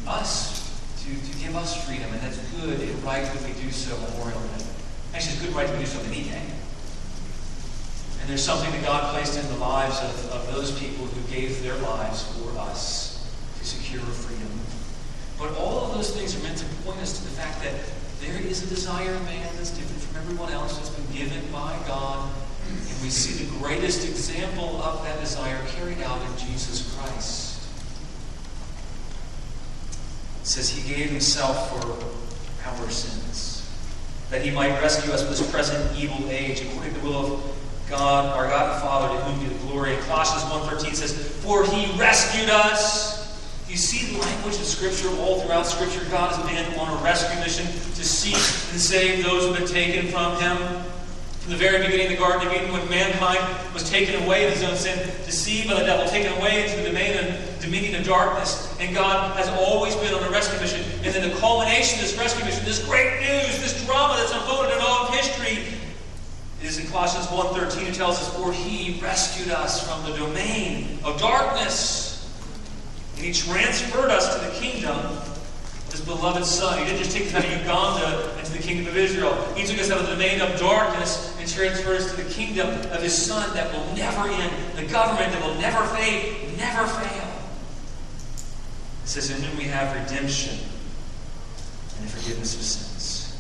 us, 0.06 0.80
to, 1.00 1.32
to 1.32 1.40
give 1.40 1.56
us 1.56 1.88
freedom, 1.88 2.14
and 2.14 2.22
that's 2.22 2.38
good 2.62 2.82
and 2.82 3.04
right 3.04 3.26
that 3.26 3.44
we 3.44 3.60
do 3.60 3.72
so 3.72 3.98
Memorial 4.12 4.40
Day. 4.42 4.66
Actually, 5.16 5.34
it's 5.34 5.42
good 5.42 5.56
right 5.56 5.66
that 5.66 5.76
we 5.76 5.86
do 5.86 5.90
so 5.90 6.00
any 6.04 6.26
day. 6.26 6.44
And 8.30 8.38
there's 8.38 8.46
something 8.46 8.72
that 8.74 8.86
God 8.86 9.12
placed 9.12 9.40
in 9.40 9.48
the 9.48 9.58
lives 9.58 9.98
of, 10.04 10.30
of 10.34 10.54
those 10.54 10.80
people 10.80 11.08
who 11.08 11.34
gave 11.34 11.64
their 11.64 11.76
lives 11.78 12.22
for 12.38 12.56
us 12.60 13.28
to 13.58 13.66
secure 13.66 14.02
freedom. 14.02 14.48
But 15.40 15.58
all 15.58 15.86
of 15.86 15.96
those 15.96 16.16
things 16.16 16.36
are 16.36 16.44
meant 16.44 16.60
to 16.60 16.66
point 16.86 17.00
us 17.00 17.18
to 17.18 17.24
the 17.24 17.32
fact 17.32 17.64
that 17.64 17.74
there 18.22 18.40
is 18.40 18.62
a 18.62 18.68
desire 18.68 19.16
in 19.16 19.26
man 19.26 19.50
that's 19.56 19.72
different 19.72 20.04
from 20.04 20.18
everyone 20.18 20.54
else 20.54 20.78
that's 20.78 20.92
been 20.92 21.12
given 21.12 21.42
by 21.52 21.76
God. 21.88 22.32
And 22.68 23.02
we 23.02 23.10
see 23.10 23.44
the 23.44 23.50
greatest 23.58 24.08
example 24.08 24.80
of 24.84 25.04
that 25.06 25.20
desire 25.20 25.58
carried 25.70 26.00
out 26.04 26.22
in 26.22 26.38
Jesus 26.38 26.96
Christ. 26.96 27.68
It 30.42 30.46
says 30.46 30.70
he 30.70 30.88
gave 30.88 31.10
himself 31.10 31.72
for 31.72 32.70
our 32.70 32.90
sins, 32.92 33.68
that 34.30 34.44
he 34.44 34.52
might 34.52 34.80
rescue 34.82 35.12
us 35.14 35.24
from 35.24 35.32
this 35.32 35.50
present 35.50 35.98
evil 35.98 36.30
age, 36.30 36.62
according 36.62 36.94
to 36.94 37.00
the 37.00 37.08
will 37.08 37.34
of 37.34 37.59
God, 37.90 38.38
our 38.38 38.48
God 38.48 38.74
and 38.74 38.82
Father, 38.84 39.18
to 39.18 39.24
whom 39.26 39.40
be 39.40 39.54
the 39.54 39.68
glory. 39.68 39.96
And 39.96 40.04
Colossians 40.06 40.44
1.13 40.44 40.96
says, 40.96 41.14
For 41.44 41.66
he 41.66 42.00
rescued 42.00 42.50
us. 42.50 43.18
You 43.68 43.78
see 43.78 44.14
the 44.14 44.20
language 44.20 44.56
of 44.56 44.66
Scripture 44.66 45.10
all 45.22 45.42
throughout 45.42 45.66
Scripture. 45.66 46.02
God 46.10 46.34
has 46.34 46.46
been 46.46 46.80
on 46.80 46.90
a 46.90 47.04
rescue 47.04 47.40
mission 47.40 47.66
to 47.66 48.04
seek 48.04 48.36
and 48.72 48.80
save 48.80 49.24
those 49.24 49.46
who 49.46 49.54
have 49.54 49.60
been 49.60 49.68
taken 49.68 50.08
from 50.12 50.40
him. 50.42 50.58
From 51.42 51.52
the 51.52 51.58
very 51.58 51.84
beginning 51.86 52.08
of 52.08 52.12
the 52.14 52.18
Garden 52.18 52.48
of 52.48 52.54
Eden, 52.54 52.72
when 52.72 52.88
mankind 52.90 53.40
was 53.74 53.90
taken 53.90 54.22
away 54.24 54.46
in 54.46 54.52
his 54.54 54.64
own 54.64 54.76
sin, 54.76 54.98
deceived 55.26 55.70
by 55.70 55.80
the 55.80 55.86
devil, 55.86 56.06
taken 56.08 56.34
away 56.34 56.66
into 56.66 56.78
the 56.82 56.90
domain 56.90 57.18
and 57.18 57.62
dominion 57.62 57.96
of 57.96 58.06
darkness. 58.06 58.76
And 58.80 58.94
God 58.94 59.36
has 59.38 59.50
always 59.50 59.96
been 59.96 60.14
on 60.14 60.24
a 60.24 60.30
rescue 60.30 60.60
mission. 60.60 60.82
And 61.04 61.14
then 61.14 61.30
the 61.30 61.36
culmination 61.38 62.00
of 62.00 62.06
this 62.06 62.18
rescue 62.18 62.46
mission, 62.46 62.66
this 62.66 62.86
great 62.86 63.22
news, 63.22 63.58
this 63.62 63.86
drama 63.86 64.16
that's 64.18 64.34
unfolded 64.34 64.74
in 64.74 64.82
all 64.82 65.08
of 65.08 65.14
history, 65.14 65.66
is 66.62 66.78
in 66.78 66.88
Colossians 66.88 67.30
1.13 67.90 67.96
tells 67.96 68.18
us, 68.18 68.36
For 68.36 68.54
he 68.54 69.00
rescued 69.02 69.52
us 69.52 69.88
from 69.88 70.10
the 70.10 70.18
domain 70.18 71.00
of 71.04 71.20
darkness. 71.20 72.08
And 73.16 73.26
he 73.26 73.34
transferred 73.34 74.10
us 74.10 74.36
to 74.36 74.46
the 74.46 74.66
kingdom 74.66 74.96
of 74.96 75.92
his 75.92 76.02
beloved 76.02 76.46
Son. 76.46 76.78
He 76.80 76.86
didn't 76.86 77.00
just 77.00 77.16
take 77.16 77.28
us 77.28 77.36
out 77.36 77.46
of 77.46 77.52
Uganda 77.52 78.40
into 78.40 78.52
the 78.52 78.60
kingdom 78.60 78.88
of 78.88 78.98
Israel. 78.98 79.34
He 79.56 79.66
took 79.66 79.80
us 79.80 79.92
out 79.92 80.00
of 80.00 80.08
the 80.08 80.14
domain 80.14 80.42
of 80.42 80.58
darkness 80.60 81.36
and 81.40 81.50
transferred 81.50 81.98
us 81.98 82.16
to 82.16 82.24
the 82.24 82.30
kingdom 82.30 82.70
of 82.70 83.02
his 83.02 83.14
Son 83.14 83.54
that 83.56 83.72
will 83.74 83.96
never 83.96 84.30
end, 84.30 84.52
the 84.78 84.86
government 84.86 85.32
that 85.34 85.44
will 85.44 85.56
never 85.56 85.86
fade, 85.96 86.58
never 86.58 86.88
fail. 86.88 87.34
It 89.04 89.08
says, 89.08 89.32
In 89.32 89.42
whom 89.42 89.58
we 89.58 89.66
have 89.66 89.96
redemption 89.96 90.58
and 91.98 92.08
the 92.08 92.12
forgiveness 92.12 92.56
of 92.56 92.62
sins. 92.62 93.38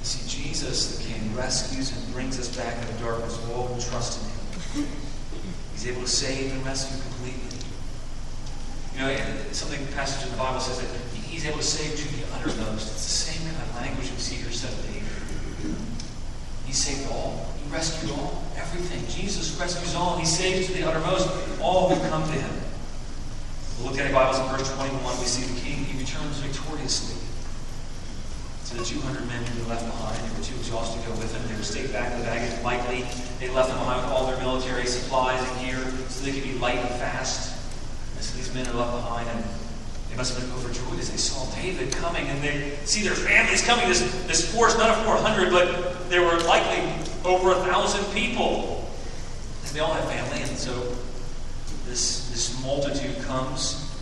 You 0.00 0.04
see, 0.04 0.44
Jesus, 0.44 0.96
the 0.96 1.02
rescues 1.36 1.92
and 1.92 2.12
brings 2.12 2.38
us 2.40 2.54
back 2.56 2.76
out 2.76 2.88
of 2.88 3.00
darkness 3.00 3.38
all 3.52 3.68
who 3.68 3.80
trust 3.80 4.22
in 4.22 4.82
Him. 4.82 4.88
He's 5.72 5.86
able 5.86 6.02
to 6.02 6.08
save 6.08 6.52
and 6.52 6.64
rescue 6.64 7.00
completely. 7.02 7.58
You 8.94 9.00
know, 9.00 9.12
something 9.52 9.86
passage 9.92 10.24
in 10.24 10.32
the 10.32 10.38
Bible 10.38 10.60
says 10.60 10.80
that 10.80 10.88
He's 11.14 11.44
able 11.44 11.58
to 11.58 11.64
save 11.64 11.92
to 11.92 12.16
the 12.16 12.24
uttermost. 12.36 12.92
It's 12.92 13.04
the 13.04 13.18
same 13.28 13.52
kind 13.52 13.62
of 13.62 13.76
language 13.76 14.10
we 14.10 14.16
see 14.16 14.36
here 14.36 14.50
said 14.50 14.72
of 14.72 14.82
David. 14.86 15.76
He 16.64 16.72
saved 16.72 17.10
all. 17.12 17.52
He 17.62 17.70
rescued 17.70 18.10
all. 18.12 18.42
Everything. 18.56 19.04
Jesus 19.12 19.58
rescues 19.60 19.94
all. 19.94 20.16
He 20.18 20.24
saves 20.24 20.66
to 20.68 20.72
the 20.72 20.88
uttermost 20.88 21.28
all 21.60 21.94
who 21.94 22.08
come 22.08 22.24
to 22.24 22.32
Him. 22.32 22.54
We'll 23.78 23.92
look 23.92 24.00
at 24.00 24.08
the 24.08 24.14
Bibles 24.14 24.40
in 24.40 24.56
verse 24.56 24.74
21. 24.74 25.18
We 25.18 25.26
see 25.26 25.44
the 25.52 25.60
King. 25.60 25.84
He 25.84 25.98
returns 25.98 26.38
victoriously 26.38 27.25
to 28.70 28.76
the 28.76 28.84
200 28.84 29.26
men 29.28 29.44
who 29.46 29.62
were 29.62 29.68
left 29.70 29.86
behind. 29.86 30.18
They 30.18 30.38
were 30.38 30.44
too 30.44 30.56
exhausted 30.56 31.00
to 31.00 31.06
go 31.06 31.14
with 31.14 31.32
them. 31.32 31.42
They 31.46 31.54
were 31.54 31.62
stayed 31.62 31.92
back 31.92 32.10
with 32.10 32.24
the 32.24 32.26
baggage. 32.26 32.50
Likely, 32.64 33.06
they 33.38 33.48
left 33.54 33.68
them 33.68 33.78
behind 33.78 34.02
with 34.02 34.10
all 34.10 34.26
their 34.26 34.38
military 34.38 34.86
supplies 34.86 35.38
and 35.38 35.60
gear 35.60 35.78
so 36.08 36.24
they 36.24 36.32
could 36.32 36.42
be 36.42 36.58
light 36.58 36.78
and 36.78 36.88
fast. 36.98 37.54
And 38.16 38.24
so 38.24 38.36
these 38.36 38.52
men 38.54 38.66
are 38.66 38.74
left 38.74 38.90
behind, 38.90 39.28
and 39.30 39.44
they 40.10 40.16
must 40.16 40.34
have 40.34 40.42
been 40.42 40.52
overjoyed 40.58 40.98
as 40.98 41.10
they 41.10 41.16
saw 41.16 41.46
David 41.54 41.92
coming, 41.94 42.26
and 42.26 42.42
they 42.42 42.76
see 42.84 43.02
their 43.02 43.14
families 43.14 43.62
coming. 43.62 43.86
This, 43.86 44.02
this 44.26 44.52
force, 44.52 44.76
not 44.76 44.90
a 44.90 45.04
400, 45.04 45.52
but 45.52 46.10
there 46.10 46.22
were 46.22 46.38
likely 46.40 46.82
over 47.24 47.52
a 47.52 47.62
thousand 47.70 48.04
people. 48.12 48.90
And 49.62 49.70
they 49.70 49.80
all 49.80 49.94
had 49.94 50.04
family, 50.10 50.42
and 50.42 50.58
so 50.58 50.74
this, 51.86 52.30
this 52.30 52.60
multitude 52.64 53.22
comes, 53.26 53.94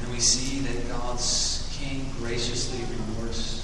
and 0.00 0.12
we 0.12 0.20
see 0.20 0.60
that 0.60 0.88
God's 0.88 1.68
King 1.72 2.06
graciously 2.20 2.78
rewards 2.94 3.58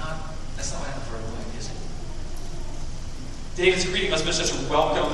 not, 0.00 0.32
that's 0.56 0.72
not 0.72 0.80
what 0.80 0.88
happened 0.88 1.06
for 1.06 1.16
everybody, 1.20 1.58
is 1.58 1.68
it? 1.68 1.76
David's 3.60 3.84
greeting 3.84 4.10
must 4.10 4.24
have 4.24 4.34
been 4.34 4.46
such 4.46 4.58
a 4.58 4.70
welcome 4.70 5.12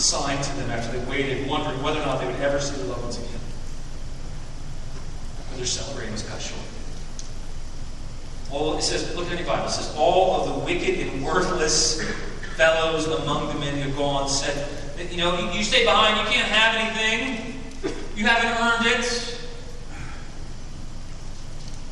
sign 0.00 0.42
to 0.42 0.52
them 0.56 0.68
after 0.68 0.98
they 0.98 1.04
waited, 1.08 1.48
wondering 1.48 1.80
whether 1.80 2.00
or 2.00 2.06
not 2.06 2.20
they 2.20 2.26
would 2.26 2.40
ever 2.40 2.58
see 2.58 2.74
their 2.76 2.86
loved 2.86 3.02
ones 3.02 3.18
again. 3.18 3.40
But 5.48 5.58
their 5.58 5.64
celebrating 5.64 6.10
was 6.10 6.24
cut 6.24 6.40
short. 6.42 6.60
All, 8.50 8.78
it 8.78 8.82
says, 8.82 9.14
look 9.14 9.30
at 9.30 9.38
your 9.38 9.46
Bible, 9.46 9.66
it 9.66 9.70
says, 9.70 9.94
all 9.96 10.40
of 10.40 10.48
the 10.48 10.64
wicked 10.64 10.98
and 10.98 11.24
worthless 11.24 12.02
fellows 12.56 13.06
among 13.06 13.46
the 13.46 13.60
men 13.60 13.74
who 13.76 13.82
have 13.82 13.96
gone 13.96 14.28
said, 14.28 14.68
you 15.12 15.18
know, 15.18 15.38
you, 15.38 15.58
you 15.58 15.62
stay 15.62 15.84
behind, 15.84 16.18
you 16.18 16.34
can't 16.34 16.48
have 16.48 16.74
anything. 16.74 17.60
You 18.16 18.26
haven't 18.26 18.50
earned 18.60 19.00
it. 19.00 19.40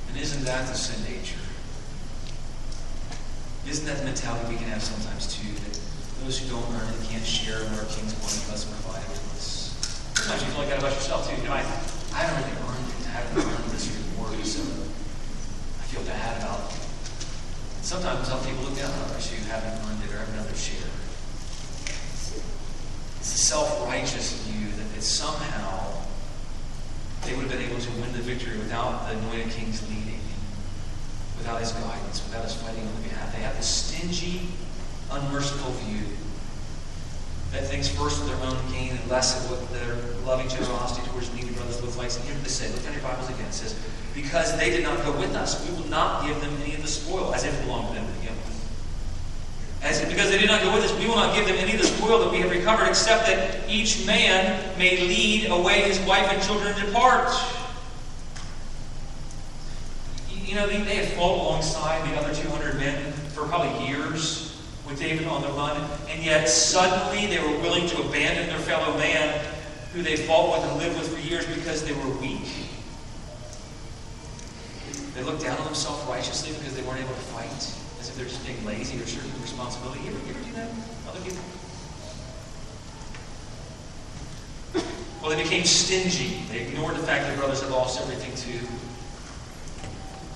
And 0.08 0.16
isn't 0.16 0.44
that 0.46 0.66
the 0.66 0.74
sin 0.74 1.04
nature? 1.04 1.38
Isn't 3.68 3.86
that 3.86 3.98
the 3.98 4.04
mentality 4.04 4.52
we 4.52 4.56
can 4.56 4.68
have 4.68 4.82
sometimes 4.82 5.32
too? 5.32 5.46
Those 6.26 6.42
who 6.42 6.58
don't 6.58 6.66
earn 6.74 6.90
and 6.90 7.06
can't 7.06 7.22
share 7.22 7.62
in 7.62 7.70
our 7.78 7.86
King's 7.86 8.10
money 8.18 8.34
because 8.42 8.66
provided 8.66 9.06
to 9.06 9.22
us. 9.38 9.78
Sometimes 10.18 10.42
you 10.42 10.50
feel 10.50 10.58
like 10.58 10.74
that 10.74 10.82
about 10.82 10.90
yourself 10.98 11.22
too. 11.22 11.38
You 11.38 11.46
know, 11.46 11.54
I, 11.54 11.62
I 11.62 12.26
haven't 12.26 12.42
really 12.42 12.66
earned 12.66 12.82
it. 12.82 13.06
I 13.06 13.10
haven't 13.14 13.46
earned 13.46 13.70
this 13.70 13.86
reward, 13.94 14.34
so 14.42 14.58
I 14.66 15.86
feel 15.86 16.02
bad 16.02 16.42
about 16.42 16.66
it. 16.66 16.82
Sometimes 17.86 18.26
some 18.26 18.42
people 18.42 18.66
look 18.66 18.74
down 18.74 18.90
on 18.90 19.06
others 19.06 19.30
who 19.30 19.38
haven't 19.46 19.78
earned 19.86 20.02
it 20.02 20.10
or 20.10 20.18
have 20.18 20.34
another 20.34 20.58
share. 20.58 20.90
It's 23.22 23.30
the 23.30 23.38
self-righteous 23.46 24.50
view 24.50 24.66
that, 24.82 24.98
somehow 24.98 25.94
they 27.22 27.38
would 27.38 27.46
have 27.46 27.54
been 27.54 27.70
able 27.70 27.78
to 27.78 27.90
win 28.02 28.10
the 28.10 28.26
victory 28.26 28.58
without 28.58 29.06
the 29.06 29.14
anointed 29.14 29.54
king's 29.54 29.78
leading 29.86 30.18
without 31.38 31.60
his 31.60 31.70
guidance, 31.70 32.24
without 32.26 32.42
his 32.42 32.54
fighting 32.54 32.82
on 32.82 32.92
their 32.94 33.14
behalf. 33.14 33.30
They 33.30 33.42
have 33.42 33.54
this 33.56 33.68
stingy, 33.68 34.48
unmerciful 35.12 35.70
view 35.86 36.15
that 37.56 37.64
thinks 37.64 37.88
first 37.88 38.20
of 38.20 38.28
their 38.28 38.36
own 38.44 38.56
gain 38.70 38.92
and 38.92 39.10
less 39.10 39.32
of 39.40 39.50
what 39.50 39.72
their 39.72 39.96
loving 40.26 40.46
generosity 40.46 41.00
towards 41.08 41.32
needy 41.32 41.48
brothers 41.54 41.80
looks 41.80 41.96
like. 41.96 42.12
And 42.12 42.24
here 42.24 42.34
they 42.42 42.48
say, 42.48 42.68
look 42.68 42.84
at 42.86 42.92
your 42.92 43.02
Bibles 43.02 43.30
again. 43.30 43.46
It 43.48 43.54
says, 43.54 43.74
because 44.14 44.58
they 44.58 44.68
did 44.68 44.82
not 44.82 45.02
go 45.04 45.16
with 45.16 45.34
us, 45.34 45.66
we 45.66 45.74
will 45.74 45.88
not 45.88 46.26
give 46.26 46.38
them 46.42 46.54
any 46.62 46.74
of 46.74 46.82
the 46.82 46.88
spoil, 46.88 47.32
as 47.34 47.44
if 47.44 47.58
it 47.58 47.64
belonged 47.64 47.88
to 47.88 47.94
them 47.94 48.06
to 48.06 48.12
begin 48.20 48.36
with. 48.36 49.80
As 49.82 50.02
if, 50.02 50.10
because 50.10 50.30
they 50.30 50.36
did 50.36 50.48
not 50.48 50.60
go 50.60 50.74
with 50.74 50.84
us, 50.84 50.92
we 51.00 51.08
will 51.08 51.16
not 51.16 51.34
give 51.34 51.46
them 51.46 51.56
any 51.56 51.72
of 51.72 51.80
the 51.80 51.86
spoil 51.86 52.18
that 52.18 52.30
we 52.30 52.40
have 52.40 52.50
recovered, 52.50 52.88
except 52.88 53.24
that 53.26 53.66
each 53.70 54.06
man 54.06 54.78
may 54.78 55.00
lead 55.00 55.46
away 55.46 55.80
his 55.80 55.98
wife 56.00 56.30
and 56.30 56.42
children 56.42 56.74
and 56.74 56.86
depart. 56.86 57.32
You 60.44 60.56
know, 60.56 60.66
they, 60.66 60.76
they 60.82 60.96
had 60.96 61.08
fought 61.16 61.40
alongside 61.40 62.06
the 62.10 62.18
other 62.18 62.34
200 62.34 62.76
men 62.76 63.12
for 63.32 63.46
probably 63.46 63.88
years 63.88 64.55
with 64.86 64.98
David 64.98 65.26
on 65.26 65.42
the 65.42 65.48
run, 65.48 65.80
and 66.08 66.22
yet 66.22 66.48
suddenly 66.48 67.26
they 67.26 67.40
were 67.40 67.58
willing 67.60 67.88
to 67.88 68.02
abandon 68.02 68.46
their 68.46 68.58
fellow 68.58 68.96
man 68.96 69.44
who 69.92 70.02
they 70.02 70.16
fought 70.16 70.52
with 70.52 70.70
and 70.70 70.78
lived 70.78 70.98
with 70.98 71.14
for 71.14 71.20
years 71.20 71.46
because 71.46 71.84
they 71.84 71.92
were 71.92 72.10
weak. 72.20 72.46
They 75.14 75.22
looked 75.22 75.42
down 75.42 75.58
on 75.58 75.64
themselves 75.64 76.04
righteously 76.04 76.52
because 76.52 76.76
they 76.76 76.82
weren't 76.82 77.00
able 77.00 77.14
to 77.14 77.26
fight, 77.32 77.50
as 77.98 78.08
if 78.08 78.16
they're 78.16 78.26
just 78.26 78.44
being 78.46 78.62
lazy 78.66 79.00
or 79.00 79.06
shirking 79.06 79.32
responsibility. 79.40 80.00
You 80.00 80.10
ever, 80.10 80.18
you 80.26 80.34
ever 80.34 80.44
do 80.44 80.52
that 80.52 80.70
other 81.08 81.20
people? 81.24 81.42
Well, 85.22 85.34
they 85.34 85.42
became 85.42 85.64
stingy. 85.64 86.42
They 86.52 86.68
ignored 86.68 86.94
the 86.94 87.02
fact 87.02 87.26
their 87.26 87.36
brothers 87.36 87.62
had 87.62 87.70
lost 87.70 88.00
everything 88.00 88.34
to. 88.36 88.58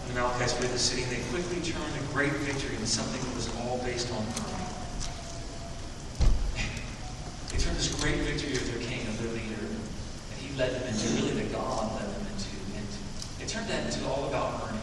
And 0.03 0.17
the 0.17 0.19
Amalekites 0.19 0.59
in 0.59 0.73
the 0.73 0.79
city, 0.79 1.03
and 1.03 1.13
they 1.13 1.23
quickly 1.31 1.61
turned 1.61 1.95
a 1.95 2.13
great 2.13 2.33
victory 2.43 2.75
into 2.75 2.89
something 2.89 3.21
that 3.21 3.37
was 3.37 3.47
all 3.71 3.79
based 3.87 4.11
on 4.11 4.19
earning. 4.19 4.67
They 7.55 7.59
turned 7.63 7.79
this 7.79 7.95
great 8.03 8.19
victory 8.27 8.59
of 8.59 8.67
their 8.67 8.83
king, 8.83 9.07
of 9.07 9.15
their 9.23 9.31
leader, 9.31 9.63
and 9.63 10.37
he 10.43 10.51
led 10.59 10.75
them 10.75 10.83
into 10.91 11.07
really 11.23 11.39
that 11.39 11.55
God 11.55 11.95
led 11.95 12.11
them 12.11 12.27
into. 12.35 12.51
And 12.75 12.87
they 13.39 13.47
turned 13.47 13.71
that 13.71 13.87
into 13.87 14.03
all 14.11 14.27
about 14.27 14.67
earning. 14.67 14.83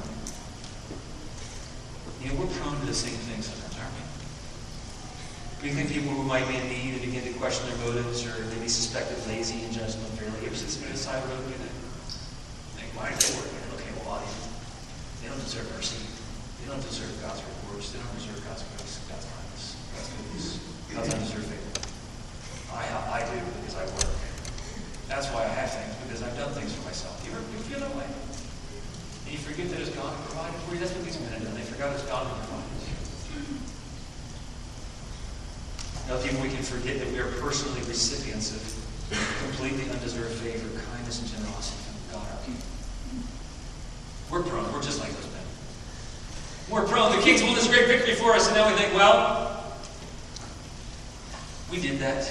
You 2.23 2.31
know, 2.31 2.39
we're 2.39 2.53
prone 2.63 2.79
to 2.79 2.85
the 2.87 2.95
same 2.95 3.19
thing 3.27 3.43
sometimes, 3.43 3.75
aren't 3.75 3.91
we? 3.91 5.67
We 5.67 5.75
think 5.75 5.91
people 5.91 6.15
who 6.15 6.23
might 6.23 6.47
be 6.47 6.55
in 6.55 6.67
need 6.71 6.95
and 6.95 7.03
begin 7.03 7.27
to 7.27 7.33
question 7.39 7.67
their 7.67 7.91
motives 7.91 8.23
or 8.23 8.39
maybe 8.55 8.71
suspected 8.71 9.19
lazy 9.27 9.67
and 9.67 9.73
judge 9.75 9.99
them 9.99 10.07
ever 10.15 10.55
the 10.55 10.95
side 10.95 11.21
of 11.21 11.27
the 11.27 11.35
road 11.35 11.43
do 11.43 11.59
that? 11.59 11.75
Think, 12.79 12.95
why 12.95 13.11
are 13.11 13.19
they 13.19 13.35
working? 13.35 13.59
Okay, 13.75 13.91
well, 13.99 14.23
they 15.19 15.27
don't 15.27 15.43
deserve 15.43 15.67
mercy. 15.75 15.99
They 16.63 16.71
don't 16.71 16.81
deserve 16.81 17.11
God's 17.21 17.43
rewards. 17.67 17.91
They 17.91 17.99
don't 17.99 18.15
deserve 18.15 18.39
God's 18.47 18.63
grace, 18.75 18.95
God's 19.11 19.27
kindness, 19.27 19.65
God's 19.93 20.09
goodness, 20.15 20.47
God's 20.91 21.09
undeserved 21.13 21.47
favor. 21.51 21.71
I, 22.71 22.83
I 23.15 23.19
do 23.27 23.37
because 23.61 23.75
I 23.75 23.85
work. 23.91 24.15
That's 25.07 25.27
why 25.31 25.43
I 25.43 25.51
have 25.55 25.71
things, 25.71 25.95
because 26.03 26.21
I've 26.23 26.35
done 26.35 26.51
things 26.51 26.75
for 26.75 26.83
myself. 26.83 27.15
You 27.23 27.31
ever 27.31 27.43
you 27.51 27.59
feel 27.63 27.79
that 27.79 27.95
way? 27.95 28.03
And 28.03 29.31
you 29.31 29.39
forget 29.39 29.71
that 29.71 29.79
it's 29.79 29.91
God 29.95 30.11
who 30.11 30.19
provided 30.31 30.59
for 30.67 30.75
you? 30.75 30.79
That's 30.79 30.95
what 30.95 31.03
these 31.03 31.19
men 31.19 31.31
have 31.31 31.43
done. 31.43 31.55
They 31.55 31.67
forgot 31.67 31.95
it's 31.95 32.03
God 32.07 32.27
who 32.27 32.35
provided. 32.43 32.67
Now, 36.07 36.15
people, 36.23 36.39
we 36.39 36.47
can 36.47 36.63
forget 36.63 36.99
that 36.99 37.11
we 37.11 37.19
are 37.19 37.27
personally 37.43 37.83
recipients 37.83 38.55
of 38.55 38.63
completely 39.43 39.91
undeserved 39.91 40.39
favor, 40.39 40.79
kindness, 40.95 41.19
and 41.19 41.27
generosity 41.27 41.83
from 41.83 41.99
God 42.15 42.27
our 42.31 42.39
King. 42.47 42.55
We're 44.31 44.43
prone. 44.43 44.71
We're 44.71 44.81
just 44.81 45.01
like 45.01 45.11
those 45.11 45.27
men. 45.35 45.36
We're 46.69 46.85
prone. 46.85 47.15
The 47.15 47.21
King's 47.21 47.41
won 47.41 47.55
this 47.55 47.67
great 47.67 47.87
victory 47.87 48.15
for 48.15 48.33
us, 48.33 48.47
and 48.47 48.57
now 48.57 48.67
we 48.67 48.75
think, 48.75 48.93
well, 48.93 49.63
we 51.71 51.79
did 51.79 51.99
that. 51.99 52.29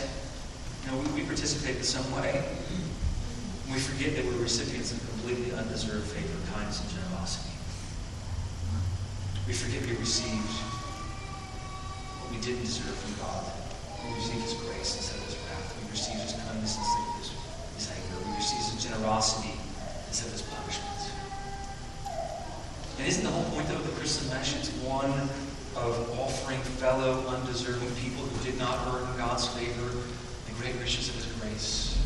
You 0.84 0.92
know, 0.92 0.98
we, 0.98 1.20
we 1.20 1.26
participated 1.26 1.78
in 1.78 1.82
some 1.82 2.04
way. 2.12 2.44
We 3.72 3.78
forget 3.80 4.14
that 4.14 4.24
we're 4.26 4.36
recipients 4.36 4.92
of 4.92 5.00
completely 5.08 5.56
undeserved 5.56 6.04
favor, 6.12 6.36
kindness, 6.52 6.84
and 6.84 6.90
generosity. 7.00 7.56
We 9.48 9.54
forget 9.54 9.80
we 9.88 9.96
received 9.96 10.52
what 12.20 12.30
we 12.30 12.36
didn't 12.44 12.60
deserve 12.60 12.92
from 12.92 13.16
God. 13.16 13.40
We 14.04 14.20
received 14.20 14.44
His 14.44 14.54
grace 14.68 15.00
instead 15.00 15.16
of 15.16 15.32
His 15.32 15.36
wrath. 15.48 15.72
We 15.80 15.90
received 15.96 16.20
His 16.20 16.36
kindness 16.36 16.76
instead 16.76 17.08
of 17.08 17.24
his 17.72 17.88
anger. 17.88 18.20
We 18.20 18.36
received 18.36 18.68
His 18.68 18.84
generosity 18.84 19.56
instead 20.12 20.28
of 20.28 20.32
His 20.36 20.44
punishment. 20.44 20.95
And 22.98 23.06
isn't 23.06 23.24
the 23.24 23.30
whole 23.30 23.44
point 23.50 23.68
of 23.70 23.84
the 23.84 23.92
Christian 23.92 24.28
message 24.30 24.72
one 24.82 25.12
of 25.76 26.18
offering 26.18 26.60
fellow 26.80 27.26
undeserving 27.28 27.94
people 27.96 28.24
who 28.24 28.44
did 28.44 28.58
not 28.58 28.78
earn 28.88 29.04
God's 29.18 29.46
favor 29.48 30.00
the 30.46 30.52
great 30.58 30.74
riches 30.80 31.10
of 31.10 31.16
His 31.16 31.26
grace? 31.40 31.98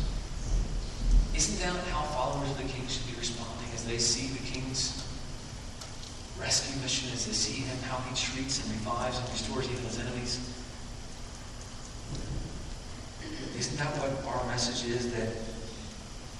Isn't 1.33 1.59
that 1.59 1.73
how 1.87 2.03
followers 2.11 2.51
of 2.51 2.57
the 2.57 2.67
King 2.67 2.85
should 2.87 3.07
be 3.07 3.17
responding 3.17 3.67
as 3.73 3.85
they 3.85 3.97
see 3.97 4.27
the 4.35 4.43
King's 4.43 5.07
rescue 6.39 6.81
mission, 6.81 7.09
as 7.13 7.25
they 7.25 7.31
see 7.31 7.61
Him, 7.61 7.77
how 7.87 7.97
He 8.09 8.15
treats 8.15 8.61
and 8.61 8.71
revives 8.71 9.17
and 9.17 9.29
restores 9.29 9.71
even 9.71 9.83
His 9.85 9.99
enemies? 9.99 10.39
Isn't 13.57 13.77
that 13.77 13.95
what 13.95 14.35
our 14.35 14.45
message 14.47 14.91
is? 14.91 15.13
That 15.13 15.29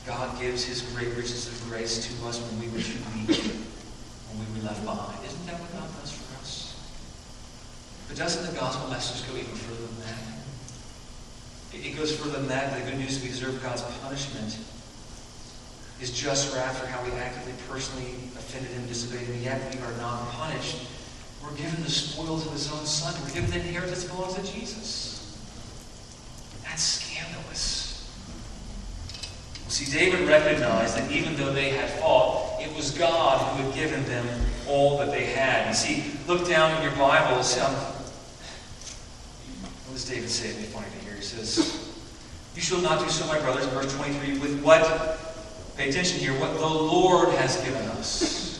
God 0.06 0.40
gives 0.42 0.66
His 0.66 0.82
great 0.94 1.16
riches 1.16 1.48
of 1.48 1.70
grace 1.70 2.06
to 2.06 2.28
us 2.28 2.42
when 2.42 2.60
we 2.60 2.68
were 2.76 2.84
too 2.84 3.00
weak, 3.16 3.71
left 4.64 4.84
behind. 4.86 5.24
Isn't 5.26 5.46
that 5.48 5.60
what 5.60 5.72
God 5.74 5.90
does 6.00 6.12
for 6.12 6.40
us? 6.40 6.76
But 8.08 8.18
doesn't 8.18 8.54
the 8.54 8.60
gospel 8.60 8.90
message 8.90 9.28
go 9.28 9.36
even 9.38 9.56
further 9.56 9.88
than 9.88 10.00
that? 10.06 10.32
It 11.74 11.98
goes 11.98 12.16
further 12.16 12.40
than 12.40 12.48
that. 12.50 12.74
The 12.78 12.92
good 12.92 13.00
news 13.00 13.22
we 13.22 13.30
deserve 13.30 13.62
God's 13.64 13.82
punishment 14.04 14.58
is 16.02 16.12
just 16.12 16.54
wrath 16.56 16.78
for 16.78 16.88
how 16.88 17.04
we 17.04 17.12
actively, 17.20 17.54
personally 17.70 18.16
offended 18.36 18.72
Him, 18.72 18.88
disobeyed 18.88 19.28
Him, 19.28 19.42
yet 19.42 19.74
we 19.74 19.82
are 19.82 19.98
not 19.98 20.30
punished. 20.32 20.88
We're 21.44 21.56
given 21.56 21.82
the 21.84 21.90
spoils 21.90 22.46
of 22.46 22.54
His 22.54 22.72
own 22.72 22.86
Son. 22.86 23.14
We're 23.24 23.34
given 23.34 23.50
the 23.52 23.60
inheritance 23.60 24.04
that 24.04 24.12
belongs 24.14 24.36
to 24.36 24.44
Jesus. 24.52 25.38
That's 26.64 26.84
scandalous. 26.84 27.11
See, 29.72 29.90
David 29.90 30.28
recognized 30.28 30.98
that 30.98 31.10
even 31.10 31.38
though 31.38 31.54
they 31.54 31.70
had 31.70 31.90
fought, 31.92 32.60
it 32.62 32.76
was 32.76 32.92
God 32.92 33.40
who 33.56 33.64
had 33.64 33.74
given 33.74 34.04
them 34.04 34.28
all 34.68 34.98
that 34.98 35.12
they 35.12 35.24
had. 35.24 35.70
You 35.70 35.74
see, 35.74 36.04
look 36.28 36.46
down 36.46 36.76
in 36.76 36.84
your 36.84 36.92
Bibles. 36.98 37.58
Um, 37.58 37.74
what 39.88 39.94
does 39.94 40.04
David 40.04 40.30
say? 40.30 40.50
It'd 40.50 40.58
be 40.58 40.66
funny 40.66 40.88
to 41.00 41.06
hear. 41.06 41.16
He 41.16 41.22
says, 41.22 41.90
You 42.54 42.62
shall 42.62 42.82
not 42.82 43.00
do 43.00 43.08
so, 43.10 43.26
my 43.28 43.40
brothers, 43.40 43.66
verse 43.68 43.96
23, 43.96 44.40
with 44.40 44.62
what, 44.62 44.84
pay 45.78 45.88
attention 45.88 46.20
here, 46.20 46.38
what 46.38 46.54
the 46.56 46.68
Lord 46.68 47.30
has 47.36 47.56
given 47.64 47.88
us. 47.92 48.60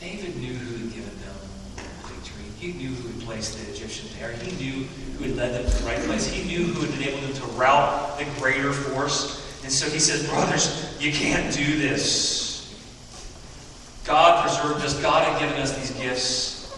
David 0.00 0.36
knew 0.36 0.52
who 0.54 0.78
had 0.78 0.92
given 0.92 1.14
them 1.20 1.36
victory. 2.06 2.44
He 2.58 2.72
knew 2.72 2.88
who 2.88 3.06
had 3.06 3.20
placed 3.20 3.56
the 3.56 3.70
Egyptian 3.72 4.08
there. 4.18 4.32
He 4.32 4.50
knew 4.56 4.86
who 5.16 5.24
had 5.26 5.36
led 5.36 5.54
them 5.54 5.70
to 5.70 5.78
the 5.78 5.86
right 5.86 6.00
place. 6.00 6.26
He 6.26 6.42
knew 6.42 6.64
who 6.64 6.84
had 6.84 7.00
enabled 7.00 7.22
them 7.22 7.34
to 7.34 7.46
rout 7.56 8.18
the 8.18 8.24
greater 8.40 8.72
force. 8.72 9.39
And 9.70 9.78
so 9.78 9.88
he 9.88 10.00
says, 10.00 10.26
Brothers, 10.26 10.98
you 10.98 11.12
can't 11.12 11.54
do 11.54 11.78
this. 11.78 12.74
God 14.02 14.42
preserved 14.42 14.84
us. 14.84 15.00
God 15.00 15.22
had 15.22 15.38
given 15.38 15.62
us 15.62 15.78
these 15.78 15.92
gifts. 15.92 16.74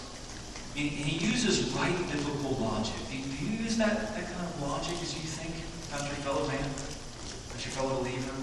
He, 0.74 0.88
he 0.88 1.24
uses 1.24 1.72
right 1.72 1.96
biblical 2.12 2.52
logic. 2.60 2.92
Do 3.08 3.16
you 3.16 3.64
use 3.64 3.78
that, 3.78 3.96
that 3.96 4.24
kind 4.28 4.44
of 4.44 4.60
logic 4.60 4.92
as 5.00 5.14
you 5.16 5.24
think 5.24 5.56
about 5.88 6.04
your 6.04 6.20
fellow 6.20 6.46
man, 6.48 6.60
about 6.60 7.64
your 7.64 7.72
fellow 7.72 7.96
believer? 7.96 8.36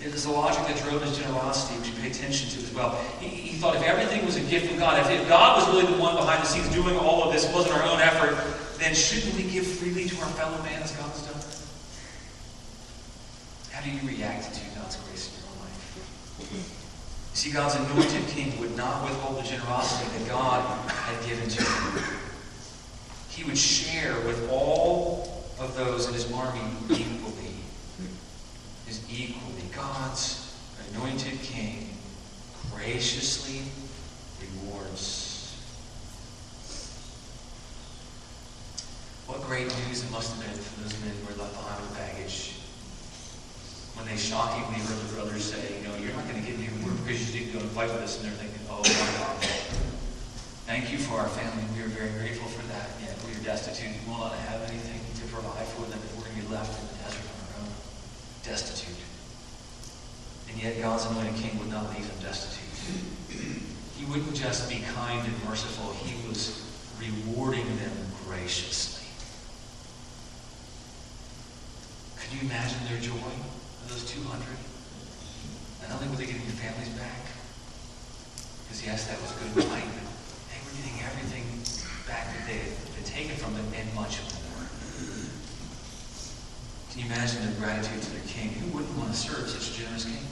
It 0.00 0.14
is 0.16 0.24
the 0.24 0.32
logic 0.32 0.64
that 0.64 0.80
drove 0.88 1.02
his 1.02 1.18
generosity, 1.18 1.78
which 1.80 1.88
you 1.92 2.00
pay 2.00 2.08
attention 2.08 2.48
to 2.56 2.64
as 2.64 2.72
well. 2.72 2.96
He, 3.20 3.28
he 3.28 3.58
thought 3.58 3.76
if 3.76 3.82
everything 3.82 4.24
was 4.24 4.36
a 4.36 4.44
gift 4.48 4.68
from 4.68 4.78
God, 4.78 5.04
if, 5.04 5.20
if 5.20 5.28
God 5.28 5.60
was 5.60 5.68
really 5.68 5.92
the 5.92 6.00
one 6.00 6.16
behind 6.16 6.42
the 6.42 6.46
scenes 6.46 6.72
doing 6.72 6.96
all 6.96 7.24
of 7.24 7.30
this, 7.34 7.44
wasn't 7.52 7.76
our 7.76 7.84
own 7.92 8.00
effort, 8.00 8.40
then 8.78 8.94
shouldn't 8.94 9.36
we 9.36 9.42
give 9.52 9.66
freely 9.66 10.08
to 10.08 10.16
our 10.24 10.32
fellow 10.40 10.56
man 10.62 10.80
as 10.80 10.92
God 10.92 11.10
has 11.12 11.20
done? 11.26 11.29
How 13.80 13.86
do 13.86 13.92
you 13.92 14.14
react 14.14 14.52
to 14.52 14.60
God's 14.78 14.96
grace 14.96 15.32
in 15.32 15.42
your 15.42 15.64
life? 15.64 17.30
See, 17.32 17.50
God's 17.50 17.76
anointed 17.76 18.28
king 18.28 18.60
would 18.60 18.76
not 18.76 19.04
withhold 19.04 19.42
the 19.42 19.48
generosity 19.48 20.18
that 20.18 20.28
God 20.28 20.90
had 20.90 21.26
given 21.26 21.48
to 21.48 21.62
him. 21.62 22.04
He 23.30 23.42
would 23.44 23.56
share 23.56 24.12
with 24.26 24.50
all 24.50 25.46
of 25.58 25.74
those 25.76 26.08
in 26.08 26.12
his 26.12 26.30
army 26.30 26.60
equally. 26.90 27.54
Is 28.86 29.00
equally. 29.10 29.62
God's 29.74 30.54
anointed 30.92 31.40
king 31.40 31.96
graciously 32.74 33.62
rewards. 34.42 35.56
What 39.26 39.40
great 39.44 39.68
news 39.86 40.04
it 40.04 40.10
must 40.10 40.36
have 40.36 40.44
been 40.44 40.62
for 40.62 40.82
those 40.82 41.00
men 41.00 41.14
who 41.16 41.32
were 41.32 41.42
left 41.42 41.54
behind 41.54 41.80
with 41.80 41.96
baggage. 41.96 42.59
When 44.00 44.08
they 44.08 44.16
shockingly 44.16 44.80
heard 44.80 44.96
the 44.96 45.12
brothers 45.12 45.44
say, 45.44 45.76
you 45.76 45.84
know, 45.84 45.92
you're 46.00 46.16
not 46.16 46.24
going 46.24 46.40
to 46.40 46.46
get 46.48 46.56
any 46.56 46.72
reward 46.80 46.96
because 47.04 47.20
you 47.20 47.36
didn't 47.36 47.52
go 47.52 47.60
and 47.60 47.68
fight 47.76 47.92
with 47.92 48.00
us. 48.00 48.16
And 48.16 48.32
they're 48.32 48.40
thinking, 48.40 48.64
oh 48.72 48.80
my 48.80 49.08
God. 49.20 49.36
Thank 50.64 50.88
you 50.88 50.96
for 50.96 51.20
our 51.20 51.28
family. 51.28 51.68
We 51.76 51.84
are 51.84 51.92
very 51.92 52.08
grateful 52.16 52.48
for 52.48 52.64
that. 52.72 52.96
Yet 53.04 53.12
we 53.28 53.36
are 53.36 53.44
destitute. 53.44 53.92
We 53.92 54.08
will 54.08 54.24
not 54.24 54.32
have 54.48 54.64
anything 54.72 55.04
to 55.04 55.24
provide 55.28 55.68
for 55.76 55.84
them. 55.92 56.00
We're 56.16 56.24
going 56.24 56.32
to 56.32 56.48
be 56.48 56.48
left 56.48 56.80
in 56.80 56.88
the 56.88 56.96
desert 57.04 57.28
on 57.28 57.44
our 57.44 57.52
own. 57.60 57.72
Destitute. 58.40 59.04
And 60.48 60.56
yet 60.56 60.80
God's 60.80 61.04
anointed 61.04 61.36
king 61.36 61.60
would 61.60 61.68
not 61.68 61.92
leave 61.92 62.08
them 62.08 62.24
destitute. 62.24 62.72
He 64.00 64.08
wouldn't 64.08 64.32
just 64.32 64.64
be 64.72 64.80
kind 64.96 65.20
and 65.20 65.36
merciful. 65.44 65.92
He 65.92 66.16
was 66.24 66.56
rewarding 66.96 67.68
them 67.76 67.92
graciously. 68.24 69.04
Could 72.16 72.32
you 72.40 72.48
imagine 72.48 72.80
their 72.88 72.96
joy 72.96 73.28
those 73.90 74.06
200? 74.06 74.46
Not 75.82 75.98
only 75.98 76.08
were 76.08 76.16
they 76.22 76.30
getting 76.30 76.46
their 76.46 76.62
families 76.62 76.94
back, 76.94 77.26
because 78.64 78.86
yes, 78.86 79.10
that 79.10 79.18
was 79.18 79.34
good 79.42 79.66
right, 79.66 79.82
but 79.82 80.06
they 80.46 80.58
were 80.62 80.74
getting 80.78 81.02
everything 81.02 81.42
back 82.06 82.30
that 82.30 82.46
they 82.46 82.62
had 82.62 83.04
taken 83.04 83.34
from 83.34 83.54
them 83.58 83.66
and 83.74 83.90
much 83.98 84.22
more. 84.22 84.62
Can 86.90 87.02
you 87.02 87.06
imagine 87.06 87.42
their 87.42 87.58
gratitude 87.58 88.02
to 88.02 88.10
their 88.14 88.26
king? 88.30 88.54
Who 88.62 88.70
wouldn't 88.78 88.94
want 88.98 89.10
to 89.10 89.18
serve 89.18 89.50
such 89.50 89.74
a 89.74 89.82
generous 89.82 90.04
king? 90.06 90.22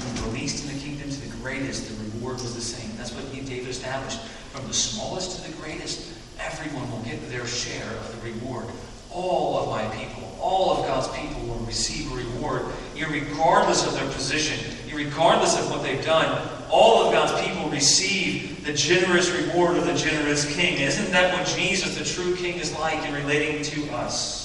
From 0.00 0.16
the 0.24 0.32
least 0.32 0.64
in 0.64 0.72
the 0.72 0.80
kingdom 0.80 1.10
to 1.10 1.20
the 1.20 1.36
greatest, 1.44 1.88
the 1.88 1.96
reward 2.16 2.40
was 2.40 2.54
the 2.54 2.64
same. 2.64 2.96
That's 2.96 3.12
what 3.12 3.28
David 3.32 3.68
established. 3.68 4.20
From 4.52 4.66
the 4.66 4.72
smallest 4.72 5.36
to 5.36 5.50
the 5.50 5.56
greatest, 5.60 6.08
everyone 6.40 6.90
will 6.90 7.04
get 7.04 7.20
their 7.28 7.46
share 7.46 7.88
of 8.00 8.08
the 8.16 8.32
reward. 8.32 8.64
all 9.12 9.58
of 9.58 9.68
my 9.68 9.84
people, 9.96 10.29
all 10.40 10.70
of 10.76 10.86
God's 10.86 11.08
people 11.08 11.42
will 11.42 11.64
receive 11.66 12.10
a 12.12 12.16
reward, 12.16 12.66
regardless 12.96 13.86
of 13.86 13.94
their 13.94 14.08
position, 14.12 14.76
regardless 14.92 15.58
of 15.58 15.70
what 15.70 15.82
they've 15.82 16.04
done. 16.04 16.48
All 16.70 17.06
of 17.06 17.12
God's 17.12 17.40
people 17.46 17.68
receive 17.70 18.64
the 18.64 18.72
generous 18.72 19.30
reward 19.30 19.76
of 19.76 19.86
the 19.86 19.94
generous 19.94 20.54
king. 20.54 20.78
Isn't 20.78 21.10
that 21.10 21.32
what 21.34 21.46
Jesus, 21.56 21.98
the 21.98 22.04
true 22.04 22.36
king, 22.36 22.58
is 22.58 22.76
like 22.78 23.04
in 23.06 23.14
relating 23.14 23.62
to 23.62 23.92
us? 23.94 24.40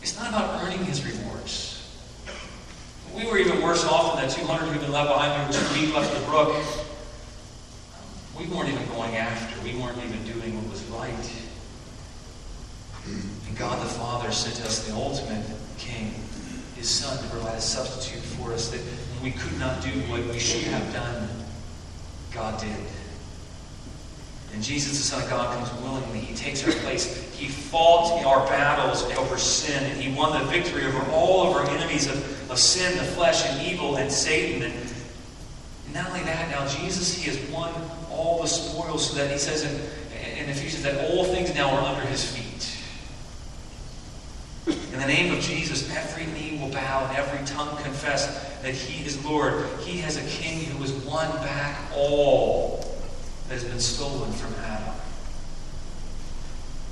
It's 0.00 0.18
not 0.18 0.28
about 0.28 0.62
earning 0.62 0.84
his 0.84 1.04
rewards. 1.04 1.88
We 3.14 3.26
were 3.26 3.38
even 3.38 3.62
worse 3.62 3.84
off 3.84 4.14
than 4.14 4.26
that 4.26 4.34
200 4.34 4.66
who'd 4.66 4.80
been 4.80 4.92
left 4.92 5.08
behind. 5.08 5.50
We 5.50 5.56
were 5.56 5.64
too 5.64 5.80
weak 5.80 5.94
left 5.94 6.14
the 6.14 6.20
brook. 6.26 6.54
We 8.38 8.46
weren't 8.46 8.68
even 8.68 8.86
going 8.88 9.16
after. 9.16 9.62
We 9.62 9.76
weren't 9.76 9.98
even 9.98 10.24
doing 10.24 10.56
what 10.56 10.70
was 10.70 10.82
right. 10.84 11.43
And 13.06 13.56
God 13.56 13.80
the 13.84 13.88
Father 13.88 14.32
sent 14.32 14.64
us 14.66 14.86
the 14.86 14.94
ultimate 14.94 15.44
King, 15.78 16.14
His 16.76 16.88
Son, 16.88 17.22
to 17.22 17.30
provide 17.30 17.56
a 17.56 17.60
substitute 17.60 18.22
for 18.22 18.52
us 18.52 18.70
that 18.70 18.80
when 18.80 19.32
we 19.32 19.38
could 19.38 19.58
not 19.58 19.82
do 19.82 19.90
what 20.10 20.24
we 20.26 20.38
should 20.38 20.64
have 20.64 20.92
done, 20.92 21.28
God 22.32 22.60
did. 22.60 22.76
And 24.54 24.62
Jesus, 24.62 24.98
the 24.98 25.04
Son 25.04 25.22
of 25.22 25.28
God, 25.28 25.52
comes 25.56 25.82
willingly. 25.82 26.20
He 26.20 26.34
takes 26.34 26.64
our 26.64 26.72
place. 26.82 27.32
He 27.32 27.48
fought 27.48 28.24
our 28.24 28.46
battles 28.46 29.02
over 29.18 29.36
sin, 29.36 29.82
and 29.90 30.00
He 30.00 30.16
won 30.16 30.38
the 30.38 30.48
victory 30.48 30.86
over 30.86 31.10
all 31.10 31.48
of 31.48 31.56
our 31.56 31.68
enemies 31.76 32.06
of, 32.06 32.50
of 32.50 32.58
sin, 32.58 32.96
the 32.96 33.04
flesh, 33.04 33.44
and 33.46 33.66
evil, 33.66 33.96
and 33.96 34.10
Satan. 34.10 34.62
And 34.62 34.74
not 35.92 36.06
only 36.06 36.22
that, 36.22 36.50
now 36.50 36.66
Jesus, 36.68 37.14
He 37.14 37.28
has 37.28 37.50
won 37.50 37.72
all 38.10 38.42
the 38.42 38.48
spoils 38.48 39.10
so 39.10 39.16
that 39.16 39.30
He 39.30 39.38
says 39.38 39.64
in, 39.64 39.74
in 40.38 40.48
Ephesians 40.48 40.84
that 40.84 41.10
all 41.10 41.24
things 41.24 41.52
now 41.52 41.70
are 41.70 41.82
under 41.82 42.06
His 42.06 42.24
feet. 42.24 42.43
In 44.94 45.00
the 45.00 45.06
name 45.08 45.34
of 45.34 45.40
Jesus, 45.40 45.92
every 45.96 46.26
knee 46.26 46.56
will 46.60 46.70
bow 46.70 47.08
and 47.08 47.16
every 47.16 47.44
tongue 47.44 47.76
confess 47.82 48.60
that 48.62 48.74
He 48.74 49.04
is 49.04 49.24
Lord. 49.24 49.66
He 49.80 49.98
has 49.98 50.16
a 50.16 50.22
King 50.40 50.66
who 50.66 50.80
has 50.82 50.92
won 51.04 51.28
back 51.38 51.90
all 51.96 52.78
that 53.48 53.54
has 53.54 53.64
been 53.64 53.80
stolen 53.80 54.30
from 54.30 54.54
Adam. 54.62 54.94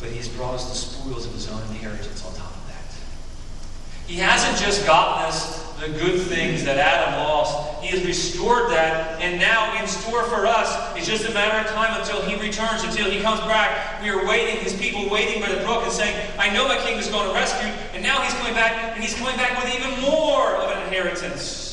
But 0.00 0.08
He 0.08 0.16
has 0.16 0.28
brought 0.28 0.54
us 0.54 0.68
the 0.68 0.74
spoils 0.74 1.26
of 1.26 1.32
His 1.32 1.48
own 1.48 1.62
inheritance 1.68 2.26
on 2.26 2.34
top 2.34 2.50
of 2.50 2.66
that. 2.66 4.08
He 4.08 4.16
hasn't 4.16 4.58
just 4.58 4.84
gotten 4.84 5.24
us 5.26 5.71
the 5.82 5.88
good 5.98 6.20
things 6.28 6.62
that 6.62 6.78
Adam 6.78 7.18
lost. 7.18 7.82
He 7.82 7.88
has 7.88 8.06
restored 8.06 8.70
that, 8.70 9.20
and 9.20 9.40
now 9.40 9.80
in 9.80 9.88
store 9.88 10.22
for 10.22 10.46
us, 10.46 10.96
it's 10.96 11.08
just 11.08 11.28
a 11.28 11.34
matter 11.34 11.58
of 11.58 11.74
time 11.74 12.00
until 12.00 12.22
he 12.22 12.40
returns, 12.40 12.84
until 12.84 13.10
he 13.10 13.20
comes 13.20 13.40
back. 13.40 14.00
We 14.00 14.08
are 14.10 14.24
waiting, 14.24 14.62
his 14.62 14.74
people 14.74 15.10
waiting 15.10 15.42
by 15.42 15.48
the 15.48 15.60
brook 15.64 15.82
and 15.82 15.90
saying, 15.90 16.14
I 16.38 16.54
know 16.54 16.68
my 16.68 16.78
king 16.78 16.98
is 16.98 17.08
going 17.08 17.26
to 17.26 17.34
rescue, 17.34 17.66
and 17.94 18.02
now 18.02 18.22
he's 18.22 18.32
coming 18.34 18.54
back, 18.54 18.94
and 18.94 19.02
he's 19.02 19.14
coming 19.14 19.36
back 19.36 19.60
with 19.60 19.74
even 19.74 20.00
more 20.02 20.54
of 20.54 20.70
an 20.70 20.82
inheritance. 20.84 21.68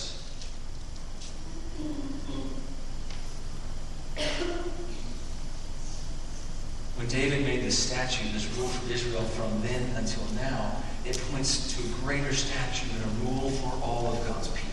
When 6.96 7.08
David 7.08 7.46
made 7.46 7.62
this 7.62 7.78
statue, 7.78 8.28
this 8.34 8.48
rule 8.58 8.70
for 8.70 8.92
Israel 8.92 9.22
from 9.22 9.62
then 9.62 9.96
until 9.96 10.24
now, 10.34 10.76
it 11.06 11.20
points 11.32 11.76
to 11.76 11.84
a 11.84 11.88
greater 12.04 12.34
statute 12.34 12.92
and 12.92 13.04
a 13.04 13.08
rule 13.26 13.50
for 13.50 13.74
all 13.84 14.14
of 14.14 14.28
God's 14.28 14.50
people. 14.50 14.70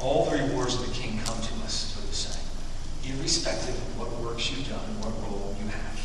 All 0.00 0.30
the 0.30 0.42
rewards 0.42 0.74
of 0.74 0.86
the 0.86 0.92
king 0.94 1.20
come 1.24 1.40
to 1.40 1.54
us, 1.64 1.94
so 1.94 2.00
to 2.06 2.14
say, 2.14 2.40
irrespective 3.08 3.76
of 3.76 3.98
what 3.98 4.10
works 4.20 4.50
you've 4.50 4.68
done 4.68 4.84
and 4.84 4.98
what 5.00 5.14
role 5.22 5.54
you 5.60 5.68
have. 5.68 6.00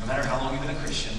No 0.00 0.06
matter 0.06 0.26
how 0.26 0.38
long 0.38 0.54
you've 0.54 0.66
been 0.66 0.76
a 0.76 0.80
Christian, 0.80 1.16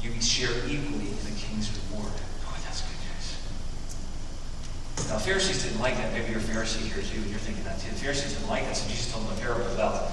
you 0.00 0.12
share 0.20 0.52
equally 0.68 1.08
in 1.10 1.24
the 1.24 1.34
king's 1.36 1.70
reward. 1.90 2.12
Oh, 2.46 2.56
that's 2.64 2.82
good 2.82 3.00
news. 3.08 3.36
Now, 5.08 5.18
Pharisees 5.18 5.64
didn't 5.64 5.80
like 5.80 5.96
that. 5.96 6.12
Maybe 6.12 6.30
you're 6.30 6.40
a 6.40 6.42
Pharisee 6.42 6.86
here 6.86 7.02
too, 7.02 7.18
and 7.18 7.30
you're 7.30 7.38
thinking 7.38 7.64
that 7.64 7.80
too. 7.80 7.90
The 7.90 7.96
Pharisees 7.96 8.34
didn't 8.34 8.48
like 8.48 8.64
that, 8.64 8.76
so 8.76 8.88
Jesus 8.88 9.12
told 9.12 9.26
them 9.26 9.36
a 9.36 9.40
parable 9.40 9.66
about 9.72 10.12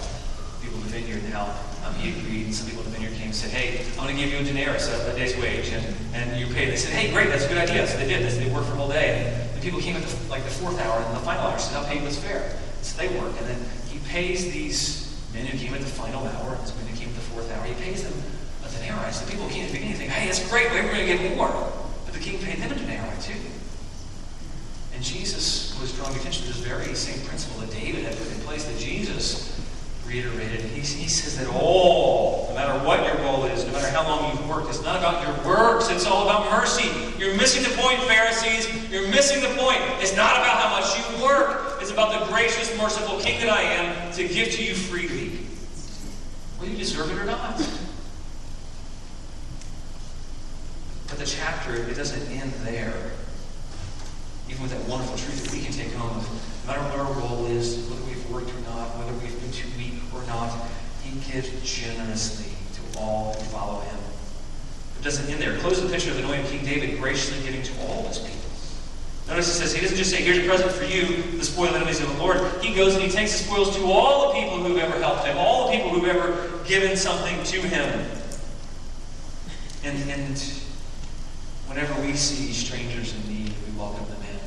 people 0.62 0.78
in 0.78 0.84
the 0.84 0.90
vineyard 0.90 1.24
and 1.24 1.34
how 1.34 1.50
um, 1.86 1.94
he 1.96 2.14
agreed. 2.14 2.46
And 2.46 2.56
some 2.56 2.68
people 2.70 2.84
in 2.86 2.92
the 2.92 2.98
vineyard 2.98 3.18
came 3.18 3.34
and 3.34 3.36
said, 3.36 3.52
Hey, 3.52 3.86
I'm 3.98 4.06
going 4.06 4.16
to 4.16 4.22
give 4.22 4.32
you 4.32 4.40
a 4.40 4.44
denarius, 4.44 4.88
a, 4.88 5.12
a 5.12 5.16
day's 5.16 5.36
wage, 5.38 5.70
and, 5.70 5.84
and 6.14 6.40
you 6.40 6.48
pay. 6.54 6.70
They 6.70 6.78
said, 6.78 6.94
Hey, 6.94 7.12
great, 7.12 7.30
that's 7.30 7.46
a 7.46 7.48
good 7.48 7.58
idea. 7.58 7.88
So 7.88 7.98
they 7.98 8.08
did 8.08 8.24
this. 8.24 8.38
They 8.38 8.50
worked 8.50 8.68
for 8.68 8.74
a 8.74 8.78
whole 8.78 8.90
day. 8.90 9.26
And 9.26 9.58
the 9.58 9.62
people 9.62 9.80
came 9.80 9.96
at 9.96 10.04
the, 10.04 10.30
like 10.30 10.44
the 10.44 10.52
fourth 10.52 10.80
hour 10.80 11.02
and 11.02 11.16
the 11.18 11.22
final 11.22 11.48
hour 11.48 11.60
said, 11.60 11.78
I'll 11.78 11.86
pay 11.86 11.98
you 11.98 12.04
what's 12.04 12.18
fair. 12.18 12.58
So 12.82 12.98
they 13.02 13.10
work. 13.20 13.34
And 13.40 13.48
then 13.48 13.60
he 13.90 14.00
pays 14.10 14.52
these 14.52 15.12
men 15.34 15.46
who 15.46 15.58
came 15.58 15.74
at 15.74 15.82
the 15.82 15.88
final 15.88 16.26
hour, 16.26 16.56
and 16.56 16.76
men 16.78 16.88
who 16.88 16.98
came 16.98 17.10
at 17.10 17.16
the 17.16 17.28
fourth 17.34 17.52
hour, 17.52 17.64
he 17.66 17.74
pays 17.76 18.04
them 18.04 18.14
a 18.66 18.70
denarius. 18.70 19.22
The 19.22 19.32
people 19.32 19.48
can't 19.50 19.70
think 19.70 19.86
anything. 19.86 20.10
Hey, 20.10 20.26
that's 20.26 20.48
great. 20.50 20.70
We're 20.72 20.84
going 20.84 21.06
to 21.06 21.06
get 21.06 21.38
more. 21.38 21.50
But 22.06 22.14
the 22.14 22.20
king 22.20 22.40
paid 22.40 22.58
them 22.60 22.72
a 22.72 22.76
denarius 22.76 23.26
too. 23.26 23.40
And 24.94 25.04
Jesus 25.04 25.80
was 25.80 25.94
drawing 25.94 26.16
attention 26.16 26.46
to 26.46 26.54
this 26.54 26.62
very 26.62 26.94
same 26.94 27.26
principle 27.26 27.62
that 27.62 27.72
David 27.72 28.04
had 28.04 28.18
put 28.18 28.28
in 28.28 28.40
place, 28.42 28.66
that 28.66 28.78
Jesus 28.78 29.58
reiterated. 30.12 30.62
He, 30.62 30.82
he 30.82 31.08
says 31.08 31.38
that 31.38 31.48
all, 31.56 32.48
no 32.50 32.56
matter 32.56 32.86
what 32.86 33.06
your 33.06 33.16
goal 33.18 33.46
is, 33.46 33.66
no 33.66 33.72
matter 33.72 33.88
how 33.88 34.04
long 34.04 34.32
you've 34.32 34.48
worked, 34.50 34.70
it's 34.70 34.84
not 34.84 34.98
about 34.98 35.26
your 35.26 35.48
works, 35.48 35.90
it's 35.90 36.06
all 36.06 36.24
about 36.24 36.52
mercy. 36.52 36.90
You're 37.18 37.36
missing 37.38 37.64
the 37.64 37.82
point, 37.82 38.00
Pharisees. 38.04 38.68
You're 38.92 39.08
missing 39.10 39.42
the 39.42 39.56
point. 39.62 39.80
It's 40.02 40.16
not 40.16 40.36
about 40.36 40.62
how 40.62 40.80
much 40.80 40.98
you 40.98 41.24
work, 41.24 41.82
it's 41.82 41.92
about 41.92 42.20
the 42.20 42.32
gracious, 42.32 42.76
merciful 42.78 43.20
King 43.20 43.40
that 43.42 43.50
I 43.50 43.62
am 43.62 44.14
to 44.14 44.28
give 44.28 44.52
to 44.52 44.64
you 44.64 44.76
freely. 44.76 45.46
Whether 46.58 46.74
you 46.74 46.78
deserve 46.78 47.10
it 47.12 47.18
or 47.18 47.26
not. 47.26 47.58
But 51.08 51.20
the 51.20 51.26
chapter, 51.26 51.76
it 51.76 51.96
doesn't 51.96 52.28
end 52.32 52.52
there. 52.64 53.12
Even 54.50 54.64
with 54.64 54.72
that 54.72 54.88
wonderful 54.90 55.18
truth 55.18 55.46
that 55.46 55.54
we 55.54 55.64
can 55.64 55.72
take 55.72 55.94
home, 55.94 56.24
no 56.66 56.68
matter 56.68 56.82
what 56.82 57.00
our 57.00 57.14
role 57.14 57.46
is, 57.48 57.90
we've 58.06 58.30
worked 58.30 58.50
or 58.50 58.62
not, 58.62 58.98
whether 58.98 59.14
we've 59.20 59.40
been 59.42 59.52
too 59.52 59.68
weak 59.78 59.94
or 60.14 60.24
not, 60.28 60.52
He 61.04 61.11
gives 61.30 61.50
generously 61.64 62.52
to 62.74 63.00
all 63.00 63.34
who 63.34 63.44
follow 63.46 63.82
Him. 63.82 64.00
It 65.00 65.04
doesn't 65.04 65.30
end 65.30 65.42
there. 65.42 65.58
Close 65.60 65.82
the 65.82 65.90
picture 65.90 66.12
of 66.12 66.18
the 66.18 66.24
King 66.24 66.64
David 66.66 67.00
graciously 67.00 67.44
giving 67.44 67.64
to 67.64 67.82
all 67.82 68.08
His 68.08 68.20
people. 68.20 68.42
Notice 69.32 69.48
he 69.48 69.62
says, 69.62 69.74
he 69.74 69.80
doesn't 69.80 69.96
just 69.96 70.12
say, 70.12 70.22
here's 70.22 70.40
a 70.40 70.46
present 70.46 70.72
for 70.72 70.84
you, 70.84 71.38
the 71.38 71.46
spoiled 71.46 71.74
enemies 71.76 72.02
of 72.02 72.10
the 72.10 72.22
Lord. 72.22 72.38
He 72.62 72.76
goes 72.76 72.96
and 72.96 73.04
he 73.04 73.10
takes 73.10 73.32
the 73.32 73.46
spoils 73.46 73.74
to 73.78 73.86
all 73.86 74.28
the 74.28 74.40
people 74.42 74.58
who've 74.58 74.78
ever 74.78 75.00
helped 75.00 75.26
him, 75.26 75.38
all 75.38 75.68
the 75.68 75.78
people 75.78 75.90
who've 75.90 76.10
ever 76.10 76.60
given 76.66 76.98
something 76.98 77.42
to 77.42 77.62
him. 77.62 78.12
And, 79.86 80.10
and 80.10 80.38
whenever 81.66 82.02
we 82.02 82.14
see 82.14 82.52
strangers 82.52 83.16
in 83.16 83.34
need, 83.34 83.54
we 83.66 83.80
welcome 83.80 84.06
them 84.06 84.22
in. 84.22 84.40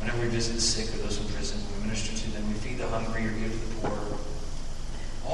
Whenever 0.00 0.22
we 0.22 0.28
visit 0.28 0.54
the 0.54 0.60
sick 0.62 0.94
or 0.94 1.02
those 1.02 1.20
in 1.20 1.26
prison, 1.28 1.60
we 1.76 1.86
minister 1.86 2.16
to 2.16 2.30
them, 2.30 2.48
we 2.48 2.54
feed 2.54 2.78
the 2.78 2.88
hungry 2.88 3.26
or 3.26 3.30
give 3.32 3.52
to 3.52 3.58
the 3.58 3.88
poor. 3.88 4.07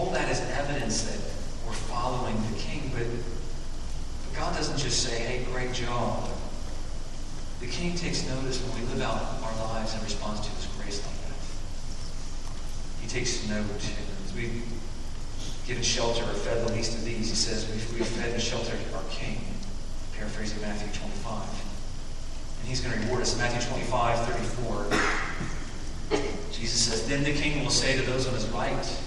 All 0.04 0.10
that 0.10 0.28
is 0.30 0.40
evidence 0.52 1.04
that 1.04 1.18
we're 1.66 1.72
following 1.72 2.36
the 2.52 2.58
King, 2.58 2.90
but, 2.92 3.06
but 3.08 4.38
God 4.38 4.54
doesn't 4.54 4.76
just 4.76 5.02
say, 5.02 5.18
hey, 5.18 5.46
great 5.50 5.72
job. 5.72 6.28
The 7.60 7.66
King 7.68 7.94
takes 7.96 8.28
notice 8.28 8.60
when 8.60 8.84
we 8.84 8.92
live 8.92 9.00
out 9.00 9.40
our 9.42 9.56
lives 9.64 9.94
in 9.94 10.04
response 10.04 10.40
to 10.40 10.50
His 10.50 10.66
grace 10.76 11.00
like 11.06 11.16
that. 11.24 11.40
He 13.00 13.08
takes 13.08 13.48
note. 13.48 13.64
As 14.26 14.34
we've 14.34 14.62
given 15.66 15.82
shelter 15.82 16.22
or 16.22 16.34
fed 16.34 16.68
the 16.68 16.72
least 16.74 16.98
of 16.98 17.04
these, 17.06 17.30
He 17.30 17.34
says, 17.34 17.66
we've, 17.70 18.06
fed 18.06 18.34
and 18.34 18.42
sheltered 18.42 18.78
our 18.94 19.04
King. 19.08 19.40
Paraphrasing 20.18 20.60
Matthew 20.60 20.92
25. 21.00 21.48
And 22.60 22.68
He's 22.68 22.82
going 22.82 22.94
to 22.94 23.00
reward 23.06 23.22
us. 23.22 23.38
Matthew 23.38 23.66
25, 23.70 24.18
34, 26.10 26.20
Jesus 26.52 26.82
says, 26.82 27.08
Then 27.08 27.24
the 27.24 27.32
King 27.32 27.64
will 27.64 27.70
say 27.70 27.96
to 27.96 28.02
those 28.02 28.28
on 28.28 28.34
His 28.34 28.46
right, 28.48 29.00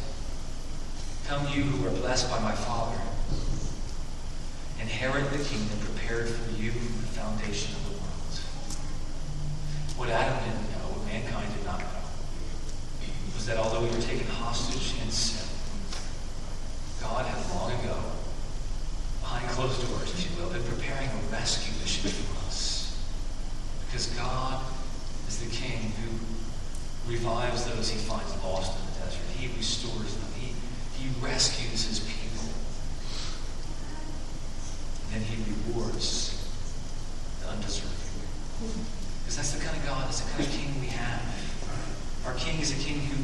Come 1.27 1.45
you 1.53 1.63
who 1.63 1.85
are 1.85 1.91
blessed 1.91 2.31
by 2.31 2.39
my 2.39 2.53
Father. 2.53 2.97
Inherit 4.79 5.29
the 5.31 5.43
kingdom 5.43 5.77
prepared 5.79 6.29
for 6.29 6.51
you 6.55 6.71
from 6.71 7.01
the 7.01 7.07
foundation 7.19 7.75
of 7.75 7.83
the 7.83 7.91
world. 7.99 8.33
What 9.99 10.09
Adam 10.09 10.39
didn't 10.39 10.71
know, 10.71 10.95
what 10.95 11.03
mankind 11.05 11.51
did 11.53 11.65
not 11.65 11.79
know, 11.79 11.99
was 13.35 13.45
that 13.45 13.57
although 13.57 13.83
we 13.83 13.91
were 13.91 14.01
taken 14.07 14.25
hostage 14.27 14.95
in 15.03 15.11
sin, 15.11 15.43
God 17.01 17.25
had 17.25 17.43
long 17.53 17.75
ago, 17.83 17.99
behind 19.19 19.49
closed 19.51 19.83
doors, 19.85 20.13
if 20.15 20.23
you 20.23 20.31
will, 20.39 20.49
been 20.49 20.63
preparing 20.63 21.09
a 21.09 21.21
rescue 21.31 21.75
mission 21.83 22.09
for 22.09 22.47
us. 22.47 22.95
Because 23.85 24.07
God 24.15 24.63
is 25.27 25.43
the 25.43 25.51
King 25.51 25.91
who 25.99 27.11
revives 27.11 27.65
those 27.65 27.89
he 27.89 27.99
finds 27.99 28.31
lost 28.43 28.79
in 28.79 28.85
the 28.93 28.99
desert. 29.03 29.27
He 29.35 29.47
restores 29.57 30.15
them. 30.15 30.31
He, 30.39 30.53
he 30.99 31.09
rescues 31.23 31.85
his 31.85 31.99
people. 31.99 32.49
And 35.13 35.23
he 35.23 35.37
rewards 35.71 36.35
the 37.41 37.49
undeserving. 37.49 37.95
Because 39.23 39.37
that's 39.37 39.51
the 39.53 39.63
kind 39.63 39.77
of 39.77 39.85
God, 39.85 40.05
that's 40.05 40.21
the 40.21 40.31
kind 40.31 40.43
of 40.43 40.51
king 40.51 40.81
we 40.81 40.87
have. 40.87 41.21
Our 42.25 42.33
king 42.33 42.59
is 42.59 42.71
a 42.71 42.83
king 42.83 42.99
who, 42.99 43.15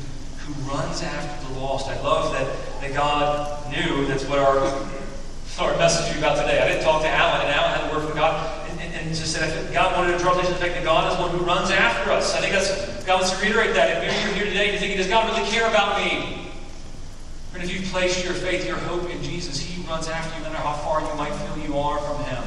who 0.46 0.54
runs 0.72 1.02
after 1.02 1.54
the 1.54 1.60
lost. 1.60 1.90
I 1.90 2.00
love 2.02 2.32
that, 2.34 2.48
that 2.82 2.94
God 2.94 3.70
knew. 3.70 4.06
That's 4.06 4.24
what 4.26 4.40
our, 4.40 4.60
our 5.60 5.78
message 5.78 6.12
is 6.12 6.18
about 6.18 6.38
today. 6.38 6.62
I 6.62 6.70
didn't 6.70 6.84
talk 6.84 7.02
to 7.02 7.10
Alan, 7.10 7.42
and 7.42 7.50
Alan 7.50 7.80
had 7.80 7.92
a 7.92 7.94
word 7.94 8.08
from 8.08 8.16
God, 8.18 8.70
and, 8.70 8.80
and, 8.80 8.94
and 8.94 9.16
just 9.16 9.34
said 9.34 9.74
God 9.74 9.98
wanted 9.98 10.18
to 10.18 10.24
draw 10.24 10.32
attention 10.32 10.54
to 10.54 10.60
the 10.60 10.66
fact 10.66 10.76
that 10.76 10.86
God 11.04 11.12
is 11.12 11.20
one 11.20 11.38
who 11.38 11.46
runs 11.46 11.70
after 11.70 12.12
us. 12.12 12.34
I 12.34 12.40
think 12.40 12.54
that's 12.54 13.04
God 13.04 13.20
wants 13.20 13.32
to 13.32 13.44
reiterate 13.44 13.76
that. 13.76 13.92
If 13.92 14.08
maybe 14.08 14.24
you're 14.24 14.36
here 14.36 14.46
today 14.46 14.72
you're 14.72 14.80
thinking, 14.80 14.98
does 14.98 15.10
God 15.10 15.28
really 15.28 15.46
care 15.50 15.68
about 15.68 15.98
me? 15.98 16.50
And 17.54 17.62
if 17.62 17.74
you've 17.74 17.92
placed 17.92 18.24
your 18.24 18.34
faith, 18.34 18.66
your 18.66 18.78
hope 18.78 19.10
in 19.10 19.22
Jesus, 19.22 19.60
He 19.60 19.84
runs 19.84 20.08
after 20.08 20.38
you 20.38 20.46
no 20.46 20.52
matter 20.52 20.64
how 20.64 20.76
far 20.76 21.02
you 21.02 21.14
might 21.16 21.34
feel 21.34 21.58
you 21.68 21.78
are 21.78 22.00
from 22.00 22.24
Him. 22.24 22.42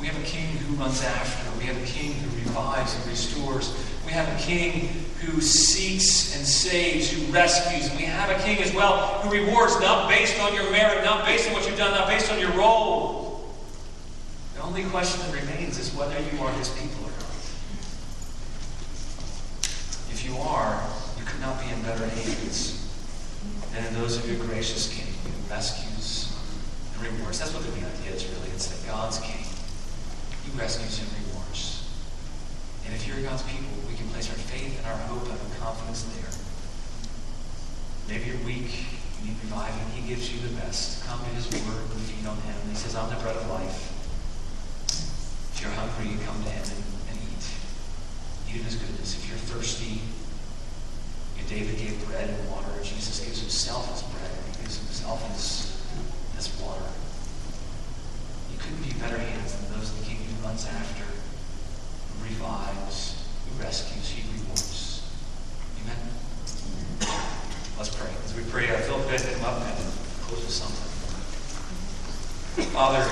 We 0.00 0.06
have 0.06 0.16
a 0.22 0.24
king 0.24 0.46
who 0.58 0.76
runs 0.76 1.02
after. 1.02 1.58
We 1.58 1.64
have 1.64 1.76
a 1.76 1.86
king 1.86 2.12
who 2.12 2.36
revives 2.36 2.94
and 2.94 3.06
restores. 3.06 3.74
We 4.06 4.12
have 4.12 4.28
a 4.28 4.40
king 4.40 5.04
who 5.22 5.40
seeks 5.40 6.36
and 6.36 6.46
saves, 6.46 7.10
who 7.10 7.32
rescues. 7.32 7.90
And 7.90 7.98
we 7.98 8.04
have 8.04 8.30
a 8.30 8.40
king 8.44 8.62
as 8.62 8.72
well 8.72 9.22
who 9.22 9.30
rewards, 9.32 9.80
not 9.80 10.08
based 10.08 10.38
on 10.40 10.54
your 10.54 10.70
merit, 10.70 11.02
not 11.04 11.26
based 11.26 11.48
on 11.48 11.54
what 11.54 11.66
you've 11.66 11.78
done, 11.78 11.90
not 11.90 12.06
based 12.06 12.30
on 12.30 12.38
your 12.38 12.52
role. 12.52 13.25
The 14.66 14.82
only 14.82 14.90
question 14.90 15.22
that 15.22 15.30
remains 15.30 15.78
is 15.78 15.94
whether 15.94 16.18
you 16.18 16.42
are 16.42 16.50
his 16.58 16.74
people 16.74 17.06
or 17.06 17.14
not. 17.22 17.38
If 20.10 20.26
you 20.26 20.34
are, 20.42 20.82
you 21.16 21.24
could 21.24 21.38
not 21.40 21.62
be 21.62 21.70
in 21.70 21.80
better 21.86 22.02
hands 22.02 22.82
than 23.70 23.86
in 23.86 23.94
those 23.94 24.18
of 24.18 24.26
your 24.26 24.44
gracious 24.44 24.90
king 24.90 25.06
who 25.22 25.30
rescues 25.48 26.34
and 26.98 27.06
rewards. 27.06 27.38
That's 27.38 27.54
what 27.54 27.62
the 27.62 27.70
main 27.78 27.86
idea 27.86 28.18
is, 28.18 28.26
really. 28.26 28.50
It's 28.58 28.66
that 28.66 28.82
God's 28.90 29.22
king. 29.22 29.46
He 30.42 30.50
rescues 30.58 30.98
and 30.98 31.14
rewards. 31.14 31.86
And 32.86 32.92
if 32.92 33.06
you're 33.06 33.22
God's 33.22 33.46
people, 33.46 33.70
we 33.86 33.94
can 33.94 34.10
place 34.10 34.28
our 34.28 34.40
faith 34.50 34.82
and 34.82 34.86
our 34.90 34.98
hope 35.06 35.30
and 35.30 35.38
our 35.38 35.62
confidence 35.62 36.02
there. 36.18 36.34
Maybe 38.10 38.34
you're 38.34 38.44
weak, 38.44 38.82
you 39.22 39.30
need 39.30 39.38
reviving. 39.46 39.86
He 39.94 40.10
gives 40.10 40.26
you 40.34 40.42
the 40.42 40.52
best. 40.58 41.06
Come 41.06 41.22
to 41.22 41.30
his 41.38 41.46
word 41.54 41.86
and 41.86 42.02
feed 42.02 42.26
on 42.26 42.36
him. 42.42 42.58
He 42.68 42.74
says, 42.74 42.96
I'm 42.98 43.08
the 43.14 43.22
bread 43.22 43.36
of 43.36 43.46
life. 43.48 43.95
If 45.56 45.64
you're 45.64 45.72
hungry, 45.72 46.12
you 46.12 46.18
come 46.20 46.36
to 46.44 46.50
him 46.52 46.68
and, 46.68 46.84
and 47.08 47.16
eat. 47.16 47.44
Eat 48.52 48.60
his 48.60 48.76
goodness. 48.76 49.16
If 49.16 49.24
you're 49.24 49.40
thirsty, 49.40 50.04
if 51.40 51.48
David 51.48 51.80
gave 51.80 51.96
bread 52.04 52.28
and 52.28 52.50
water. 52.50 52.68
Jesus 52.82 53.24
gives 53.24 53.40
himself 53.40 53.88
as 53.88 54.02
bread. 54.12 54.28
He 54.52 54.62
gives 54.62 54.76
himself 54.84 55.24
as, 55.32 55.72
as 56.36 56.52
water. 56.60 56.84
You 58.52 58.58
couldn't 58.60 58.84
be 58.84 58.92
better 59.00 59.16
hands 59.16 59.56
than 59.56 59.80
those 59.80 59.96
the 59.96 60.04
king 60.04 60.18
who 60.20 60.44
runs 60.44 60.66
after, 60.68 61.08
who 61.08 62.24
revives, 62.28 63.24
who 63.48 63.62
rescues, 63.62 64.12
he 64.12 64.28
rewards. 64.36 65.08
Amen? 65.80 65.96
Let's 67.80 67.96
pray. 67.96 68.12
As 68.28 68.36
we 68.36 68.44
pray, 68.52 68.76
I 68.76 68.80
feel 68.84 69.00
good 69.08 69.24
to 69.24 69.32
come 69.40 69.56
up 69.56 69.64
and 69.64 69.88
close 70.20 70.44
with 70.44 70.52
something. 70.52 70.84
Father, 72.76 73.08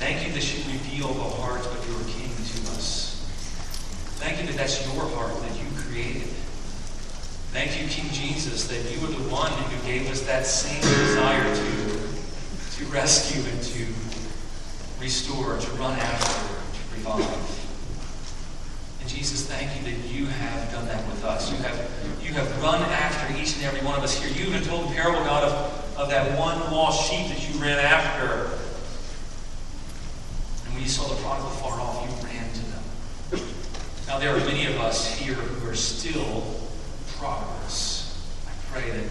thank 0.00 0.26
you 0.26 0.32
that 0.32 0.42
you 0.48 0.64
reveal 0.72 1.12
the 1.12 1.30
heart 1.36 1.60
of 1.60 1.78
your 1.86 2.00
king 2.08 2.32
to 2.32 2.58
us. 2.72 3.20
Thank 4.16 4.40
you 4.40 4.46
that 4.48 4.56
that's 4.56 4.80
your 4.88 5.04
heart 5.10 5.36
that 5.42 5.54
you 5.60 5.68
created. 5.76 6.28
Thank 7.52 7.80
you, 7.80 7.88
King 7.88 8.10
Jesus, 8.12 8.66
that 8.68 8.80
you 8.90 9.00
were 9.00 9.12
the 9.12 9.28
one 9.28 9.52
who 9.52 9.86
gave 9.86 10.10
us 10.10 10.22
that 10.22 10.46
same 10.46 10.80
desire 10.80 11.44
to, 11.44 12.78
to 12.78 12.84
rescue 12.92 13.42
and 13.42 13.62
to 13.62 13.86
restore, 15.00 15.58
to 15.58 15.70
run 15.72 15.98
after, 15.98 16.48
to 16.48 16.96
revive. 16.96 17.66
And 19.00 19.08
Jesus, 19.08 19.46
thank 19.46 19.68
you 19.76 19.92
that 19.92 20.08
you 20.08 20.26
have 20.26 20.70
done 20.70 20.86
that 20.86 21.04
with 21.08 21.24
us. 21.24 21.50
You 21.50 21.58
have, 21.58 21.90
you 22.22 22.32
have 22.34 22.62
run 22.62 22.80
after 22.82 23.36
each 23.36 23.56
and 23.56 23.64
every 23.64 23.84
one 23.84 23.98
of 23.98 24.04
us 24.04 24.16
here. 24.16 24.30
You 24.30 24.48
even 24.48 24.62
told 24.62 24.88
the 24.88 24.94
parable, 24.94 25.24
God, 25.24 25.44
of, 25.44 25.96
of 25.98 26.08
that 26.10 26.38
one 26.38 26.58
lost 26.70 27.10
sheep 27.10 27.28
that 27.28 27.48
you 27.48 27.60
ran 27.60 27.78
after. 27.78 28.59
Saw 30.90 31.06
the 31.06 31.22
prodigal 31.22 31.50
far 31.50 31.78
off, 31.80 32.02
you 32.02 32.26
ran 32.26 32.50
to 32.50 32.64
them. 32.66 33.46
Now, 34.08 34.18
there 34.18 34.34
are 34.34 34.38
many 34.38 34.66
of 34.66 34.74
us 34.80 35.06
here 35.14 35.34
who 35.34 35.70
are 35.70 35.74
still 35.76 36.42
progress. 37.16 38.26
I 38.44 38.50
pray 38.74 38.90
that 38.90 39.04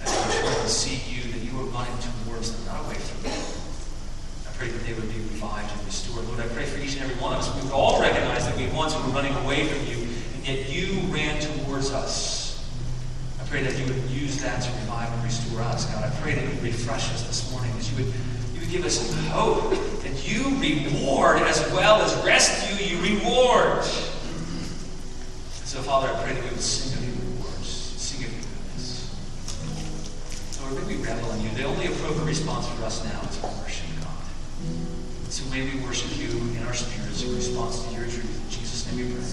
as 0.00 0.16
our 0.16 0.32
children 0.32 0.66
see 0.66 0.96
you, 1.12 1.30
that 1.30 1.44
you 1.44 1.60
are 1.60 1.64
running 1.76 1.92
towards 2.24 2.56
them, 2.56 2.64
not 2.64 2.86
away 2.86 2.94
from 2.94 3.20
them. 3.20 3.36
I 4.48 4.56
pray 4.56 4.68
that 4.68 4.80
they 4.86 4.94
would 4.94 5.12
be 5.12 5.20
revived 5.28 5.76
and 5.76 5.84
restored. 5.84 6.24
Lord, 6.24 6.40
I 6.40 6.48
pray 6.48 6.64
for 6.64 6.80
each 6.80 6.94
and 6.94 7.02
every 7.02 7.20
one 7.20 7.34
of 7.34 7.40
us. 7.40 7.54
We 7.54 7.68
would 7.68 7.76
all 7.76 8.00
recognize 8.00 8.46
that 8.46 8.56
we 8.56 8.66
once 8.68 8.94
were 8.94 9.02
running 9.12 9.34
away 9.44 9.68
from 9.68 9.86
you, 9.86 10.08
and 10.36 10.48
yet 10.48 10.72
you 10.72 11.00
ran 11.12 11.38
towards 11.38 11.92
us. 11.92 12.64
I 13.38 13.44
pray 13.44 13.62
that 13.62 13.76
you 13.78 13.84
would 13.92 14.08
use 14.08 14.40
that 14.40 14.62
to 14.62 14.70
revive 14.80 15.12
and 15.12 15.22
restore 15.22 15.60
us, 15.68 15.84
God. 15.84 16.02
I 16.02 16.08
pray 16.22 16.34
that 16.34 16.42
you 16.42 16.48
would 16.48 16.62
refresh 16.62 17.12
us 17.12 17.24
this 17.28 17.52
morning, 17.52 17.76
that 17.76 17.90
you 17.92 18.06
would, 18.06 18.14
you 18.64 18.70
give 18.70 18.84
us 18.86 19.12
hope, 19.28 19.70
that 20.02 20.28
you 20.28 20.44
reward 20.58 21.38
as 21.42 21.60
well 21.72 22.00
as 22.02 22.14
rescue, 22.24 22.86
you 22.86 23.02
reward. 23.02 23.84
So, 25.64 25.80
Father, 25.82 26.08
I 26.08 26.22
pray 26.22 26.34
that 26.34 26.42
we 26.42 26.50
would 26.50 26.60
sing 26.60 26.98
of 26.98 27.04
you. 27.04 27.14
Lord, 30.62 30.86
may 30.86 30.96
we 30.96 31.02
revel 31.02 31.30
in 31.32 31.42
you. 31.42 31.50
The 31.50 31.64
only 31.64 31.86
appropriate 31.86 32.24
response 32.24 32.66
for 32.68 32.84
us 32.84 33.04
now 33.04 33.20
is 33.28 33.36
to 33.38 33.46
worship 33.46 33.86
God. 34.00 34.24
So 35.28 35.44
may 35.50 35.62
we 35.64 35.80
worship 35.84 36.16
you 36.16 36.30
in 36.30 36.62
our 36.66 36.74
spirits 36.74 37.22
in 37.22 37.34
response 37.34 37.84
to 37.84 37.90
your 37.90 38.04
truth. 38.04 38.44
In 38.44 38.50
Jesus' 38.50 38.86
name 38.86 39.08
we 39.08 39.14
pray. 39.14 39.24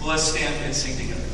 Well, 0.00 0.08
let's 0.10 0.24
stand 0.24 0.54
and 0.64 0.74
sing 0.74 0.96
together. 0.98 1.28